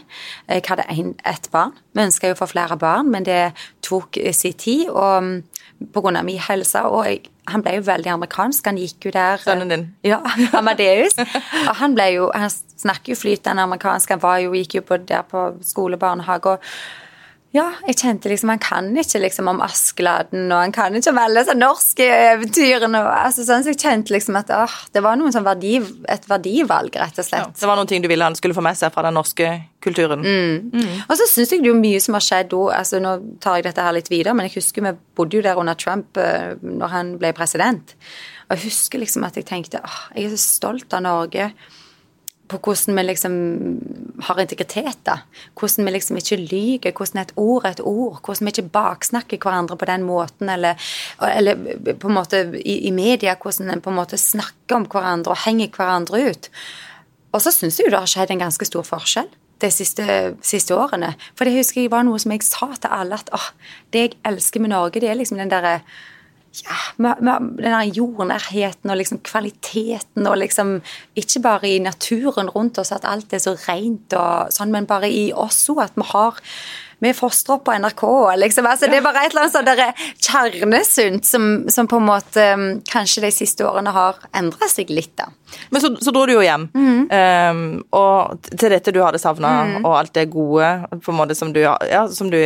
Jeg 0.53 0.67
hadde 0.69 0.89
ett 0.89 1.51
barn. 1.53 1.75
Vi 1.97 2.05
ønska 2.05 2.31
jo 2.31 2.37
å 2.37 2.41
få 2.43 2.51
flere 2.53 2.79
barn, 2.81 3.11
men 3.13 3.27
det 3.27 3.41
tok 3.87 4.19
sin 4.37 4.57
tid 4.61 4.89
og 4.91 5.07
grunn 5.17 5.45
pga. 5.93 6.23
min 6.23 6.39
helse. 6.39 6.83
Og 6.83 7.07
jeg, 7.07 7.31
han 7.47 7.63
ble 7.63 7.77
jo 7.79 7.87
veldig 7.87 8.13
amerikansk. 8.13 8.67
Han 8.67 8.79
gikk 8.81 9.09
jo 9.09 9.11
der 9.15 9.39
Sønnen 9.43 9.69
din? 9.69 9.89
Ja, 10.05 10.21
Amadeus. 10.53 11.19
og 11.69 11.75
han 11.77 11.95
ble 11.95 12.11
jo 12.15 12.31
Han 12.35 12.51
snakker 12.51 13.13
jo 13.13 13.17
flytende 13.17 13.63
amerikansk. 13.63 14.11
Han 14.11 14.23
var 14.23 14.39
jo, 14.39 14.55
gikk 14.55 14.81
jo 14.81 14.83
på, 14.83 14.97
der 14.97 15.23
på 15.23 15.49
skole, 15.63 15.97
barnehage. 15.97 16.47
og 16.47 16.59
ja, 17.55 17.67
jeg 17.87 17.97
kjente 18.01 18.29
liksom 18.31 18.51
Han 18.53 18.61
kan 18.61 18.89
ikke 18.99 19.21
liksom 19.23 19.49
om 19.51 19.61
Askeladden, 19.65 20.49
og 20.51 20.59
han 20.59 20.75
kan 20.75 20.97
ikke 20.99 21.13
om 21.13 21.21
alle 21.23 21.43
disse 21.45 21.55
norske 21.57 22.07
eventyrene. 22.07 23.01
Og, 23.05 23.11
altså, 23.13 23.47
sånn, 23.47 23.65
så 23.65 23.73
jeg 23.73 23.81
kjente 23.81 24.15
liksom 24.15 24.37
at 24.41 24.51
åh, 24.55 24.75
det 24.93 25.03
var 25.05 25.19
noen 25.19 25.35
sånn 25.35 25.47
verdi, 25.47 25.77
et 26.13 26.27
verdivalg, 26.29 26.99
rett 27.01 27.21
og 27.23 27.29
slett. 27.29 27.47
Ja, 27.47 27.61
det 27.63 27.71
var 27.71 27.79
noen 27.79 27.91
ting 27.91 28.05
du 28.05 28.11
ville 28.11 28.27
han 28.27 28.37
skulle 28.39 28.57
få 28.57 28.65
med 28.67 28.79
seg 28.79 28.93
fra 28.95 29.07
den 29.07 29.17
norske 29.17 29.53
kulturen. 29.87 30.27
Mm. 30.27 30.75
Mm. 30.75 30.93
Og 31.07 31.15
så 31.21 31.29
syns 31.31 31.55
jeg 31.55 31.63
det 31.65 31.73
er 31.73 31.81
mye 31.81 32.03
som 32.03 32.19
har 32.19 32.27
skjedd 32.27 32.57
òg. 32.59 32.69
Altså, 32.77 33.01
nå 33.03 33.17
tar 33.45 33.61
jeg 33.61 33.69
dette 33.69 33.87
her 33.87 33.97
litt 33.97 34.13
videre, 34.13 34.37
men 34.37 34.51
jeg 34.51 34.59
husker 34.59 34.85
vi 34.85 34.97
bodde 35.17 35.39
jo 35.39 35.47
der 35.47 35.63
under 35.63 35.79
Trump 35.79 36.19
uh, 36.21 36.59
når 36.61 36.93
han 36.93 37.17
ble 37.23 37.33
president. 37.37 37.97
Og 38.47 38.59
jeg 38.59 38.69
husker 38.69 39.03
liksom 39.03 39.25
at 39.27 39.39
jeg 39.39 39.49
tenkte 39.49 39.81
åh, 39.85 39.99
jeg 40.19 40.29
er 40.29 40.37
så 40.37 40.43
stolt 40.59 40.93
av 40.99 41.07
Norge 41.07 41.51
på 42.49 42.59
hvordan 42.63 42.97
vi 42.97 43.03
liksom 43.03 43.37
har 44.23 44.41
integritet. 44.41 44.99
da. 45.07 45.19
Hvordan 45.59 45.85
vi 45.85 45.95
liksom 45.95 46.17
ikke 46.21 46.37
lyver, 46.37 46.93
hvordan 46.93 47.23
et 47.23 47.33
ord 47.37 47.65
er 47.65 47.77
et 47.77 47.81
ord. 47.85 48.21
Hvordan 48.25 48.47
vi 48.47 48.55
ikke 48.55 48.75
baksnakker 48.75 49.39
hverandre 49.43 49.77
på 49.77 49.89
den 49.91 50.03
måten, 50.07 50.49
eller, 50.49 50.75
eller 51.21 51.57
på 52.01 52.09
en 52.09 52.15
måte 52.15 52.43
i, 52.65 52.87
i, 52.89 52.91
media, 52.91 53.37
hvordan 53.43 53.71
en 53.71 53.83
på 53.83 53.91
en 53.91 53.99
måte 53.99 54.19
snakker 54.21 54.77
om 54.77 54.87
hverandre 54.91 55.35
og 55.35 55.43
henger 55.47 55.75
hverandre 55.77 56.23
ut. 56.31 56.51
Og 57.33 57.43
så 57.43 57.53
syns 57.53 57.79
jeg 57.79 57.89
jo 57.89 57.97
det 57.97 58.05
har 58.05 58.11
skjedd 58.11 58.33
en 58.33 58.47
ganske 58.47 58.69
stor 58.69 58.87
forskjell 58.87 59.29
de 59.61 59.71
siste, 59.73 60.05
siste, 60.45 60.77
årene. 60.77 61.15
For 61.37 61.49
det 61.49 61.57
husker 61.57 61.83
jeg 61.83 61.93
var 61.93 62.05
noe 62.05 62.21
som 62.21 62.35
jeg 62.35 62.45
sa 62.45 62.69
til 62.77 62.93
alle, 62.93 63.17
at 63.17 63.33
åh, 63.35 63.49
det 63.93 64.03
jeg 64.03 64.19
elsker 64.29 64.61
med 64.61 64.75
Norge, 64.75 65.01
det 65.01 65.09
er 65.11 65.19
liksom 65.19 65.41
den 65.41 65.53
derre 65.53 65.81
ja, 66.65 66.79
med, 66.97 67.21
den 67.59 67.75
der 67.75 67.93
jordnærheten 67.97 68.91
og 68.91 68.97
liksom 69.01 69.21
kvaliteten 69.27 70.27
og 70.27 70.39
liksom 70.41 70.81
Ikke 71.17 71.41
bare 71.41 71.69
i 71.69 71.79
naturen 71.79 72.51
rundt 72.51 72.79
oss 72.79 72.93
at 72.93 73.05
alt 73.05 73.33
er 73.33 73.43
så 73.43 73.57
rent 73.67 74.13
og 74.17 74.53
sånn, 74.55 74.73
men 74.73 74.89
bare 74.89 75.11
i 75.11 75.31
oss 75.33 75.65
òg. 75.73 75.85
At 75.85 75.97
vi 75.97 76.07
har 76.13 76.41
vi 76.99 77.11
er 77.11 77.17
på 77.65 77.73
NRK. 77.77 78.03
Liksom. 78.41 78.67
Altså, 78.67 78.89
det 78.89 79.01
er 79.01 79.05
bare 79.05 79.27
et 79.27 79.35
eller 79.35 79.45
annet 79.45 79.57
sånn 79.57 79.67
kjernesunt 80.25 81.29
som, 81.29 81.49
som, 81.69 81.89
på 81.91 82.01
en 82.01 82.09
måte 82.09 82.47
um, 82.57 82.67
kanskje 82.89 83.27
de 83.27 83.33
siste 83.35 83.67
årene 83.69 83.93
har 83.93 84.23
endra 84.37 84.69
seg 84.73 84.93
litt. 84.95 85.13
da. 85.19 85.29
Men 85.71 85.81
så, 85.81 85.97
så, 86.01 86.11
dro 86.11 86.25
du 86.27 86.33
jo 86.35 86.43
hjem, 86.45 86.67
mm. 86.75 86.99
um, 87.51 87.61
og 87.95 88.49
til 88.49 88.73
dette 88.73 88.93
du 88.95 89.01
hadde 89.03 89.21
savna, 89.23 89.53
mm. 89.69 89.77
og 89.85 89.93
alt 89.99 90.13
det 90.17 90.27
gode 90.33 90.71
på 91.03 91.13
en 91.13 91.19
måte 91.19 91.37
som 91.39 91.53
du, 91.55 91.61
ja, 91.63 92.03
som 92.13 92.31
du, 92.33 92.39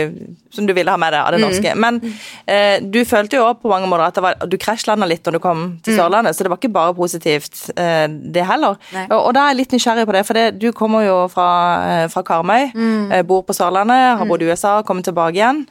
som 0.52 0.68
du 0.68 0.74
ville 0.76 0.92
ha 0.92 1.00
med 1.00 1.14
deg 1.14 1.20
av 1.22 1.32
det 1.34 1.40
mm. 1.40 1.46
norske. 1.46 1.74
Men 1.80 2.00
uh, 2.04 2.76
du 2.84 3.00
følte 3.08 3.40
jo 3.40 3.48
på 3.60 3.72
mange 3.72 3.88
måter 3.90 4.06
at 4.08 4.20
var, 4.24 4.38
du 4.50 4.58
krasjlanda 4.60 5.08
litt 5.08 5.26
når 5.26 5.38
du 5.38 5.42
kom 5.42 5.64
til 5.84 5.96
mm. 5.96 5.98
Sørlandet, 6.00 6.36
så 6.36 6.46
det 6.46 6.52
var 6.52 6.60
ikke 6.60 6.72
bare 6.76 6.96
positivt, 6.98 7.62
uh, 7.78 8.06
det 8.08 8.46
heller. 8.48 8.78
Og, 9.06 9.16
og, 9.18 9.32
da 9.36 9.46
er 9.46 9.54
jeg 9.54 9.62
litt 9.62 9.76
nysgjerrig 9.76 10.06
på 10.08 10.16
det, 10.16 10.24
for 10.28 10.40
det, 10.40 10.46
du 10.60 10.70
kommer 10.76 11.06
jo 11.06 11.18
fra, 11.32 11.50
uh, 11.80 12.06
fra 12.12 12.24
Karmøy, 12.26 12.70
mm. 12.74 13.18
bor 13.28 13.44
på 13.48 13.56
Sørlandet, 13.56 14.20
har 14.20 14.28
bodd 14.28 14.44
i 14.44 14.50
USA, 14.50 14.78
kommer 14.86 15.06
tilbake 15.06 15.38
igjen. 15.40 15.64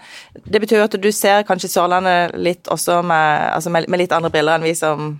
Det 0.45 0.61
betyr 0.63 0.81
jo 0.81 0.89
at 0.89 0.99
du 1.01 1.09
ser 1.13 1.45
kanskje 1.47 1.71
Sørlandet 1.71 2.37
litt 2.39 2.69
også 2.71 3.01
med, 3.05 3.49
altså 3.53 3.73
med, 3.73 3.89
med 3.89 4.01
litt 4.01 4.15
andre 4.15 4.31
briller 4.33 4.57
enn 4.57 4.65
vi 4.65 4.77
som 4.77 5.17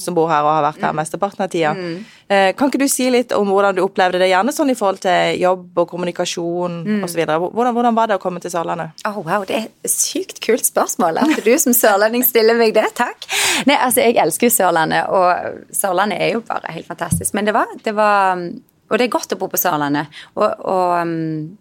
som 0.00 0.16
bor 0.16 0.30
her 0.30 0.44
og 0.44 0.52
har 0.52 0.66
vært 0.68 0.82
her 0.82 0.94
mm. 0.94 1.00
mesteparten 1.00 1.44
av 1.44 1.52
tida. 1.52 1.72
Mm. 1.76 1.96
Eh, 2.28 2.48
kan 2.58 2.70
ikke 2.70 2.80
du 2.82 2.86
si 2.90 3.06
litt 3.12 3.34
om 3.36 3.50
hvordan 3.52 3.76
du 3.76 3.82
opplevde 3.84 4.20
det, 4.22 4.30
gjerne 4.32 4.54
sånn 4.54 4.72
i 4.72 4.76
forhold 4.78 5.02
til 5.04 5.40
jobb 5.42 5.80
og 5.82 5.88
kommunikasjon 5.90 6.76
mm. 6.84 7.00
osv. 7.06 7.22
Hvordan, 7.24 7.72
hvordan 7.76 7.98
var 7.98 8.10
det 8.10 8.18
å 8.18 8.22
komme 8.22 8.42
til 8.44 8.52
Sørlandet? 8.54 9.06
Oh, 9.08 9.20
wow, 9.22 9.46
Det 9.48 9.58
er 9.58 9.66
et 9.68 9.94
sykt 9.94 10.42
kult 10.44 10.66
spørsmål. 10.66 11.22
At 11.24 11.44
du 11.44 11.52
som 11.60 11.76
sørlending 11.76 12.26
stiller 12.26 12.58
meg 12.58 12.76
det. 12.76 12.86
Takk. 12.98 13.28
Nei, 13.68 13.78
altså, 13.78 14.04
Jeg 14.04 14.18
elsker 14.22 14.50
jo 14.50 14.56
Sørlandet, 14.58 15.10
og 15.10 15.74
Sørlandet 15.74 16.22
er 16.22 16.36
jo 16.36 16.44
bare 16.46 16.74
helt 16.76 16.88
fantastisk. 16.88 17.34
Men 17.36 17.48
det 17.48 17.56
var, 17.56 17.70
det 17.84 17.96
var 17.96 18.46
og 18.90 19.00
det 19.00 19.06
er 19.06 19.12
godt 19.14 19.32
å 19.32 19.38
bo 19.40 19.48
på 19.48 19.58
Sørlandet, 19.58 20.12
og, 20.36 20.60
og 20.68 20.90
um, 21.00 21.12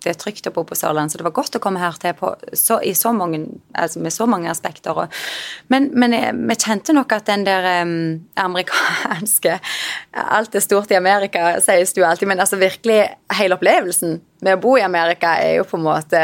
det 0.03 0.11
er 0.11 0.17
trygt 0.19 0.49
å 0.49 0.53
bo 0.55 0.65
på 0.67 0.75
Sørlandet. 0.75 1.13
Så 1.13 1.21
det 1.21 1.27
var 1.27 1.35
godt 1.37 1.55
å 1.55 1.61
komme 1.63 1.79
her 1.79 1.95
til 2.01 2.15
på, 2.19 2.33
så, 2.51 2.81
så 2.99 3.13
mange, 3.15 3.45
altså 3.79 4.01
med 4.03 4.13
så 4.13 4.27
mange 4.29 4.51
aspekter. 4.51 4.99
Og, 5.05 5.21
men, 5.71 5.87
men 5.95 6.15
jeg, 6.17 6.35
vi 6.35 6.57
kjente 6.59 6.95
nok 6.95 7.15
at 7.15 7.29
den 7.31 7.45
der 7.47 7.69
um, 7.85 7.95
amerikanske 8.39 9.55
Alt 10.13 10.55
er 10.55 10.61
stort 10.63 10.91
i 10.91 10.99
Amerika, 10.99 11.55
sies 11.63 11.95
det 11.95 12.03
jo 12.03 12.05
alltid, 12.07 12.29
men 12.29 12.43
altså 12.43 12.59
virkelig 12.61 12.99
hele 13.33 13.55
opplevelsen 13.57 14.19
med 14.43 14.57
å 14.57 14.61
bo 14.61 14.75
i 14.77 14.85
Amerika 14.85 15.37
er 15.41 15.57
jo 15.57 15.67
på 15.67 15.79
en 15.79 15.87
måte 15.87 16.21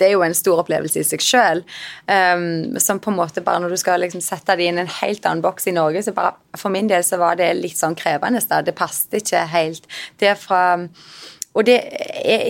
det 0.00 0.08
er 0.08 0.14
jo 0.16 0.24
en 0.26 0.36
stor 0.36 0.62
opplevelse 0.64 1.00
i 1.00 1.06
seg 1.06 1.22
sjøl. 1.24 1.62
Um, 2.08 2.78
som 2.82 3.00
på 3.02 3.12
en 3.12 3.18
måte 3.18 3.44
bare 3.44 3.62
når 3.62 3.74
du 3.74 3.80
skal 3.80 4.02
liksom 4.02 4.24
sette 4.24 4.56
det 4.58 4.68
inn 4.68 4.80
en 4.82 4.90
helt 5.00 5.26
annen 5.28 5.44
boks 5.44 5.68
i 5.70 5.76
Norge, 5.76 6.02
så 6.06 6.14
bare 6.16 6.34
for 6.58 6.74
min 6.74 6.90
del 6.90 7.04
så 7.06 7.20
var 7.22 7.38
det 7.40 7.52
litt 7.60 7.78
sånn 7.78 7.96
krevende. 7.98 8.42
Da. 8.50 8.62
Det 8.64 8.76
passet 8.76 9.20
ikke 9.20 9.46
helt. 9.54 9.88
Det 10.20 10.34
fra 10.40 10.64
og 11.54 11.62
det 11.68 11.76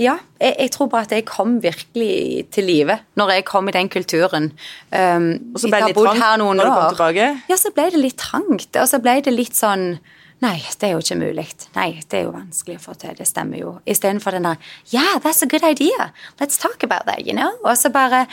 Ja, 0.00 0.16
jeg, 0.40 0.54
jeg, 0.58 0.70
tror 0.72 0.88
bare 0.92 1.04
at 1.04 1.12
jeg 1.12 1.26
kom 1.28 1.58
virkelig 1.62 2.46
til 2.54 2.64
live 2.64 2.96
når 3.20 3.34
jeg 3.36 3.44
kom 3.44 3.68
i 3.68 3.74
den 3.76 3.90
kulturen. 3.92 4.52
Um, 4.88 5.52
og 5.52 5.60
så 5.60 5.68
ble 5.68 5.80
det 5.82 5.90
litt 5.92 6.00
trangt 6.00 6.40
når 6.40 6.64
du 6.64 6.70
kom 6.70 6.94
tilbake? 6.94 7.30
Ja, 7.50 7.58
så 7.60 7.72
ble 7.76 7.88
det 7.92 8.00
litt 8.00 8.16
trangt. 8.20 8.70
Og 8.80 8.88
så 8.88 9.00
ble 9.04 9.18
det 9.26 9.34
litt 9.34 9.58
sånn 9.58 9.98
Nei, 10.44 10.58
det 10.80 10.88
er 10.88 10.92
jo 10.92 11.00
ikke 11.00 11.16
mulig. 11.16 11.46
Nei, 11.76 11.88
det 12.10 12.18
er 12.18 12.26
jo 12.26 12.34
vanskelig 12.34 12.76
å 12.76 12.82
få 12.82 12.96
til. 13.00 13.14
Det 13.16 13.26
stemmer 13.28 13.62
jo. 13.62 13.78
Istedenfor 13.88 14.36
den 14.36 14.48
der 14.48 14.74
Yeah, 14.92 15.16
that's 15.24 15.42
a 15.42 15.48
good 15.48 15.64
idea. 15.64 16.10
Let's 16.40 16.60
talk 16.60 16.84
about 16.84 17.06
that, 17.08 17.24
you 17.24 17.32
know. 17.36 17.54
Og 17.64 17.78
så 17.80 17.90
bare 17.94 18.26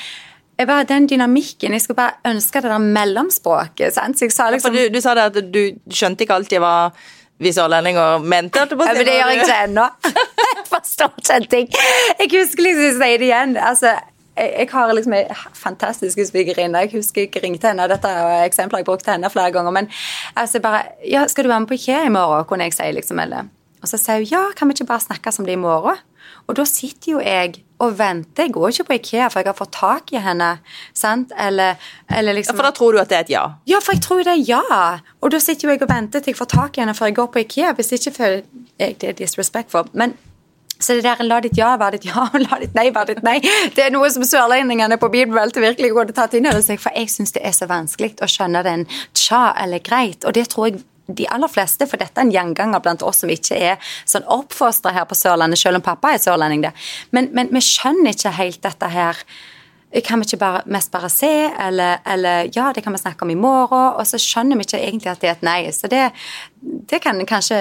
jeg 0.59 0.67
bare, 0.67 0.83
Den 0.83 1.07
dynamikken 1.07 1.73
Jeg 1.73 1.81
skulle 1.81 1.97
bare 1.97 2.33
ønske 2.33 2.61
det 2.61 2.69
der 2.69 2.77
mellomspråket. 2.77 3.93
sant? 3.93 4.19
Så 4.19 4.25
jeg 4.25 4.31
sa 4.31 4.49
liksom... 4.51 4.75
Ja, 4.75 4.83
du, 4.89 4.93
du, 4.93 5.01
sa 5.01 5.15
det 5.15 5.23
at 5.31 5.53
du 5.53 5.61
skjønte 5.89 6.25
ikke 6.25 6.37
alltid 6.37 6.59
hva 6.61 6.91
vi 7.41 7.49
sørlendinger 7.55 8.19
mente. 8.21 8.59
Ja, 8.59 8.67
men 8.69 8.99
det 9.01 9.15
gjør 9.15 9.31
jeg 9.31 9.41
ikke 9.41 9.61
ennå. 9.65 9.87
jeg 10.57 10.65
forstår 10.69 11.15
ikke 11.17 11.37
en 11.39 11.47
ting. 11.55 11.71
Jeg 12.19 12.29
husker 12.35 12.67
liksom 12.67 12.83
jeg 12.85 12.97
sier 12.99 13.23
det 13.23 13.29
igjen. 13.31 13.57
altså 13.57 13.95
jeg, 14.37 14.53
jeg 14.59 14.67
har 14.71 14.93
liksom 14.93 15.13
ei 15.13 15.23
fantastisk 15.53 16.19
svigerinne. 16.29 16.85
Jeg 16.85 16.93
husker 16.95 17.25
jeg 17.27 17.43
ringte 17.43 17.67
henne. 17.71 17.87
Dette 17.91 18.07
er 18.07 18.45
eksempler 18.45 18.81
jeg 18.81 18.87
brukte 18.87 19.11
henne 19.11 19.29
flere 19.29 19.51
ganger. 19.51 19.71
Men 19.71 19.89
altså 20.35 20.61
bare 20.63 20.83
Ja, 21.07 21.27
skal 21.27 21.43
du 21.43 21.49
være 21.49 21.59
med 21.65 21.67
på 21.67 21.79
IKEA 21.79 22.05
i 22.05 22.13
morgen? 22.13 22.45
kunne 22.45 22.63
jeg 22.63 22.73
si, 22.73 22.91
liksom. 22.91 23.19
Eller. 23.19 23.49
Og 23.81 23.89
så 23.89 23.97
sier 23.97 24.21
hun 24.21 24.29
ja, 24.29 24.45
kan 24.55 24.69
vi 24.69 24.77
ikke 24.77 24.89
bare 24.93 24.99
snakke 25.07 25.31
som 25.31 25.45
det 25.45 25.53
i 25.57 25.61
morgen? 25.61 25.97
Og 26.47 26.55
da 26.55 26.63
sitter 26.65 27.11
jo 27.11 27.19
jeg 27.19 27.63
og 27.81 27.95
venter. 27.97 28.43
Jeg 28.45 28.53
går 28.53 28.67
ikke 28.69 28.83
på 28.83 28.93
Ikea, 28.93 29.27
for 29.33 29.41
jeg 29.41 29.49
har 29.49 29.57
fått 29.57 29.71
tak 29.73 30.11
i 30.13 30.21
henne. 30.21 30.49
sant? 30.93 31.31
Eller, 31.39 31.75
eller 32.09 32.33
liksom... 32.37 32.55
Ja, 32.55 32.57
For 32.61 32.67
da 32.69 32.71
tror 32.77 32.91
du 32.93 32.99
at 33.01 33.09
det 33.09 33.17
er 33.17 33.25
et 33.25 33.29
ja? 33.33 33.43
Ja, 33.67 33.79
for 33.81 33.95
jeg 33.95 34.03
tror 34.05 34.23
det 34.23 34.33
er 34.35 34.43
ja. 34.47 34.99
Og 35.21 35.31
da 35.31 35.39
sitter 35.39 35.67
jo 35.67 35.73
jeg 35.73 35.81
og 35.81 35.89
venter 35.89 36.19
til 36.19 36.31
jeg 36.33 36.37
får 36.37 36.51
tak 36.53 36.77
i 36.77 36.81
henne 36.83 36.93
før 36.97 37.09
jeg 37.09 37.15
går 37.15 37.31
på 37.33 37.39
Ikea. 37.45 37.71
Hvis 37.77 37.91
ikke 37.97 38.11
føler 38.11 38.41
jeg 38.79 38.99
det 39.01 39.09
er 39.09 39.17
disrespectful. 39.17 39.89
Men 39.93 40.13
så 40.81 40.97
det 40.97 41.05
der 41.05 41.23
la 41.27 41.39
ditt 41.43 41.57
ja 41.59 41.71
være 41.79 41.97
ditt 41.97 42.09
ja, 42.09 42.27
la 42.47 42.59
ditt 42.61 42.75
nei 42.77 42.89
være 42.93 43.13
ditt 43.13 43.25
nei, 43.25 43.37
det 43.75 43.87
er 43.87 43.93
noe 43.93 44.09
som 44.13 44.25
sørlendingene 44.27 44.97
på 45.01 45.11
bibelbeltet 45.13 45.63
virkelig 45.63 45.91
til 45.93 46.15
tatt 46.17 46.37
inn 46.37 46.49
over 46.49 46.63
seg. 46.65 46.81
For 46.81 46.95
jeg 46.97 47.11
syns 47.13 47.35
det 47.35 47.43
er 47.45 47.55
så 47.55 47.69
vanskelig 47.69 48.15
å 48.21 48.29
skjønne 48.29 48.63
den 48.65 48.87
tja 49.17 49.51
eller 49.61 49.83
greit. 49.83 50.25
Og 50.25 50.35
det 50.37 50.49
tror 50.51 50.71
jeg 50.71 50.81
de 51.11 51.27
aller 51.27 51.51
fleste, 51.51 51.85
for 51.89 51.99
dette 51.99 52.15
er 52.15 52.27
en 52.27 52.33
gjenganger 52.33 52.83
blant 52.83 53.03
oss 53.03 53.23
som 53.23 53.31
ikke 53.31 53.57
er 53.57 53.93
sånn 54.07 54.27
oppfostra 54.31 54.93
her 54.95 55.07
på 55.09 55.17
Sørlandet, 55.17 55.59
selv 55.59 55.81
om 55.81 55.85
pappa 55.85 56.13
er 56.13 56.21
sørlending. 56.23 56.63
det. 56.67 56.71
Men, 57.11 57.31
men 57.35 57.51
vi 57.51 57.63
skjønner 57.65 58.15
ikke 58.15 58.35
helt 58.37 58.61
dette 58.63 58.91
her 58.91 59.19
kan 59.99 60.21
vi 60.21 60.29
ikke 60.29 60.39
bare, 60.39 60.61
mest 60.71 60.91
bare 60.91 61.09
se, 61.11 61.29
eller, 61.59 61.99
eller, 62.07 62.47
ja, 62.55 62.69
det 62.71 62.83
kan 62.83 62.93
vi 62.95 63.01
snakke 63.01 63.25
om 63.25 63.33
i 63.33 63.35
morgen, 63.35 63.97
og 63.99 64.07
så 64.07 64.19
skjønner 64.21 64.55
vi 64.55 64.63
ikke 64.63 64.79
egentlig 64.79 65.11
at 65.11 65.19
det 65.19 65.29
er 65.29 65.35
et 65.35 65.43
nei. 65.43 65.59
Så 65.75 65.89
det, 65.91 66.05
det 66.87 67.01
kan 67.03 67.19
kanskje 67.27 67.59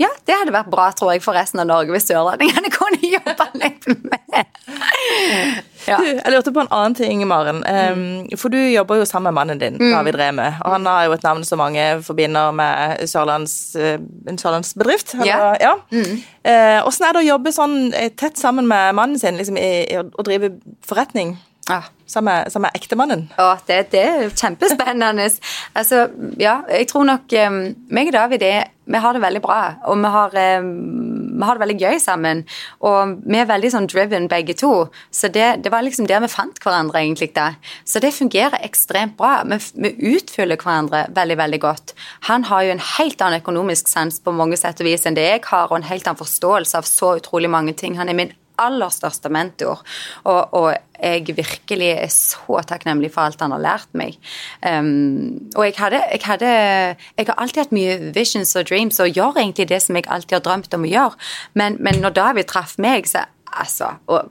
Ja, 0.00 0.10
det 0.26 0.34
hadde 0.34 0.54
vært 0.54 0.72
bra, 0.72 0.88
tror 0.96 1.12
jeg, 1.14 1.22
for 1.22 1.38
resten 1.38 1.62
av 1.62 1.68
Norge 1.70 1.94
hvis 1.94 2.08
sørlendingene 2.10 2.72
kunne 2.78 3.12
jobbe 3.14 3.46
litt 3.62 3.86
med. 4.02 5.62
Ja. 5.86 5.96
Du, 5.96 6.04
jeg 6.04 6.32
lurte 6.34 6.52
på 6.52 6.60
en 6.60 6.68
annen 6.70 6.94
ting, 6.94 7.22
Maren. 7.28 7.62
Um, 7.64 8.38
for 8.38 8.52
du 8.52 8.58
jobber 8.58 9.00
jo 9.00 9.04
sammen 9.08 9.30
med 9.30 9.38
mannen 9.38 9.58
din, 9.60 9.78
Mm. 9.80 9.92
David 9.94 10.14
Reme. 10.20 10.48
Og 10.64 10.70
han 10.72 10.86
har 10.86 11.04
jo 11.06 11.12
et 11.12 11.22
navn 11.22 11.44
som 11.44 11.58
mange 11.58 12.02
forbinder 12.02 12.50
med 12.52 13.06
Sørlands, 13.08 13.74
eh, 13.76 13.98
en 14.28 14.38
sørlandsbedrift. 14.38 15.14
Ja. 15.24 15.54
ja. 15.60 15.74
Eh, 15.92 16.80
Åssen 16.86 17.06
er 17.08 17.12
det 17.16 17.22
å 17.24 17.28
jobbe 17.30 17.52
sånn 17.52 17.92
eh, 17.94 18.10
tett 18.16 18.36
sammen 18.38 18.68
med 18.68 18.94
mannen 18.94 19.18
sin 19.18 19.36
liksom, 19.40 19.56
i, 19.56 19.86
i 19.92 19.96
å 20.00 20.24
drive 20.26 20.52
forretning 20.86 21.36
Ja. 21.68 21.82
Sammen 22.10 22.42
er, 22.42 22.58
med 22.62 22.76
ektemannen? 22.76 23.24
Å, 23.40 23.52
det, 23.68 23.80
det 23.94 24.02
er 24.02 24.34
kjempespennende. 24.34 25.30
altså, 25.78 26.08
ja, 26.40 26.60
jeg 26.70 26.90
tror 26.90 27.08
nok 27.08 27.38
um, 27.46 27.62
meg 27.88 28.10
og 28.10 28.18
David 28.18 28.46
er, 28.46 28.68
vi 28.90 28.98
har 28.98 29.14
det 29.14 29.22
veldig 29.22 29.40
bra. 29.44 29.58
Og 29.86 29.98
vi 30.02 30.10
har, 30.10 30.32
vi 30.34 31.44
har 31.46 31.54
det 31.54 31.62
veldig 31.62 31.76
gøy 31.78 31.98
sammen. 32.02 32.42
Og 32.86 33.20
vi 33.22 33.38
er 33.38 33.46
veldig 33.46 33.70
sånn 33.70 33.86
driven 33.90 34.26
begge 34.30 34.56
to. 34.58 34.72
Så 35.14 35.30
det, 35.30 35.62
det 35.64 35.70
var 35.72 35.84
liksom 35.86 36.08
der 36.10 36.22
vi 36.24 36.30
fant 36.32 36.58
hverandre, 36.64 36.98
egentlig. 37.04 37.30
da. 37.36 37.52
Så 37.84 38.02
det 38.02 38.12
fungerer 38.16 38.58
ekstremt 38.66 39.16
bra. 39.20 39.44
Vi, 39.46 39.60
vi 39.84 40.16
utfyller 40.16 40.58
hverandre 40.58 41.04
veldig, 41.14 41.38
veldig 41.38 41.62
godt. 41.62 41.94
Han 42.26 42.48
har 42.50 42.66
jo 42.66 42.74
en 42.74 42.84
helt 42.96 43.22
annen 43.22 43.44
økonomisk 43.44 43.88
sans 43.92 44.18
på 44.18 44.34
mange 44.34 44.58
sett 44.58 44.82
og 44.82 44.90
vis 44.90 45.06
enn 45.06 45.18
det 45.18 45.28
jeg 45.28 45.46
har, 45.46 45.70
og 45.70 45.78
en 45.78 45.90
helt 45.90 46.06
annen 46.08 46.20
forståelse 46.20 46.80
av 46.80 46.88
så 46.88 47.14
utrolig 47.20 47.52
mange 47.52 47.76
ting. 47.78 47.98
Han 48.00 48.10
er 48.10 48.18
min 48.18 48.34
aller 48.60 48.92
største 48.94 49.32
mentor. 49.32 49.82
Og, 50.24 50.54
og 50.54 50.70
jeg 51.00 51.36
virkelig 51.36 51.90
er 51.94 52.12
så 52.12 52.60
takknemlig 52.68 53.12
for 53.14 53.24
alt 53.24 53.40
han 53.40 53.54
har 53.56 53.62
lært 53.64 53.90
meg. 53.96 54.18
Um, 54.60 55.50
og 55.56 55.64
jeg 55.64 55.78
hadde, 55.78 56.02
jeg 56.12 56.24
hadde 56.24 56.50
Jeg 56.50 57.26
har 57.26 57.36
alltid 57.38 57.62
hatt 57.62 57.72
mye 57.76 57.98
visions 58.14 58.56
og 58.56 58.68
dreams 58.68 59.00
og 59.00 59.12
gjør 59.16 59.40
egentlig 59.40 59.68
det 59.68 59.82
som 59.82 59.96
jeg 59.96 60.08
alltid 60.08 60.38
har 60.38 60.46
drømt 60.46 60.74
om 60.76 60.84
å 60.84 60.94
gjøre. 60.94 61.30
Men, 61.54 61.76
men 61.80 62.00
når 62.04 62.16
David 62.16 62.50
traff 62.52 62.76
meg, 62.78 63.08
så 63.08 63.24
Altså, 63.52 63.84
og 64.06 64.30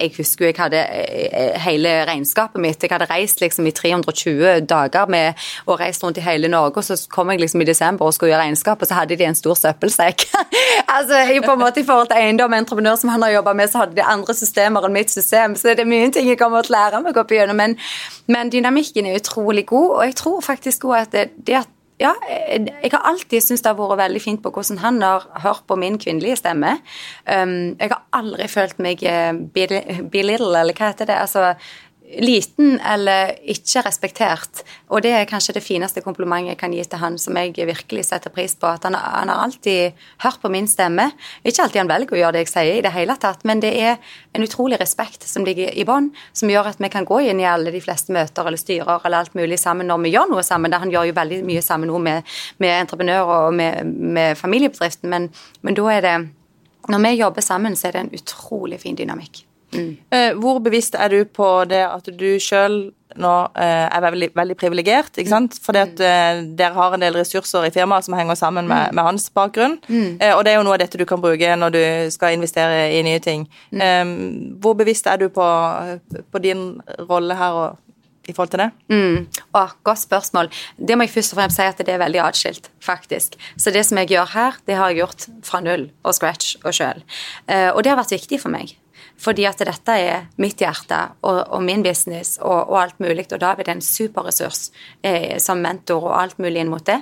jeg 0.00 0.10
husker 0.16 0.44
jo 0.44 0.48
jeg 0.48 0.56
hadde 0.58 0.80
eh, 0.82 1.60
hele 1.62 1.90
regnskapet 2.08 2.60
mitt. 2.60 2.82
Jeg 2.82 2.90
hadde 2.90 3.06
reist 3.10 3.40
liksom 3.40 3.66
i 3.66 3.70
320 3.70 4.66
dager 4.66 5.06
med, 5.06 5.32
og 5.66 5.80
reist 5.80 6.04
rundt 6.04 6.18
i 6.18 6.24
hele 6.24 6.48
Norge, 6.48 6.76
og 6.76 6.84
så 6.84 6.96
kom 7.10 7.30
jeg 7.30 7.40
liksom 7.40 7.62
i 7.62 7.68
desember 7.68 8.06
og 8.06 8.14
skulle 8.14 8.32
gjøre 8.32 8.42
regnskap, 8.42 8.82
og 8.82 8.88
så 8.88 8.98
hadde 8.98 9.16
de 9.16 9.28
en 9.28 9.38
stor 9.38 9.54
søppelsekk. 9.54 10.26
altså, 10.96 11.22
jeg, 11.30 11.42
på 11.44 11.52
en 11.52 11.62
måte 11.62 11.80
I 11.80 11.86
forhold 11.86 12.10
til 12.10 12.18
eiendom 12.18 12.52
og 12.52 12.58
entreprenør 12.58 12.98
som 13.00 13.14
han 13.14 13.22
har 13.22 13.36
jobba 13.36 13.52
med, 13.52 13.70
så 13.70 13.84
hadde 13.84 13.96
de 13.96 14.02
andre 14.02 14.34
systemer 14.34 14.88
enn 14.88 14.96
mitt 14.98 15.14
system. 15.14 15.56
Så 15.56 15.68
det 15.68 15.86
er 15.86 15.92
mye 15.94 16.10
ting 16.10 16.28
jeg 16.28 16.40
kommer 16.40 16.66
til 16.66 16.74
å 16.74 16.78
lære 16.80 17.02
meg 17.06 17.22
opp 17.22 17.32
igjennom. 17.32 17.56
Men, 17.62 17.78
men 18.26 18.50
dynamikken 18.50 19.06
er 19.06 19.20
utrolig 19.20 19.66
god, 19.70 19.90
og 20.00 20.04
jeg 20.08 20.18
tror 20.18 20.42
faktisk 20.42 20.90
òg 20.90 20.98
at 21.04 21.14
det, 21.14 21.28
det 21.46 21.60
at 21.62 21.70
ja, 22.00 22.12
jeg, 22.28 22.66
jeg 22.82 22.92
har 22.92 23.06
alltid 23.08 23.40
syntes 23.40 23.62
det 23.64 23.70
har 23.72 23.78
vært 23.78 24.02
veldig 24.02 24.20
fint 24.20 24.42
på 24.44 24.52
hvordan 24.52 24.82
han 24.82 25.00
har 25.00 25.24
hørt 25.44 25.64
på 25.68 25.78
min 25.80 25.96
kvinnelige 26.00 26.36
stemme. 26.42 26.76
Um, 27.24 27.76
jeg 27.80 27.92
har 27.92 28.02
aldri 28.16 28.48
følt 28.52 28.82
meg 28.84 29.04
uh, 29.08 29.32
belittle, 30.12 30.52
eller 30.60 30.76
hva 30.76 30.92
heter 30.92 31.08
det? 31.08 31.16
Altså 31.16 31.54
liten 32.22 32.80
eller 32.80 33.32
ikke 33.50 33.82
respektert. 33.86 34.62
Og 34.94 35.02
det 35.02 35.12
er 35.16 35.28
kanskje 35.28 35.56
det 35.56 35.64
fineste 35.64 36.02
komplimentet 36.04 36.54
jeg 36.54 36.60
kan 36.60 36.74
gi 36.74 36.84
til 36.86 37.00
han, 37.02 37.18
som 37.18 37.36
jeg 37.38 37.54
virkelig 37.56 38.06
setter 38.08 38.32
pris 38.32 38.54
på. 38.54 38.68
At 38.70 38.86
han, 38.86 38.94
han 38.94 39.30
har 39.32 39.42
alltid 39.44 39.96
hørt 40.22 40.40
på 40.42 40.50
min 40.52 40.68
stemme. 40.70 41.10
Ikke 41.42 41.64
alltid 41.64 41.82
han 41.82 41.90
velger 41.90 42.16
å 42.16 42.20
gjøre 42.20 42.36
det 42.36 42.44
jeg 42.44 42.52
sier 42.52 42.78
i 42.78 42.84
det 42.84 42.94
hele 42.94 43.16
tatt, 43.20 43.42
men 43.48 43.62
det 43.64 43.72
er 43.74 43.96
en 44.36 44.44
utrolig 44.46 44.78
respekt 44.80 45.26
som 45.26 45.46
ligger 45.46 45.72
i 45.74 45.86
bånn, 45.88 46.12
som 46.36 46.50
gjør 46.52 46.70
at 46.72 46.82
vi 46.82 46.92
kan 46.92 47.08
gå 47.08 47.22
inn 47.26 47.42
i 47.42 47.48
alle 47.48 47.74
de 47.74 47.82
fleste 47.82 48.14
møter 48.14 48.46
eller 48.46 48.60
styrer 48.60 49.02
eller 49.02 49.24
alt 49.24 49.36
mulig 49.38 49.58
sammen 49.62 49.90
når 49.90 50.04
vi 50.06 50.14
gjør 50.14 50.30
noe 50.34 50.46
sammen. 50.46 50.72
Da 50.72 50.82
han 50.82 50.92
gjør 50.94 51.10
jo 51.10 51.18
veldig 51.18 51.42
mye 51.48 51.64
sammen 51.64 51.90
nå 51.90 52.00
med, 52.02 52.36
med 52.62 52.76
entreprenører 52.78 53.48
og 53.48 53.56
med, 53.56 53.82
med 53.86 54.38
familiebedriften, 54.38 55.10
men, 55.10 55.30
men 55.62 55.78
da 55.78 55.92
er 55.92 56.04
det 56.06 56.16
Når 56.86 57.00
vi 57.02 57.10
jobber 57.18 57.42
sammen, 57.42 57.74
så 57.74 57.88
er 57.88 57.92
det 57.92 58.00
en 58.04 58.14
utrolig 58.14 58.78
fin 58.78 58.94
dynamikk. 58.94 59.45
Mm. 59.74 59.96
Hvor 60.40 60.60
bevisst 60.62 60.94
er 60.94 61.10
du 61.12 61.24
på 61.24 61.48
det 61.68 61.82
at 61.86 62.06
du 62.14 62.28
sjøl 62.42 62.86
nå 63.16 63.32
er 63.56 64.02
veldig, 64.04 64.28
veldig 64.36 64.56
privilegert, 64.60 65.14
ikke 65.16 65.30
sant? 65.30 65.54
Fordi 65.64 65.80
at 65.86 66.00
dere 66.58 66.76
har 66.76 66.92
en 66.92 67.00
del 67.00 67.16
ressurser 67.16 67.64
i 67.64 67.72
firmaet 67.72 68.04
som 68.04 68.16
henger 68.18 68.36
sammen 68.36 68.68
med, 68.68 68.92
med 68.92 69.06
hans 69.06 69.30
bakgrunn. 69.32 69.78
Mm. 69.88 70.20
Og 70.34 70.42
det 70.44 70.52
er 70.52 70.58
jo 70.58 70.66
noe 70.66 70.76
av 70.76 70.82
dette 70.82 71.00
du 71.00 71.06
kan 71.08 71.22
bruke 71.22 71.56
når 71.56 71.72
du 71.72 71.80
skal 72.12 72.36
investere 72.36 72.90
i 72.92 73.00
nye 73.06 73.22
ting. 73.24 73.46
Mm. 73.72 74.60
Hvor 74.60 74.76
bevisst 74.76 75.08
er 75.08 75.22
du 75.22 75.30
på, 75.32 75.48
på 76.12 76.44
din 76.44 76.68
rolle 77.08 77.40
her 77.40 77.56
og 77.62 77.82
i 78.26 78.34
forhold 78.34 78.52
til 78.52 78.64
det? 78.66 78.70
Mm. 78.90 79.26
Åh, 79.54 79.76
godt 79.86 80.02
spørsmål. 80.02 80.48
Det 80.76 80.98
må 80.98 81.06
jeg 81.06 81.14
først 81.14 81.32
og 81.32 81.40
fremst 81.40 81.60
si 81.60 81.64
at 81.64 81.78
det 81.78 81.94
er 81.94 82.02
veldig 82.02 82.24
atskilt, 82.26 82.68
faktisk. 82.84 83.38
Så 83.56 83.72
det 83.72 83.86
som 83.86 84.02
jeg 84.02 84.12
gjør 84.12 84.32
her, 84.34 84.58
det 84.66 84.76
har 84.76 84.90
jeg 84.90 85.06
gjort 85.06 85.28
fra 85.46 85.62
null 85.64 85.88
og 86.02 86.16
scratch 86.18 86.56
og 86.64 86.74
sjøl. 86.76 87.06
Og 87.46 87.80
det 87.86 87.94
har 87.94 88.02
vært 88.02 88.18
viktig 88.18 88.42
for 88.42 88.52
meg. 88.52 88.74
Fordi 89.18 89.46
at 89.48 89.62
dette 89.64 89.96
er 89.96 90.26
mitt 90.42 90.60
hjerte 90.60 90.98
og, 91.24 91.40
og 91.56 91.62
min 91.64 91.82
business 91.84 92.36
og, 92.42 92.68
og, 92.68 92.76
alt 92.82 92.98
mulig. 93.00 93.26
Og 93.32 93.40
David 93.40 93.68
er 93.68 93.78
en 93.78 93.84
superressurs 93.84 94.70
eh, 95.02 95.38
som 95.42 95.62
mentor 95.64 96.10
og 96.10 96.16
alt 96.20 96.42
mulig 96.42 96.62
inn 96.62 96.72
mot 96.72 96.84
det. 96.86 97.00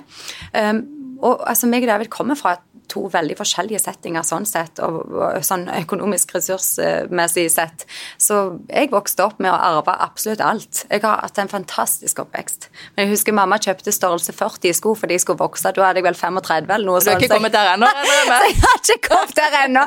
Um, 0.55 0.83
og 1.25 1.43
altså, 1.49 1.69
meg 1.71 1.85
og 1.85 1.93
David 1.93 2.11
kommer 2.13 2.39
fra 2.39 2.57
to 2.91 3.05
veldig 3.11 3.35
forskjellige 3.39 3.79
settinger 3.81 4.25
sånn 4.25 4.45
sett, 4.45 4.79
og, 4.83 4.99
og 5.09 5.45
sånn 5.45 5.65
økonomisk 5.73 6.35
ressursmessig 6.35 7.47
sett. 7.53 7.85
Så 8.21 8.59
jeg 8.69 8.91
vokste 8.93 9.25
opp 9.25 9.41
med 9.43 9.51
å 9.51 9.57
arve 9.57 9.95
absolutt 10.05 10.43
alt. 10.45 10.83
Jeg 10.91 11.03
har 11.05 11.23
hatt 11.23 11.41
en 11.41 11.51
fantastisk 11.51 12.21
oppvekst. 12.25 12.69
Men 12.95 13.05
jeg 13.05 13.15
husker 13.15 13.37
mamma 13.37 13.59
kjøpte 13.61 13.93
størrelse 13.95 14.35
40 14.35 14.69
i 14.69 14.75
sko 14.77 14.95
fordi 14.99 15.17
jeg 15.17 15.25
skulle 15.25 15.41
vokse. 15.41 15.73
Da 15.75 15.87
hadde 15.87 16.01
jeg 16.01 16.07
vel 16.09 16.19
35 16.19 16.69
eller 16.77 16.89
noe 16.91 17.01
sånt. 17.01 17.09
Du 17.09 17.25
har 17.25 17.25
ikke 17.25 17.33
kommet 17.35 17.57
der 17.57 17.73
ennå? 17.73 17.91
jeg 18.45 18.61
har 18.61 18.79
ikke 18.83 19.01
kommet 19.09 19.35
der 19.41 19.59
ennå. 19.63 19.85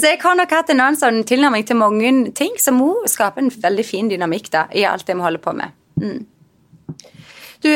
så 0.00 0.14
jeg 0.14 0.20
har 0.24 0.40
nok 0.40 0.58
hatt 0.58 0.74
en 0.74 0.84
annen 0.86 1.00
sånn 1.00 1.22
tilnærming 1.28 1.68
til 1.68 1.80
mange 1.80 2.12
ting 2.36 2.56
som 2.60 2.80
må 2.80 2.92
skape 3.10 3.44
en 3.44 3.52
veldig 3.52 3.86
fin 3.86 4.10
dynamikk 4.10 4.52
da, 4.54 4.66
i 4.72 4.86
alt 4.88 5.06
det 5.08 5.16
vi 5.16 5.26
holder 5.26 5.44
på 5.44 5.56
med. 5.56 5.76
Mm. 6.00 6.20
Du, 7.60 7.68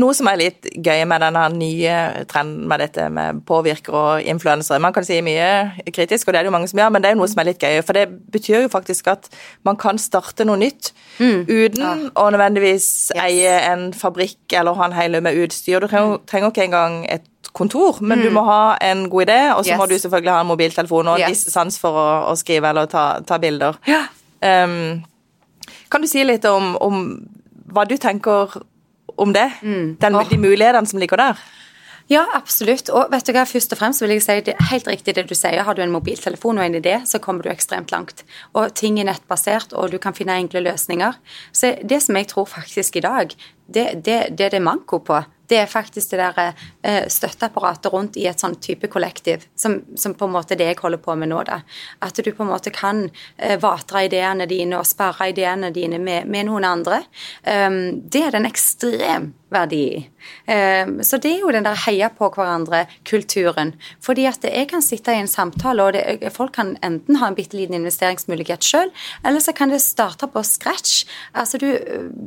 Noe 0.00 0.14
som 0.16 0.28
er 0.30 0.38
litt 0.40 0.68
gøy 0.72 1.02
med 1.08 1.20
denne 1.20 1.42
nye 1.52 1.96
trenden 2.30 2.64
med 2.70 2.80
dette 2.80 3.08
med 3.12 3.42
påvirkere 3.44 4.00
og 4.00 4.28
influensere 4.32 4.80
Man 4.80 4.94
kan 4.96 5.04
si 5.04 5.18
mye 5.24 5.84
kritisk, 5.92 6.28
og 6.28 6.32
det 6.32 6.40
er 6.40 6.46
det 6.46 6.52
jo 6.52 6.54
mange 6.56 6.70
som 6.70 6.80
gjør, 6.80 6.94
men 6.94 7.04
det 7.04 7.10
er 7.10 7.16
jo 7.16 7.20
noe 7.20 7.30
som 7.30 7.42
er 7.42 7.50
litt 7.50 7.60
gøy. 7.60 7.82
For 7.84 7.98
det 7.98 8.06
betyr 8.32 8.64
jo 8.64 8.72
faktisk 8.72 9.10
at 9.12 9.28
man 9.68 9.76
kan 9.80 10.00
starte 10.00 10.46
noe 10.48 10.60
nytt 10.60 10.94
mm. 11.18 11.44
uten 11.50 11.84
ja. 11.84 11.92
å 12.16 12.26
nødvendigvis 12.32 12.88
yes. 13.12 13.20
eie 13.26 13.54
en 13.68 13.86
fabrikk 13.96 14.56
eller 14.56 14.80
ha 14.80 14.88
en 14.88 14.96
hel 14.96 15.20
med 15.24 15.44
utstyr. 15.44 15.84
Du 15.84 15.90
trenger, 15.90 16.24
trenger 16.30 16.54
ikke 16.54 16.66
engang 16.70 16.98
et 17.12 17.28
kontor, 17.54 18.00
men 18.00 18.18
mm. 18.18 18.24
du 18.24 18.34
må 18.34 18.42
ha 18.48 18.74
en 18.82 19.06
god 19.12 19.28
idé, 19.28 19.40
og 19.54 19.62
så 19.62 19.74
yes. 19.74 19.78
må 19.78 19.86
du 19.90 19.98
selvfølgelig 19.98 20.32
ha 20.32 20.42
en 20.42 20.50
mobiltelefon 20.50 21.12
og 21.12 21.22
yes. 21.22 21.46
sans 21.52 21.76
for 21.78 22.00
å, 22.00 22.10
å, 22.32 22.36
skrive 22.40 22.72
eller 22.72 22.88
ta, 22.90 23.06
ta 23.26 23.38
bilder. 23.42 23.78
Ja. 23.88 24.06
Um, 24.40 25.04
kan 25.92 26.02
du 26.02 26.10
si 26.10 26.24
litt 26.24 26.44
om, 26.48 26.74
om 26.82 27.04
hva 27.74 27.84
du 27.88 27.94
tenker 28.00 28.56
om 29.16 29.34
det? 29.34 29.50
Mm. 29.62 29.96
Den. 30.00 30.18
De 30.30 30.38
mulighetene 30.40 30.86
som 30.90 31.02
ligger 31.02 31.20
der? 31.20 31.44
Ja, 32.12 32.26
absolutt. 32.36 32.90
Og 32.92 33.08
vet 33.12 33.24
du 33.24 33.32
hva, 33.32 33.46
først 33.48 33.72
og 33.72 33.80
fremst 33.80 34.02
vil 34.04 34.12
jeg 34.12 34.24
si 34.24 34.36
det 34.44 34.52
er 34.52 34.66
helt 34.68 34.88
riktig 34.90 35.14
det 35.16 35.24
du 35.30 35.34
sier. 35.36 35.62
Har 35.64 35.76
du 35.76 35.80
en 35.80 35.94
mobiltelefon 35.94 36.60
og 36.60 36.66
en 36.66 36.76
idé, 36.76 36.98
så 37.08 37.20
kommer 37.22 37.46
du 37.46 37.48
ekstremt 37.52 37.94
langt. 37.94 38.26
Og 38.52 38.74
ting 38.76 38.98
er 39.00 39.08
nettbasert, 39.08 39.72
og 39.72 39.94
du 39.94 39.96
kan 40.02 40.16
finne 40.16 40.36
enkle 40.36 40.60
løsninger. 40.66 41.16
Så 41.52 41.74
det 41.80 42.02
som 42.04 42.20
jeg 42.20 42.28
tror 42.28 42.50
faktisk 42.50 43.00
i 43.00 43.04
dag, 43.06 43.32
det, 43.66 43.86
det, 44.04 44.18
det 44.36 44.50
er 44.50 44.58
det 44.58 44.62
manko 44.62 45.00
på. 45.00 45.22
Det 45.50 45.58
er 45.60 45.70
faktisk 45.70 46.14
det 46.14 46.20
der 46.22 46.40
eh, 46.82 47.04
støtteapparatet 47.12 47.92
rundt 47.92 48.16
i 48.20 48.26
et 48.30 48.40
sånn 48.40 48.56
type 48.62 48.88
kollektiv, 48.92 49.44
som, 49.56 49.80
som, 49.96 50.14
på 50.16 50.28
en 50.28 50.34
måte 50.36 50.56
det 50.58 50.70
jeg 50.70 50.80
holder 50.80 51.02
på 51.04 51.16
med 51.20 51.32
nå. 51.32 51.42
da. 51.48 51.60
At 52.04 52.16
du 52.16 52.30
på 52.32 52.44
en 52.46 52.52
måte 52.52 52.72
kan 52.74 53.06
eh, 53.36 53.58
vatre 53.60 54.06
ideene 54.08 54.48
dine 54.50 54.80
og 54.80 54.88
sperre 54.88 55.30
ideene 55.32 55.72
dine 55.74 56.00
med, 56.00 56.28
med 56.30 56.48
noen 56.48 56.64
andre. 56.68 57.04
Um, 57.44 58.00
det 58.10 58.26
er 58.26 58.36
den 58.36 58.48
ekstrem 58.48 59.32
verdi 59.54 59.82
i. 59.92 60.00
Um, 60.48 60.96
så 61.04 61.18
det 61.22 61.30
er 61.34 61.42
jo 61.44 61.52
den 61.54 61.66
der 61.66 61.78
heia 61.84 62.08
på 62.10 62.30
hverandre-kulturen. 62.32 63.74
Fordi 64.02 64.26
at 64.30 64.44
jeg 64.48 64.68
kan 64.70 64.82
sitte 64.82 65.14
i 65.14 65.20
en 65.22 65.30
samtale, 65.30 65.84
og 65.84 65.94
det, 65.94 66.32
folk 66.34 66.54
kan 66.56 66.74
enten 66.84 67.20
ha 67.20 67.28
en 67.30 67.36
bitte 67.36 67.58
liten 67.58 67.76
investeringsmulighet 67.78 68.64
sjøl, 68.64 68.90
eller 69.24 69.44
så 69.44 69.54
kan 69.56 69.72
det 69.72 69.82
starte 69.84 70.28
på 70.30 70.42
scratch. 70.46 71.04
Altså 71.36 71.60
du, 71.60 71.68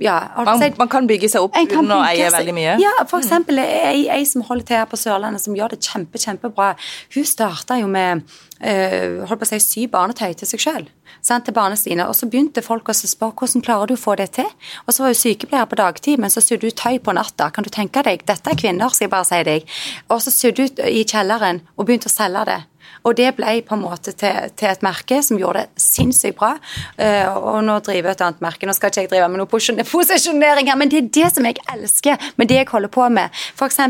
ja, 0.04 0.20
man, 0.38 0.64
man 0.80 0.92
kan 0.92 1.10
bygge 1.10 1.32
seg 1.34 1.48
opp 1.48 1.58
uten 1.58 1.92
å 1.94 2.00
eie 2.06 2.30
veldig 2.34 2.56
mye? 2.56 2.78
Ja, 2.84 2.94
eksempel 3.16 3.62
ei, 3.64 4.08
ei 4.12 4.26
som 4.28 4.44
holder 4.44 4.68
til 4.68 4.78
her 4.82 4.90
på 4.92 5.00
Sørlandet, 5.00 5.44
som 5.44 5.56
gjør 5.56 5.74
det 5.74 5.80
kjempe, 5.88 6.20
kjempebra. 6.20 6.74
Hun 7.16 7.26
starta 7.26 7.78
jo 7.80 7.88
med 7.88 8.26
øh, 8.60 9.24
holdt 9.30 9.42
på 9.42 9.48
å 9.48 9.52
si, 9.54 9.60
sy 9.64 9.88
barnetøy 9.92 10.36
til 10.36 10.52
seg 10.52 10.64
sjøl. 10.66 10.88
Til 11.28 11.56
barna 11.56 11.76
sine. 11.80 12.06
Og 12.08 12.16
så 12.16 12.28
begynte 12.28 12.64
folk 12.64 12.92
å 12.92 12.96
spørre 12.96 13.36
hvordan 13.40 13.64
klarer 13.64 13.90
du 13.90 13.96
å 13.96 14.00
få 14.00 14.16
det 14.20 14.30
til. 14.38 14.48
Og 14.86 14.94
så 14.94 15.04
var 15.04 15.16
hun 15.16 15.22
sykepleier 15.22 15.68
på 15.72 15.80
dagtid, 15.80 16.20
men 16.20 16.34
så 16.34 16.44
sydde 16.44 16.70
hun 16.70 16.80
tøy 16.84 17.00
på 17.04 17.16
natta. 17.16 17.50
Kan 17.56 17.68
du 17.68 17.72
tenke 17.74 18.04
deg? 18.06 18.28
Dette 18.28 18.52
er 18.52 18.60
kvinner, 18.60 18.92
skal 18.92 19.08
jeg 19.08 19.16
bare 19.16 19.30
si 19.32 19.44
deg. 19.48 19.78
Og 20.12 20.24
så 20.24 20.34
sydde 20.34 20.68
hun 20.68 20.84
i 20.92 21.04
kjelleren 21.08 21.64
og 21.76 21.88
begynte 21.88 22.12
å 22.12 22.14
selge 22.14 22.48
det. 22.52 22.62
Og 23.06 23.18
det 23.18 23.34
ble 23.38 23.60
på 23.68 23.76
en 23.78 23.84
måte 23.84 24.14
til, 24.18 24.52
til 24.58 24.72
et 24.72 24.86
merke 24.86 25.22
som 25.26 25.40
gjorde 25.40 25.66
det 25.66 25.84
sinnssykt 25.84 26.38
bra. 26.38 26.54
Uh, 27.00 27.38
og 27.38 27.60
nå 27.66 27.78
driver 27.86 28.12
jeg 28.12 28.20
et 28.20 28.26
annet 28.28 28.44
merke. 28.44 28.68
Nå 28.68 28.76
skal 28.78 28.92
ikke 28.92 29.06
jeg 29.06 29.12
drive 29.14 29.30
med 29.32 29.42
noe 29.42 29.50
posisjonering 29.50 30.72
her, 30.72 30.80
men 30.80 30.92
det 30.92 31.02
er 31.02 31.12
det 31.20 31.32
som 31.36 31.48
jeg 31.48 31.62
elsker 31.74 32.30
med 32.38 32.52
det 32.52 32.62
jeg 32.62 32.72
holder 32.72 32.94
på 32.94 33.10
med. 33.14 33.44
F.eks. 33.58 33.82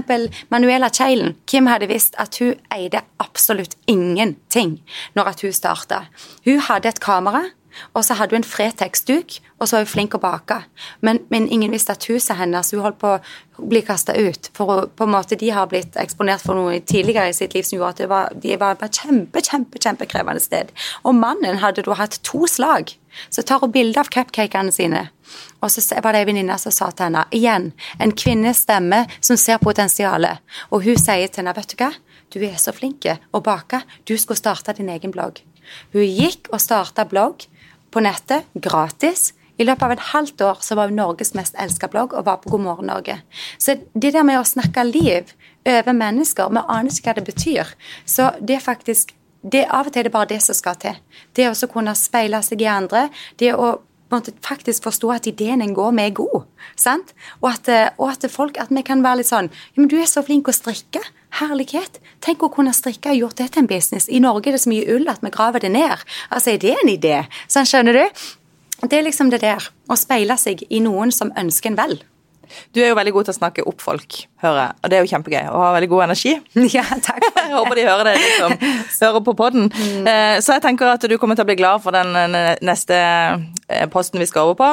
Manuela 0.54 0.92
Kjeilen. 0.94 1.36
Kim 1.48 1.70
hadde 1.72 1.90
visst 1.92 2.18
at 2.22 2.38
hun 2.42 2.56
eide 2.74 3.04
absolutt 3.24 3.78
ingenting 3.88 4.78
når 5.18 5.34
at 5.34 5.46
hun 5.46 5.56
starta. 5.56 6.04
Hun 6.46 6.62
hadde 6.70 6.92
et 6.92 7.04
kamera. 7.04 7.46
Og 7.94 8.06
så 8.06 8.18
hadde 8.18 8.36
hun 8.36 8.44
en 8.44 8.48
Fretex-duk, 8.48 9.38
og 9.58 9.68
så 9.68 9.78
var 9.78 9.86
hun 9.86 9.92
flink 9.92 10.16
å 10.18 10.22
bake. 10.22 10.60
Men, 11.02 11.20
men, 11.34 11.48
ingen 11.54 11.74
visste 11.74 11.96
at 11.96 12.06
huset 12.10 12.38
hennes 12.38 12.72
hun 12.74 12.84
holdt 12.86 13.00
på 13.02 13.16
å 13.18 13.68
bli 13.72 13.82
kasta 13.86 14.14
ut. 14.18 14.52
For 14.58 14.86
på 14.94 15.08
en 15.08 15.14
måte 15.14 15.38
de 15.40 15.50
har 15.54 15.70
blitt 15.72 15.98
eksponert 16.00 16.46
for 16.46 16.58
noe 16.58 16.80
tidligere 16.80 17.32
i 17.32 17.38
sitt 17.38 17.58
liv 17.58 17.66
som 17.66 17.80
gjorde 17.80 18.06
at 18.06 18.12
var, 18.12 18.38
de 18.38 18.56
var 18.60 18.78
et 18.78 19.02
kjempe, 19.02 19.44
kjempe, 19.44 19.82
kjempekrevende 19.82 20.44
sted. 20.44 20.72
Og 21.04 21.18
mannen 21.18 21.62
hadde 21.64 21.86
da 21.88 21.98
hatt 21.98 22.20
to 22.28 22.46
slag. 22.50 22.94
Så 23.34 23.42
tar 23.42 23.64
hun 23.64 23.74
bilde 23.74 23.98
av 23.98 24.12
cupcakene 24.14 24.74
sine. 24.74 25.08
Og 25.66 25.74
så 25.74 25.82
var 26.04 26.14
det 26.14 26.22
ei 26.22 26.30
venninne 26.30 26.58
som 26.62 26.74
sa 26.74 26.92
til 26.92 27.08
henne 27.08 27.26
igjen, 27.36 27.72
en 28.00 28.14
kvinnes 28.14 28.62
stemme 28.64 29.04
som 29.20 29.40
ser 29.42 29.58
potensialet. 29.64 30.44
Og 30.70 30.86
hun 30.86 31.00
sier 31.02 31.28
til 31.28 31.42
henne, 31.42 31.56
vet 31.58 31.74
du 31.74 31.82
hva, 31.82 31.92
du 32.34 32.42
er 32.46 32.58
så 32.62 32.74
flink 32.76 33.08
å 33.08 33.42
bake, 33.44 33.82
du 34.06 34.18
skulle 34.20 34.40
starte 34.40 34.76
din 34.78 34.92
egen 34.94 35.14
blogg. 35.16 35.42
Hun 35.94 36.06
gikk 36.06 36.52
og 36.54 36.62
starta 36.64 37.06
blogg 37.08 37.48
på 37.98 38.06
nettet, 38.06 38.46
gratis. 38.54 39.32
I 39.58 39.66
løpet 39.66 39.88
av 39.88 39.92
et 39.96 40.10
halvt 40.12 40.42
år 40.46 40.60
så 40.62 40.76
var 40.78 40.92
hun 40.92 41.00
Norges 41.00 41.34
mest 41.34 41.56
elska 41.58 41.90
blogg 41.90 42.14
og 42.14 42.28
var 42.28 42.44
på 42.44 42.52
God 42.54 42.62
morgen 42.68 42.92
Norge. 42.92 43.16
Så 43.58 43.80
det 43.98 44.14
der 44.14 44.26
med 44.28 44.38
å 44.38 44.46
snakke 44.46 44.84
liv 44.86 45.34
over 45.66 45.98
mennesker, 45.98 46.52
vi 46.54 46.62
aner 46.62 46.94
ikke 46.94 47.10
hva 47.10 47.16
det 47.18 47.26
betyr. 47.32 47.72
Så 48.06 48.30
det 48.38 48.60
er 48.60 48.68
faktisk 48.68 49.16
det, 49.42 49.64
Av 49.72 49.88
og 49.88 49.94
til 49.94 50.02
er 50.02 50.08
det 50.10 50.12
bare 50.12 50.30
det 50.30 50.42
som 50.44 50.58
skal 50.58 50.76
til. 50.82 50.98
Det 51.34 51.46
å 51.48 51.70
kunne 51.72 51.94
speile 51.96 52.42
seg 52.44 52.62
i 52.62 52.70
andre. 52.70 53.08
Det 53.40 53.54
å 53.56 53.78
måtte 54.12 54.34
faktisk 54.46 54.86
forstå 54.86 55.12
at 55.14 55.30
ideen 55.30 55.62
en 55.64 55.76
går 55.78 55.94
med, 55.96 56.12
er 56.12 56.18
god. 56.18 56.46
sant? 56.76 57.14
Og 57.42 57.50
at, 57.50 57.70
og 57.98 58.12
at, 58.12 58.30
folk, 58.32 58.58
at 58.60 58.70
vi 58.74 58.84
kan 58.86 59.02
være 59.06 59.22
litt 59.22 59.30
sånn 59.30 59.50
ja, 59.50 59.78
men 59.78 59.88
'Du 59.88 59.98
er 59.98 60.06
så 60.06 60.22
flink 60.22 60.48
å 60.48 60.54
strikke.' 60.54 61.06
Herlighet. 61.38 62.00
Tenk 62.24 62.44
å 62.44 62.50
kunne 62.54 62.74
strikke 62.74 63.12
og 63.12 63.22
gjort 63.22 63.40
det 63.42 63.52
til 63.54 63.66
en 63.66 63.70
business. 63.70 64.08
I 64.10 64.22
Norge 64.24 64.50
er 64.50 64.58
det 64.58 64.64
så 64.64 64.72
mye 64.72 64.88
ull 64.96 65.10
at 65.12 65.22
vi 65.22 65.32
graver 65.34 65.64
det 65.64 65.74
ned. 65.76 66.04
Altså, 66.32 66.54
er 66.54 66.62
det 66.64 66.76
en 66.80 66.94
idé? 66.94 67.18
Sånn, 67.52 67.68
skjønner 67.68 68.00
du? 68.00 68.28
Det 68.84 68.98
er 68.98 69.06
liksom 69.06 69.30
det 69.34 69.42
der. 69.44 69.70
Å 69.90 69.98
speile 70.00 70.38
seg 70.40 70.64
i 70.70 70.80
noen 70.84 71.12
som 71.14 71.34
ønsker 71.38 71.74
en 71.74 71.80
vel. 71.80 72.00
Du 72.76 72.82
er 72.82 72.92
jo 72.92 72.98
veldig 72.98 73.14
god 73.16 73.28
til 73.28 73.34
å 73.34 73.38
snakke 73.38 73.66
opp 73.70 73.84
folk, 73.84 74.18
hører 74.44 74.60
jeg. 74.62 74.78
Og 74.82 74.92
det 74.92 74.98
er 74.98 75.04
jo 75.04 75.12
kjempegøy. 75.12 75.44
Og 75.52 75.62
har 75.64 75.76
veldig 75.78 75.90
god 75.94 76.08
energi. 76.08 76.34
Ja, 76.78 76.84
takk. 77.02 77.24
jeg 77.38 77.54
håper 77.54 77.80
de 77.80 77.86
hører 77.88 78.10
det, 78.10 78.16
liksom. 78.22 78.56
Hører 79.02 79.24
på 79.26 79.34
podden. 79.38 79.70
Mm. 79.72 80.08
Eh, 80.12 80.38
så 80.44 80.58
jeg 80.58 80.66
tenker 80.66 80.92
at 80.92 81.06
du 81.10 81.16
kommer 81.18 81.38
til 81.38 81.46
å 81.46 81.50
bli 81.50 81.58
glad 81.60 81.82
for 81.84 81.96
den 81.96 82.14
eh, 82.18 82.54
neste 82.66 82.98
eh, 82.98 83.86
posten 83.94 84.22
vi 84.22 84.28
skal 84.30 84.50
over 84.50 84.58
på. 84.60 84.70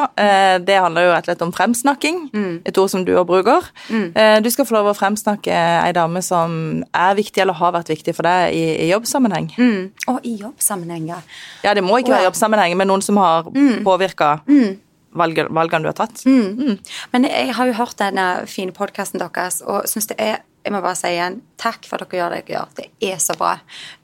Det 0.65 0.77
handler 0.81 1.07
jo 1.07 1.13
rett 1.15 1.27
og 1.27 1.31
slett 1.31 1.45
om 1.47 1.53
fremsnakking. 1.55 2.21
Mm. 2.35 2.55
Et 2.69 2.81
ord 2.81 2.93
som 2.93 3.05
du 3.07 3.13
òg 3.15 3.27
bruker. 3.29 3.69
Mm. 3.89 4.07
Du 4.45 4.51
skal 4.53 4.67
få 4.69 4.77
lov 4.77 4.91
å 4.91 4.97
fremsnakke 4.97 5.55
ei 5.55 5.93
dame 5.97 6.23
som 6.25 6.85
er 6.91 7.19
viktig, 7.19 7.43
eller 7.43 7.59
har 7.59 7.75
vært 7.77 7.93
viktig 7.93 8.15
for 8.17 8.27
deg 8.27 8.55
i, 8.57 8.65
i 8.87 8.89
jobbsammenheng. 8.93 9.51
Mm. 9.59 9.83
Og 10.13 10.27
i 10.27 10.37
jobbsammenheng, 10.41 11.11
ja. 11.13 11.21
Ja, 11.65 11.75
det 11.77 11.85
må 11.85 11.99
ikke 12.01 12.15
være 12.15 12.29
jobbsammenheng, 12.29 12.77
men 12.79 12.91
noen 12.91 13.05
som 13.05 13.19
har 13.23 13.51
mm. 13.51 13.83
påvirka. 13.87 14.37
Mm 14.51 14.84
valgene 15.15 15.85
du 15.85 15.91
har 15.91 15.99
tatt. 15.99 16.25
Mm. 16.27 16.59
Mm. 16.59 16.99
Men 17.13 17.29
jeg 17.31 17.55
har 17.55 17.71
jo 17.71 17.79
hørt 17.79 18.01
denne 18.01 18.27
fine 18.51 18.75
podkasten 18.77 19.23
deres 19.23 19.63
og 19.65 19.89
syns 19.91 20.11
det 20.11 20.19
er 20.23 20.43
jeg 20.65 20.73
må 20.73 20.81
bare 20.81 20.97
si 20.97 21.11
igjen 21.13 21.43
takk 21.61 21.85
for 21.85 22.01
at 22.01 22.09
dere 22.09 22.23
gjør 22.23 22.31
det 22.33 22.39
dere 22.47 22.55
gjør. 22.55 22.71
Det 22.79 23.11
er 23.13 23.19
så 23.21 23.35
bra. 23.37 23.51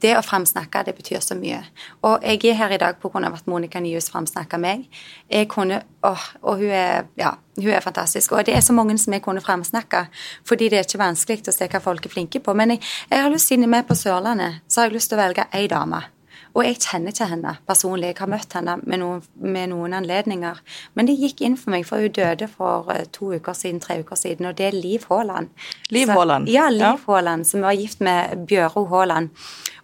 Det 0.05 0.11
å 0.19 0.21
fremsnakke, 0.25 0.83
det 0.85 0.93
betyr 0.99 1.23
så 1.25 1.37
mye. 1.39 1.63
Og 2.05 2.27
jeg 2.27 2.43
er 2.51 2.59
her 2.59 2.75
i 2.77 2.81
dag 2.83 2.99
pga. 3.01 3.23
at 3.33 3.47
Monica 3.47 3.81
Nyhus 3.81 4.11
framsnakka 4.13 4.59
meg. 4.61 4.85
Jeg 5.31 5.49
kunne, 5.49 5.83
åh, 6.05 6.27
og 6.43 6.59
hun 6.59 6.69
er, 6.69 7.07
ja, 7.17 7.33
hun 7.57 7.73
er 7.73 7.81
fantastisk. 7.81 8.33
Og 8.33 8.45
det 8.45 8.55
er 8.55 8.61
så 8.61 8.73
mange 8.73 8.99
som 8.99 9.13
jeg 9.13 9.23
kunne 9.23 9.41
fremsnakke, 9.41 10.07
fordi 10.45 10.69
det 10.69 10.79
er 10.79 10.85
ikke 10.85 10.99
vanskelig 10.99 11.49
å 11.49 11.53
se 11.53 11.69
hva 11.69 11.81
folk 11.81 12.05
er 12.05 12.11
flinke 12.11 12.41
på. 12.41 12.55
Men 12.55 12.77
jeg, 12.77 12.85
jeg 13.09 13.23
har 13.23 13.31
lyst, 13.31 13.49
siden 13.49 13.65
å 13.65 13.69
er 13.71 13.77
med 13.79 13.89
på 13.89 13.97
Sørlandet, 13.97 14.61
så 14.69 14.81
har 14.81 14.91
jeg 14.91 14.99
lyst 14.99 15.09
til 15.09 15.17
å 15.17 15.25
velge 15.25 15.49
ei 15.53 15.67
dame. 15.67 16.05
Og 16.55 16.65
jeg 16.67 16.81
kjenner 16.83 17.15
ikke 17.15 17.29
henne 17.31 17.55
personlig. 17.69 18.11
Jeg 18.11 18.19
har 18.21 18.31
møtt 18.33 18.55
henne 18.59 18.77
med 18.83 19.03
noen, 19.03 19.25
med 19.39 19.71
noen, 19.73 19.97
anledninger. 20.01 20.61
Men 20.99 21.09
det 21.09 21.19
gikk 21.21 21.45
inn 21.47 21.57
for 21.61 21.75
meg, 21.75 21.87
for 21.89 22.03
hun 22.03 22.15
døde 22.17 22.49
for 22.51 22.91
eh, 22.95 23.07
to 23.15 23.33
uker 23.37 23.57
siden, 23.57 23.81
tre 23.83 24.01
uker 24.03 24.19
siden, 24.19 24.51
og 24.51 24.57
det 24.59 24.71
er 24.71 24.79
Liv 24.79 25.07
Haaland. 25.11 25.51
Liv 25.95 26.11
Haaland? 26.11 26.51
Ja, 26.51 26.69
Liv 26.73 26.87
ja. 26.87 26.95
Haaland, 27.07 27.47
som 27.47 27.67
var 27.67 27.79
gift 27.79 28.03
med 28.05 28.47
Bjøro 28.51 28.87
Haaland. 28.91 29.31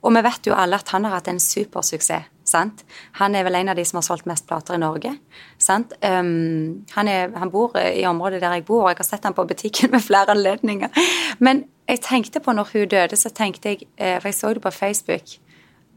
Og 0.02 0.14
vi 0.14 0.22
vet 0.26 0.46
jo 0.46 0.54
alle 0.54 0.78
at 0.78 0.90
han 0.94 1.06
har 1.06 1.18
hatt 1.18 1.30
en 1.30 1.42
supersuksess. 1.42 2.32
Sant? 2.46 2.84
Han 3.18 3.34
er 3.34 3.42
vel 3.42 3.56
en 3.58 3.72
av 3.72 3.74
de 3.74 3.82
som 3.82 3.98
har 3.98 4.04
solgt 4.06 4.28
mest 4.30 4.46
plater 4.46 4.76
i 4.76 4.78
Norge. 4.78 5.10
Um, 5.10 6.84
han, 6.94 7.08
er, 7.10 7.32
han, 7.34 7.50
bor 7.50 7.74
i 7.74 8.04
området 8.06 8.38
der 8.44 8.54
jeg 8.54 8.64
bor, 8.68 8.84
og 8.84 8.92
jeg 8.92 9.00
har 9.00 9.08
sett 9.08 9.26
han 9.26 9.34
på 9.34 9.44
butikken 9.50 9.90
med 9.94 10.04
flere 10.04 10.36
anledninger. 10.36 10.94
Men 11.42 11.64
jeg 11.90 12.04
tenkte 12.06 12.42
på 12.42 12.54
når 12.54 12.70
hun 12.70 12.86
døde, 12.92 13.18
så 13.18 13.34
tenkte 13.34 13.74
jeg, 13.74 13.88
eh, 13.98 14.20
for 14.20 14.30
jeg 14.30 14.38
så 14.38 14.54
det 14.54 14.62
på 14.62 14.74
Facebook, 14.74 15.34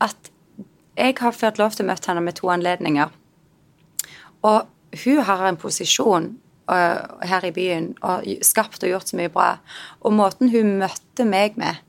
at 0.01 0.32
jeg 0.97 1.15
har 1.19 1.35
fått 1.35 1.59
lov 1.61 1.75
til 1.75 1.85
å 1.85 1.91
møte 1.91 2.11
henne 2.11 2.23
med 2.25 2.37
to 2.39 2.49
anledninger. 2.51 3.11
Og 4.47 5.03
hun 5.03 5.23
har 5.27 5.45
en 5.47 5.59
posisjon 5.59 6.31
uh, 6.71 7.25
her 7.29 7.47
i 7.47 7.53
byen 7.55 7.91
og 8.05 8.27
skapt 8.45 8.83
og 8.83 8.93
gjort 8.93 9.11
så 9.11 9.19
mye 9.19 9.31
bra. 9.33 9.49
Og 10.03 10.15
måten 10.15 10.51
hun 10.53 10.77
møtte 10.81 11.27
meg 11.27 11.59
med, 11.59 11.81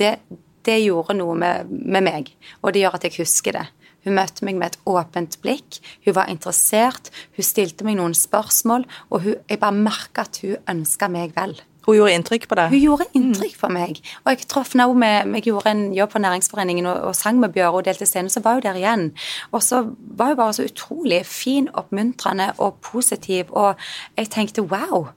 det, 0.00 0.18
det 0.66 0.80
gjorde 0.82 1.16
noe 1.18 1.36
med, 1.38 1.70
med, 1.70 2.04
meg. 2.06 2.30
Og 2.62 2.74
det 2.74 2.84
gjør 2.84 2.98
at 2.98 3.08
jeg 3.08 3.18
husker 3.20 3.58
det. 3.58 3.66
Hun 4.04 4.18
møtte 4.18 4.44
meg 4.44 4.58
med 4.60 4.74
et 4.74 4.80
åpent 4.90 5.38
blikk. 5.40 5.80
Hun 6.04 6.16
var 6.18 6.32
interessert. 6.32 7.08
Hun 7.36 7.46
stilte 7.46 7.86
meg 7.86 7.96
noen 7.98 8.16
spørsmål, 8.16 8.84
og 9.08 9.24
hun, 9.24 9.38
jeg 9.48 9.62
bare 9.62 9.78
merka 9.86 10.26
at 10.28 10.42
hun 10.44 10.58
ønska 10.70 11.08
meg 11.12 11.32
vel. 11.36 11.56
Hun 11.84 11.98
gjorde 11.98 12.14
inntrykk 12.16 12.46
på 12.48 12.58
deg? 12.58 12.72
Hun 12.72 12.82
gjorde 12.82 13.06
inntrykk 13.18 13.56
på 13.60 13.70
meg. 13.72 14.00
Og 14.24 14.32
jeg 14.32 14.48
traff 14.48 14.72
henne 14.72 14.86
med 14.98 15.34
Jeg 15.38 15.48
gjorde 15.50 15.70
en 15.70 15.84
jobb 15.94 16.14
på 16.14 16.22
Næringsforeningen 16.24 16.86
og, 16.86 17.00
og 17.10 17.16
sang 17.16 17.40
med 17.40 17.52
Bjøre 17.52 17.80
og 17.80 17.84
delte 17.84 18.06
scene, 18.08 18.30
så 18.32 18.40
var 18.44 18.58
hun 18.58 18.64
der 18.64 18.80
igjen. 18.80 19.12
Og 19.52 19.62
så 19.62 19.82
var 19.98 20.32
hun 20.32 20.40
bare 20.40 20.56
så 20.56 20.64
utrolig 20.64 21.24
fin, 21.26 21.68
oppmuntrende 21.74 22.52
og 22.58 22.80
positiv, 22.82 23.52
og 23.52 23.74
jeg 24.16 24.30
tenkte 24.30 24.62
wow. 24.62 25.08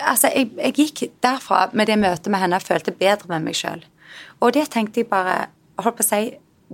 Altså, 0.00 0.30
jeg, 0.34 0.50
jeg 0.56 0.74
gikk 0.74 1.02
derfra 1.22 1.68
med 1.72 1.86
det 1.86 1.98
møtet 1.98 2.30
med 2.32 2.40
henne 2.40 2.56
og 2.56 2.62
følte 2.62 2.94
bedre 2.96 3.28
med 3.28 3.48
meg 3.48 3.58
sjøl. 3.58 3.84
Og 4.40 4.54
det 4.54 4.70
tenkte 4.72 5.02
jeg 5.02 5.10
bare 5.10 5.46
holdt 5.82 5.98
på 6.00 6.04
å 6.04 6.08
si, 6.08 6.22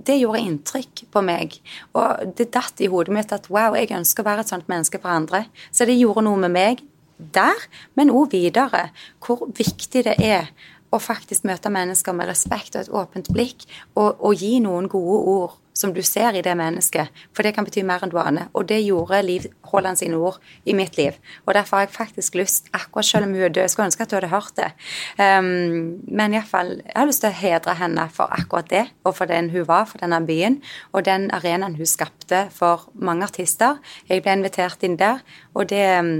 det 0.07 0.19
gjorde 0.19 0.41
inntrykk 0.45 1.03
på 1.11 1.23
meg. 1.25 1.57
Og 1.97 2.35
det 2.37 2.51
datt 2.55 2.79
i 2.81 2.87
hodet 2.91 3.13
mitt 3.13 3.33
at 3.35 3.49
wow, 3.51 3.75
jeg 3.75 3.91
ønsker 3.95 4.23
å 4.23 4.29
være 4.29 4.45
et 4.45 4.51
sånt 4.51 4.69
menneske 4.71 5.01
for 5.01 5.11
andre. 5.11 5.45
Så 5.71 5.87
det 5.87 5.99
gjorde 5.99 6.23
noe 6.27 6.39
med 6.39 6.55
meg 6.55 6.83
der, 7.19 7.67
men 7.95 8.11
òg 8.11 8.31
videre. 8.31 8.89
Hvor 9.19 9.47
viktig 9.57 10.05
det 10.07 10.17
er 10.23 10.51
å 10.89 10.99
faktisk 11.01 11.45
møte 11.45 11.71
mennesker 11.73 12.15
med 12.17 12.29
respekt 12.29 12.75
og 12.75 12.81
et 12.81 12.93
åpent 13.01 13.33
blikk, 13.33 13.65
og, 13.95 14.17
og, 14.17 14.33
gi 14.39 14.57
noen 14.63 14.89
gode 14.89 15.17
ord 15.33 15.57
som 15.79 15.93
du 15.95 16.01
ser 16.03 16.35
i 16.35 16.41
det 16.43 16.55
mennesket, 16.59 17.13
for 17.31 17.45
det 17.45 17.53
kan 17.55 17.63
bety 17.63 17.85
mer 17.87 18.01
enn 18.03 18.11
du 18.11 18.17
aner. 18.19 18.49
Og 18.57 18.65
det 18.67 18.81
gjorde 18.81 19.21
Liv 19.23 19.45
Haaland 19.69 19.99
sine 20.01 20.17
ord 20.17 20.41
i 20.67 20.73
mitt 20.75 20.97
liv. 20.97 21.15
Og 21.45 21.53
derfor 21.55 21.77
har 21.77 21.85
jeg 21.85 21.93
faktisk 21.95 22.35
lyst, 22.35 22.67
akkurat 22.75 23.07
selv 23.07 23.29
om 23.29 23.37
hun 23.37 23.45
er 23.47 23.53
død, 23.55 23.69
skulle 23.71 23.87
ønske 23.87 24.03
at 24.03 24.11
du 24.11 24.17
hadde 24.17 24.31
hørt 24.33 24.51
det. 24.57 24.73
Um, 25.15 26.01
men 26.09 26.35
iallfall, 26.35 26.73
jeg 26.81 26.97
har 26.97 27.07
lyst 27.07 27.23
til 27.23 27.31
å 27.31 27.39
hedre 27.39 27.77
henne 27.79 28.09
for 28.11 28.35
akkurat 28.35 28.67
det, 28.73 28.83
og 29.07 29.15
for 29.21 29.29
den 29.29 29.53
hun 29.53 29.69
var 29.69 29.87
for 29.87 30.03
denne 30.03 30.19
byen, 30.27 30.59
og 30.91 31.07
den 31.07 31.29
arenaen 31.37 31.79
hun 31.79 31.87
skapte 31.87 32.47
for 32.55 32.89
mange 32.99 33.29
artister. 33.29 33.79
Jeg 34.09 34.25
ble 34.25 34.35
invitert 34.35 34.83
inn 34.83 34.99
der, 34.99 35.23
og 35.53 35.71
det 35.71 35.85
um, 36.01 36.13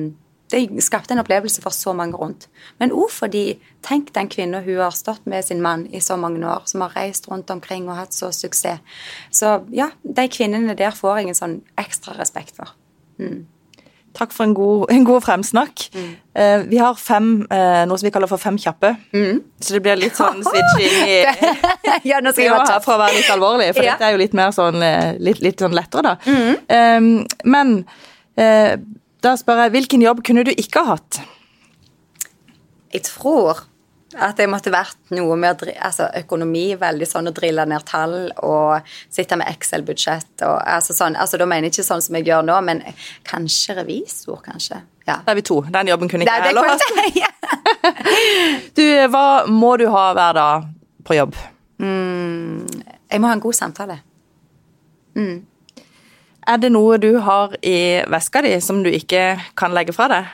det 0.49 0.83
skapte 0.83 1.13
en 1.13 1.21
opplevelse 1.21 1.61
for 1.61 1.75
så 1.75 1.93
mange 1.93 2.17
rundt. 2.17 2.47
Men 2.79 2.93
òg 2.95 3.11
fordi 3.13 3.59
Tenk 3.79 4.09
den 4.11 4.27
kvinna 4.27 4.59
hun 4.59 4.81
har 4.81 4.91
stått 4.91 5.23
med 5.23 5.45
sin 5.47 5.61
mann 5.63 5.85
i 5.95 6.01
så 6.03 6.17
mange 6.19 6.43
år, 6.43 6.65
som 6.67 6.81
har 6.83 6.97
reist 6.97 7.29
rundt 7.31 7.49
omkring 7.49 7.87
og 7.87 7.95
hatt 7.95 8.13
så 8.13 8.27
suksess. 8.35 8.81
Så 9.31 9.53
ja, 9.71 9.87
de 10.03 10.25
kvinnene 10.27 10.75
der 10.75 10.91
får 10.91 11.21
jeg 11.21 11.31
en 11.31 11.39
sånn 11.39 11.55
ekstra 11.79 12.17
respekt 12.19 12.59
for. 12.59 12.73
Mm. 13.23 13.45
Takk 14.17 14.33
for 14.33 14.43
en 14.43 14.53
god, 14.57 14.89
en 14.91 15.05
god 15.05 15.21
fremsnakk. 15.21 15.85
Mm. 15.93 16.11
Uh, 16.39 16.59
vi 16.69 16.79
har 16.81 16.97
fem, 16.97 17.29
uh, 17.47 17.85
noe 17.87 17.99
som 17.99 18.07
vi 18.07 18.11
kaller 18.13 18.29
for 18.31 18.41
Fem 18.41 18.57
kjappe. 18.59 18.93
Mm. 19.13 19.41
Så 19.61 19.75
det 19.75 19.81
blir 19.85 19.99
litt 19.99 20.17
sånn 20.17 20.41
switching 20.49 20.95
i 21.05 21.17
ja, 22.09 22.19
nå 22.19 22.33
skal 22.33 22.47
jeg 22.47 22.55
være 22.55 22.79
For 22.85 22.95
å 22.95 23.01
være 23.03 23.19
litt 23.19 23.29
alvorlig, 23.33 23.69
for 23.77 23.85
ja. 23.85 23.95
dette 23.95 24.09
er 24.09 24.15
jo 24.15 24.21
litt 24.23 24.37
mer 24.37 24.55
sånn 24.55 24.83
eh, 24.85 25.13
litt, 25.21 25.43
litt 25.45 25.61
sånn 25.61 25.77
lettere, 25.77 26.15
da. 26.15 26.39
Um, 26.97 27.11
men 27.45 27.75
uh, 28.41 28.73
da 29.23 29.35
spør 29.39 29.65
jeg, 29.65 29.73
hvilken 29.75 30.03
jobb 30.05 30.23
kunne 30.25 30.45
du 30.47 30.53
ikke 30.55 30.83
ha 30.83 30.95
hatt? 30.95 31.19
Jeg 32.93 33.05
tror 33.05 33.65
at 34.17 34.39
jeg 34.41 34.49
måtte 34.49 34.71
vært 34.73 35.11
noe 35.13 35.35
med 35.37 35.61
altså 35.75 36.07
økonomi, 36.17 36.73
veldig 36.79 37.05
sånn 37.05 37.29
å 37.29 37.33
drille 37.35 37.65
ned 37.69 37.85
tall 37.85 38.15
og 38.41 38.87
sitte 39.13 39.37
med 39.37 39.51
Excel-budsjett 39.51 40.45
og 40.47 40.55
altså 40.63 40.95
sånn. 40.97 41.17
Altså 41.19 41.37
da 41.37 41.45
mener 41.49 41.69
jeg 41.69 41.77
ikke 41.77 41.87
sånn 41.91 42.01
som 42.01 42.17
jeg 42.17 42.25
gjør 42.31 42.47
nå, 42.47 42.55
men 42.65 42.81
kanskje 43.27 43.77
revisor, 43.83 44.41
kanskje. 44.45 44.81
Ja. 45.05 45.19
Da 45.25 45.33
er 45.33 45.39
vi 45.39 45.45
to. 45.45 45.59
Den 45.69 45.91
jobben 45.91 46.09
kunne 46.09 46.25
ikke 46.25 46.39
jeg 46.39 46.49
heller 46.49 46.71
hatt. 46.71 46.81
du, 48.79 48.85
hva 49.13 49.27
må 49.49 49.75
du 49.81 49.85
ha 49.93 50.09
hver 50.17 50.39
dag 50.39 50.67
på 51.05 51.17
jobb? 51.17 51.37
Mm, 51.81 52.65
jeg 53.09 53.21
må 53.21 53.29
ha 53.29 53.37
en 53.37 53.45
god 53.45 53.57
samtale. 53.57 54.01
Mm. 55.17 55.37
Er 56.49 56.57
det 56.57 56.71
noe 56.73 56.97
du 56.97 57.11
har 57.21 57.53
i 57.61 58.01
veska 58.09 58.41
di 58.41 58.55
som 58.63 58.81
du 58.83 58.89
ikke 58.89 59.37
kan 59.59 59.73
legge 59.75 59.93
fra 59.93 60.07
deg? 60.09 60.29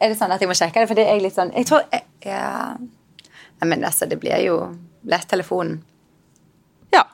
Er 0.00 0.12
det 0.12 0.16
sånn 0.18 0.32
at 0.32 0.40
jeg 0.40 0.48
må 0.48 0.56
sjekke 0.56 0.80
det? 0.82 0.88
For 0.88 0.98
det 0.98 1.06
er 1.08 1.20
litt 1.20 1.36
sånn 1.36 1.52
Jeg 1.56 1.68
tror 1.68 1.84
jeg, 1.92 2.04
Ja 2.28 2.76
Nei, 3.56 3.68
men 3.70 3.84
altså, 3.88 4.04
det 4.04 4.18
blir 4.20 4.36
jo 4.44 4.56
lett 5.08 5.24
telefonen. 5.30 5.78
Ja. 6.92 7.06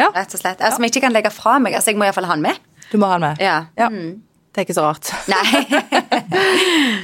Ja. 0.00 0.06
rett 0.14 0.32
og 0.32 0.40
slett. 0.40 0.56
Altså, 0.62 0.78
Som 0.78 0.86
jeg 0.86 0.94
ikke 0.94 1.02
kan 1.04 1.12
legge 1.12 1.28
fra 1.34 1.58
meg. 1.60 1.74
Altså, 1.76 1.90
Jeg 1.92 1.98
må 2.00 2.06
iallfall 2.06 2.24
ha 2.24 2.36
den 2.38 2.46
med. 2.46 2.56
Du 2.88 2.96
må 2.96 3.10
ha 3.10 3.18
den 3.18 3.26
med. 3.26 3.42
Ja. 3.44 3.58
Ja. 3.76 3.90
Mm. 3.92 4.22
Det 4.50 4.62
er 4.62 4.66
ikke 4.66 4.74
så 4.74 4.88
rart. 4.88 5.12
Nei. 5.30 5.46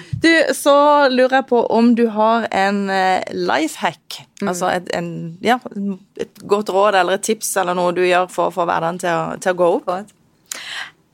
Du, 0.17 0.31
så 0.57 0.73
lurer 1.13 1.35
jeg 1.37 1.47
på 1.51 1.59
om 1.77 1.91
du 1.95 2.07
har 2.11 2.47
en 2.57 2.87
eh, 2.91 3.21
life 3.37 3.77
hack. 3.83 4.17
Mm. 4.41 4.49
Altså 4.49 4.71
et, 4.73 4.89
en, 4.97 5.11
ja, 5.45 5.59
et 6.19 6.41
godt 6.49 6.73
råd 6.73 6.97
eller 7.03 7.19
et 7.19 7.27
tips 7.29 7.51
eller 7.61 7.77
noe 7.77 7.93
du 7.95 8.01
gjør 8.01 8.31
for 8.33 8.49
å 8.49 8.55
få 8.55 8.65
hverdagen 8.67 8.99
til 9.03 9.37
til 9.45 9.53
å 9.53 9.59
gå 9.61 9.69
opp. 9.77 9.93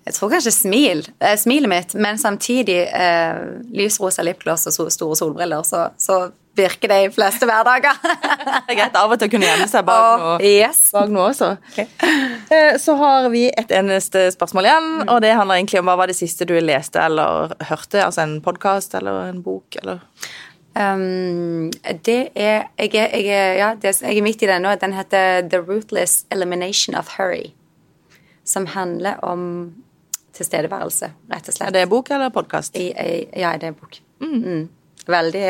Jeg 0.06 0.16
tror 0.16 0.32
kanskje 0.32 0.54
smil, 0.54 1.02
eh, 1.18 1.34
smilet 1.38 1.70
mitt, 1.70 1.96
men 1.98 2.18
samtidig 2.18 2.78
eh, 2.94 3.42
lysrosa 3.74 4.24
lipgloss 4.26 4.66
og 4.70 4.90
store 4.94 5.18
solbriller, 5.18 5.66
så, 5.66 5.88
så 5.98 6.24
virker 6.56 6.90
det 6.92 6.98
i 7.06 7.08
fleste 7.12 7.48
hverdager. 7.48 7.96
Det 8.66 8.74
er 8.74 8.78
greit 8.78 8.96
av 8.98 9.10
og 9.10 9.18
til 9.18 9.28
å 9.28 9.32
kunne 9.32 9.48
gjemme 9.48 9.66
seg 9.70 9.84
bak 9.88 10.22
noe. 10.22 10.36
yes. 10.46 10.80
bak 10.94 11.10
noe 11.12 11.30
også. 11.30 11.48
Okay. 11.72 11.88
Så 12.80 12.94
har 13.00 13.28
vi 13.32 13.46
et 13.48 13.72
eneste 13.74 14.26
spørsmål 14.34 14.68
igjen, 14.68 14.88
og 15.06 15.20
det 15.24 15.32
handler 15.36 15.58
egentlig 15.58 15.80
om 15.80 15.88
hva 15.90 15.96
var 16.00 16.12
det 16.12 16.16
siste 16.18 16.46
du 16.48 16.54
leste 16.60 17.00
eller 17.02 17.54
hørte? 17.68 18.04
Altså 18.04 18.24
en 18.24 18.38
podkast 18.44 18.96
eller 19.00 19.32
en 19.32 19.42
bok, 19.44 19.80
eller 19.82 20.02
Um, 20.72 21.68
det 21.84 22.30
er 22.32 22.62
jeg, 22.78 22.94
er 22.94 22.94
jeg, 22.96 23.26
er 23.28 23.54
ja, 23.58 23.66
det, 23.76 23.90
jeg 24.00 24.16
er 24.16 24.24
midt 24.24 24.42
i 24.42 24.48
den 24.48 24.64
nå. 24.64 24.72
Den 24.80 24.94
heter 24.96 25.42
The 25.44 25.60
Ruthless 25.60 26.24
Elimination 26.32 26.96
of 26.96 27.18
Hurry. 27.18 27.52
Som 28.44 28.66
handler 28.72 29.20
om 29.20 29.74
tilstedeværelse, 30.32 31.12
rett 31.30 31.48
og 31.48 31.54
slett. 31.54 31.68
Er 31.68 31.76
det 31.76 31.88
bok 31.92 32.10
eller 32.10 32.32
podkast? 32.32 32.76
Ja, 32.76 33.52
det 33.60 33.68
er 33.68 33.76
bok. 33.76 34.00
Mm. 34.24 34.70
Veldig 35.06 35.44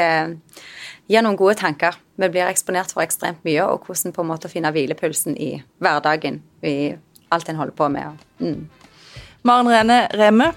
Gir 1.12 1.24
noen 1.24 1.36
gode 1.36 1.58
tanker. 1.60 1.96
Vi 2.16 2.28
blir 2.32 2.48
eksponert 2.48 2.92
for 2.94 3.04
ekstremt 3.04 3.42
mye, 3.44 3.64
og 3.66 3.84
hvordan 3.84 4.14
på 4.16 4.24
en 4.24 4.30
måte 4.30 4.48
finne 4.48 4.70
hvilepulsen 4.72 5.36
i 5.36 5.58
hverdagen. 5.82 6.40
I 6.64 6.94
alt 7.32 7.50
en 7.50 7.58
holder 7.60 7.76
på 7.76 7.88
med. 7.92 8.22
Mm. 8.40 8.62
Maren 9.44 9.68
Rene 9.68 9.98
Reme, 10.14 10.52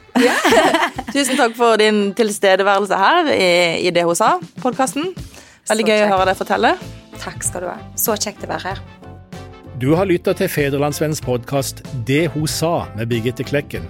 tusen 1.16 1.39
takk 1.39 1.56
for 1.58 1.80
din 1.82 2.14
tilstedeværelse 2.16 2.99
her 3.01 3.32
i, 3.34 3.47
i 3.88 3.91
Det 3.91 4.03
hun 4.06 4.16
sa, 4.16 4.36
podkasten. 4.62 5.10
Veldig 5.66 5.88
Så 5.88 5.89
gøy 5.89 6.03
å 6.06 6.12
høre 6.14 6.30
deg 6.30 6.39
fortelle. 6.39 6.76
Takk 7.18 7.43
skal 7.47 7.66
du 7.66 7.72
ha. 7.72 7.80
Så 7.97 8.14
kjekt 8.14 8.45
å 8.45 8.51
være 8.51 8.76
her. 8.76 8.84
Du 9.82 9.89
har 9.97 10.08
lytta 10.08 10.36
til 10.38 10.47
Federlandsvennens 10.47 11.24
podkast 11.26 11.82
'Det 12.06 12.32
hun 12.32 12.47
sa' 12.47 12.86
med 12.95 13.10
Birgitte 13.10 13.43
Klekken. 13.43 13.89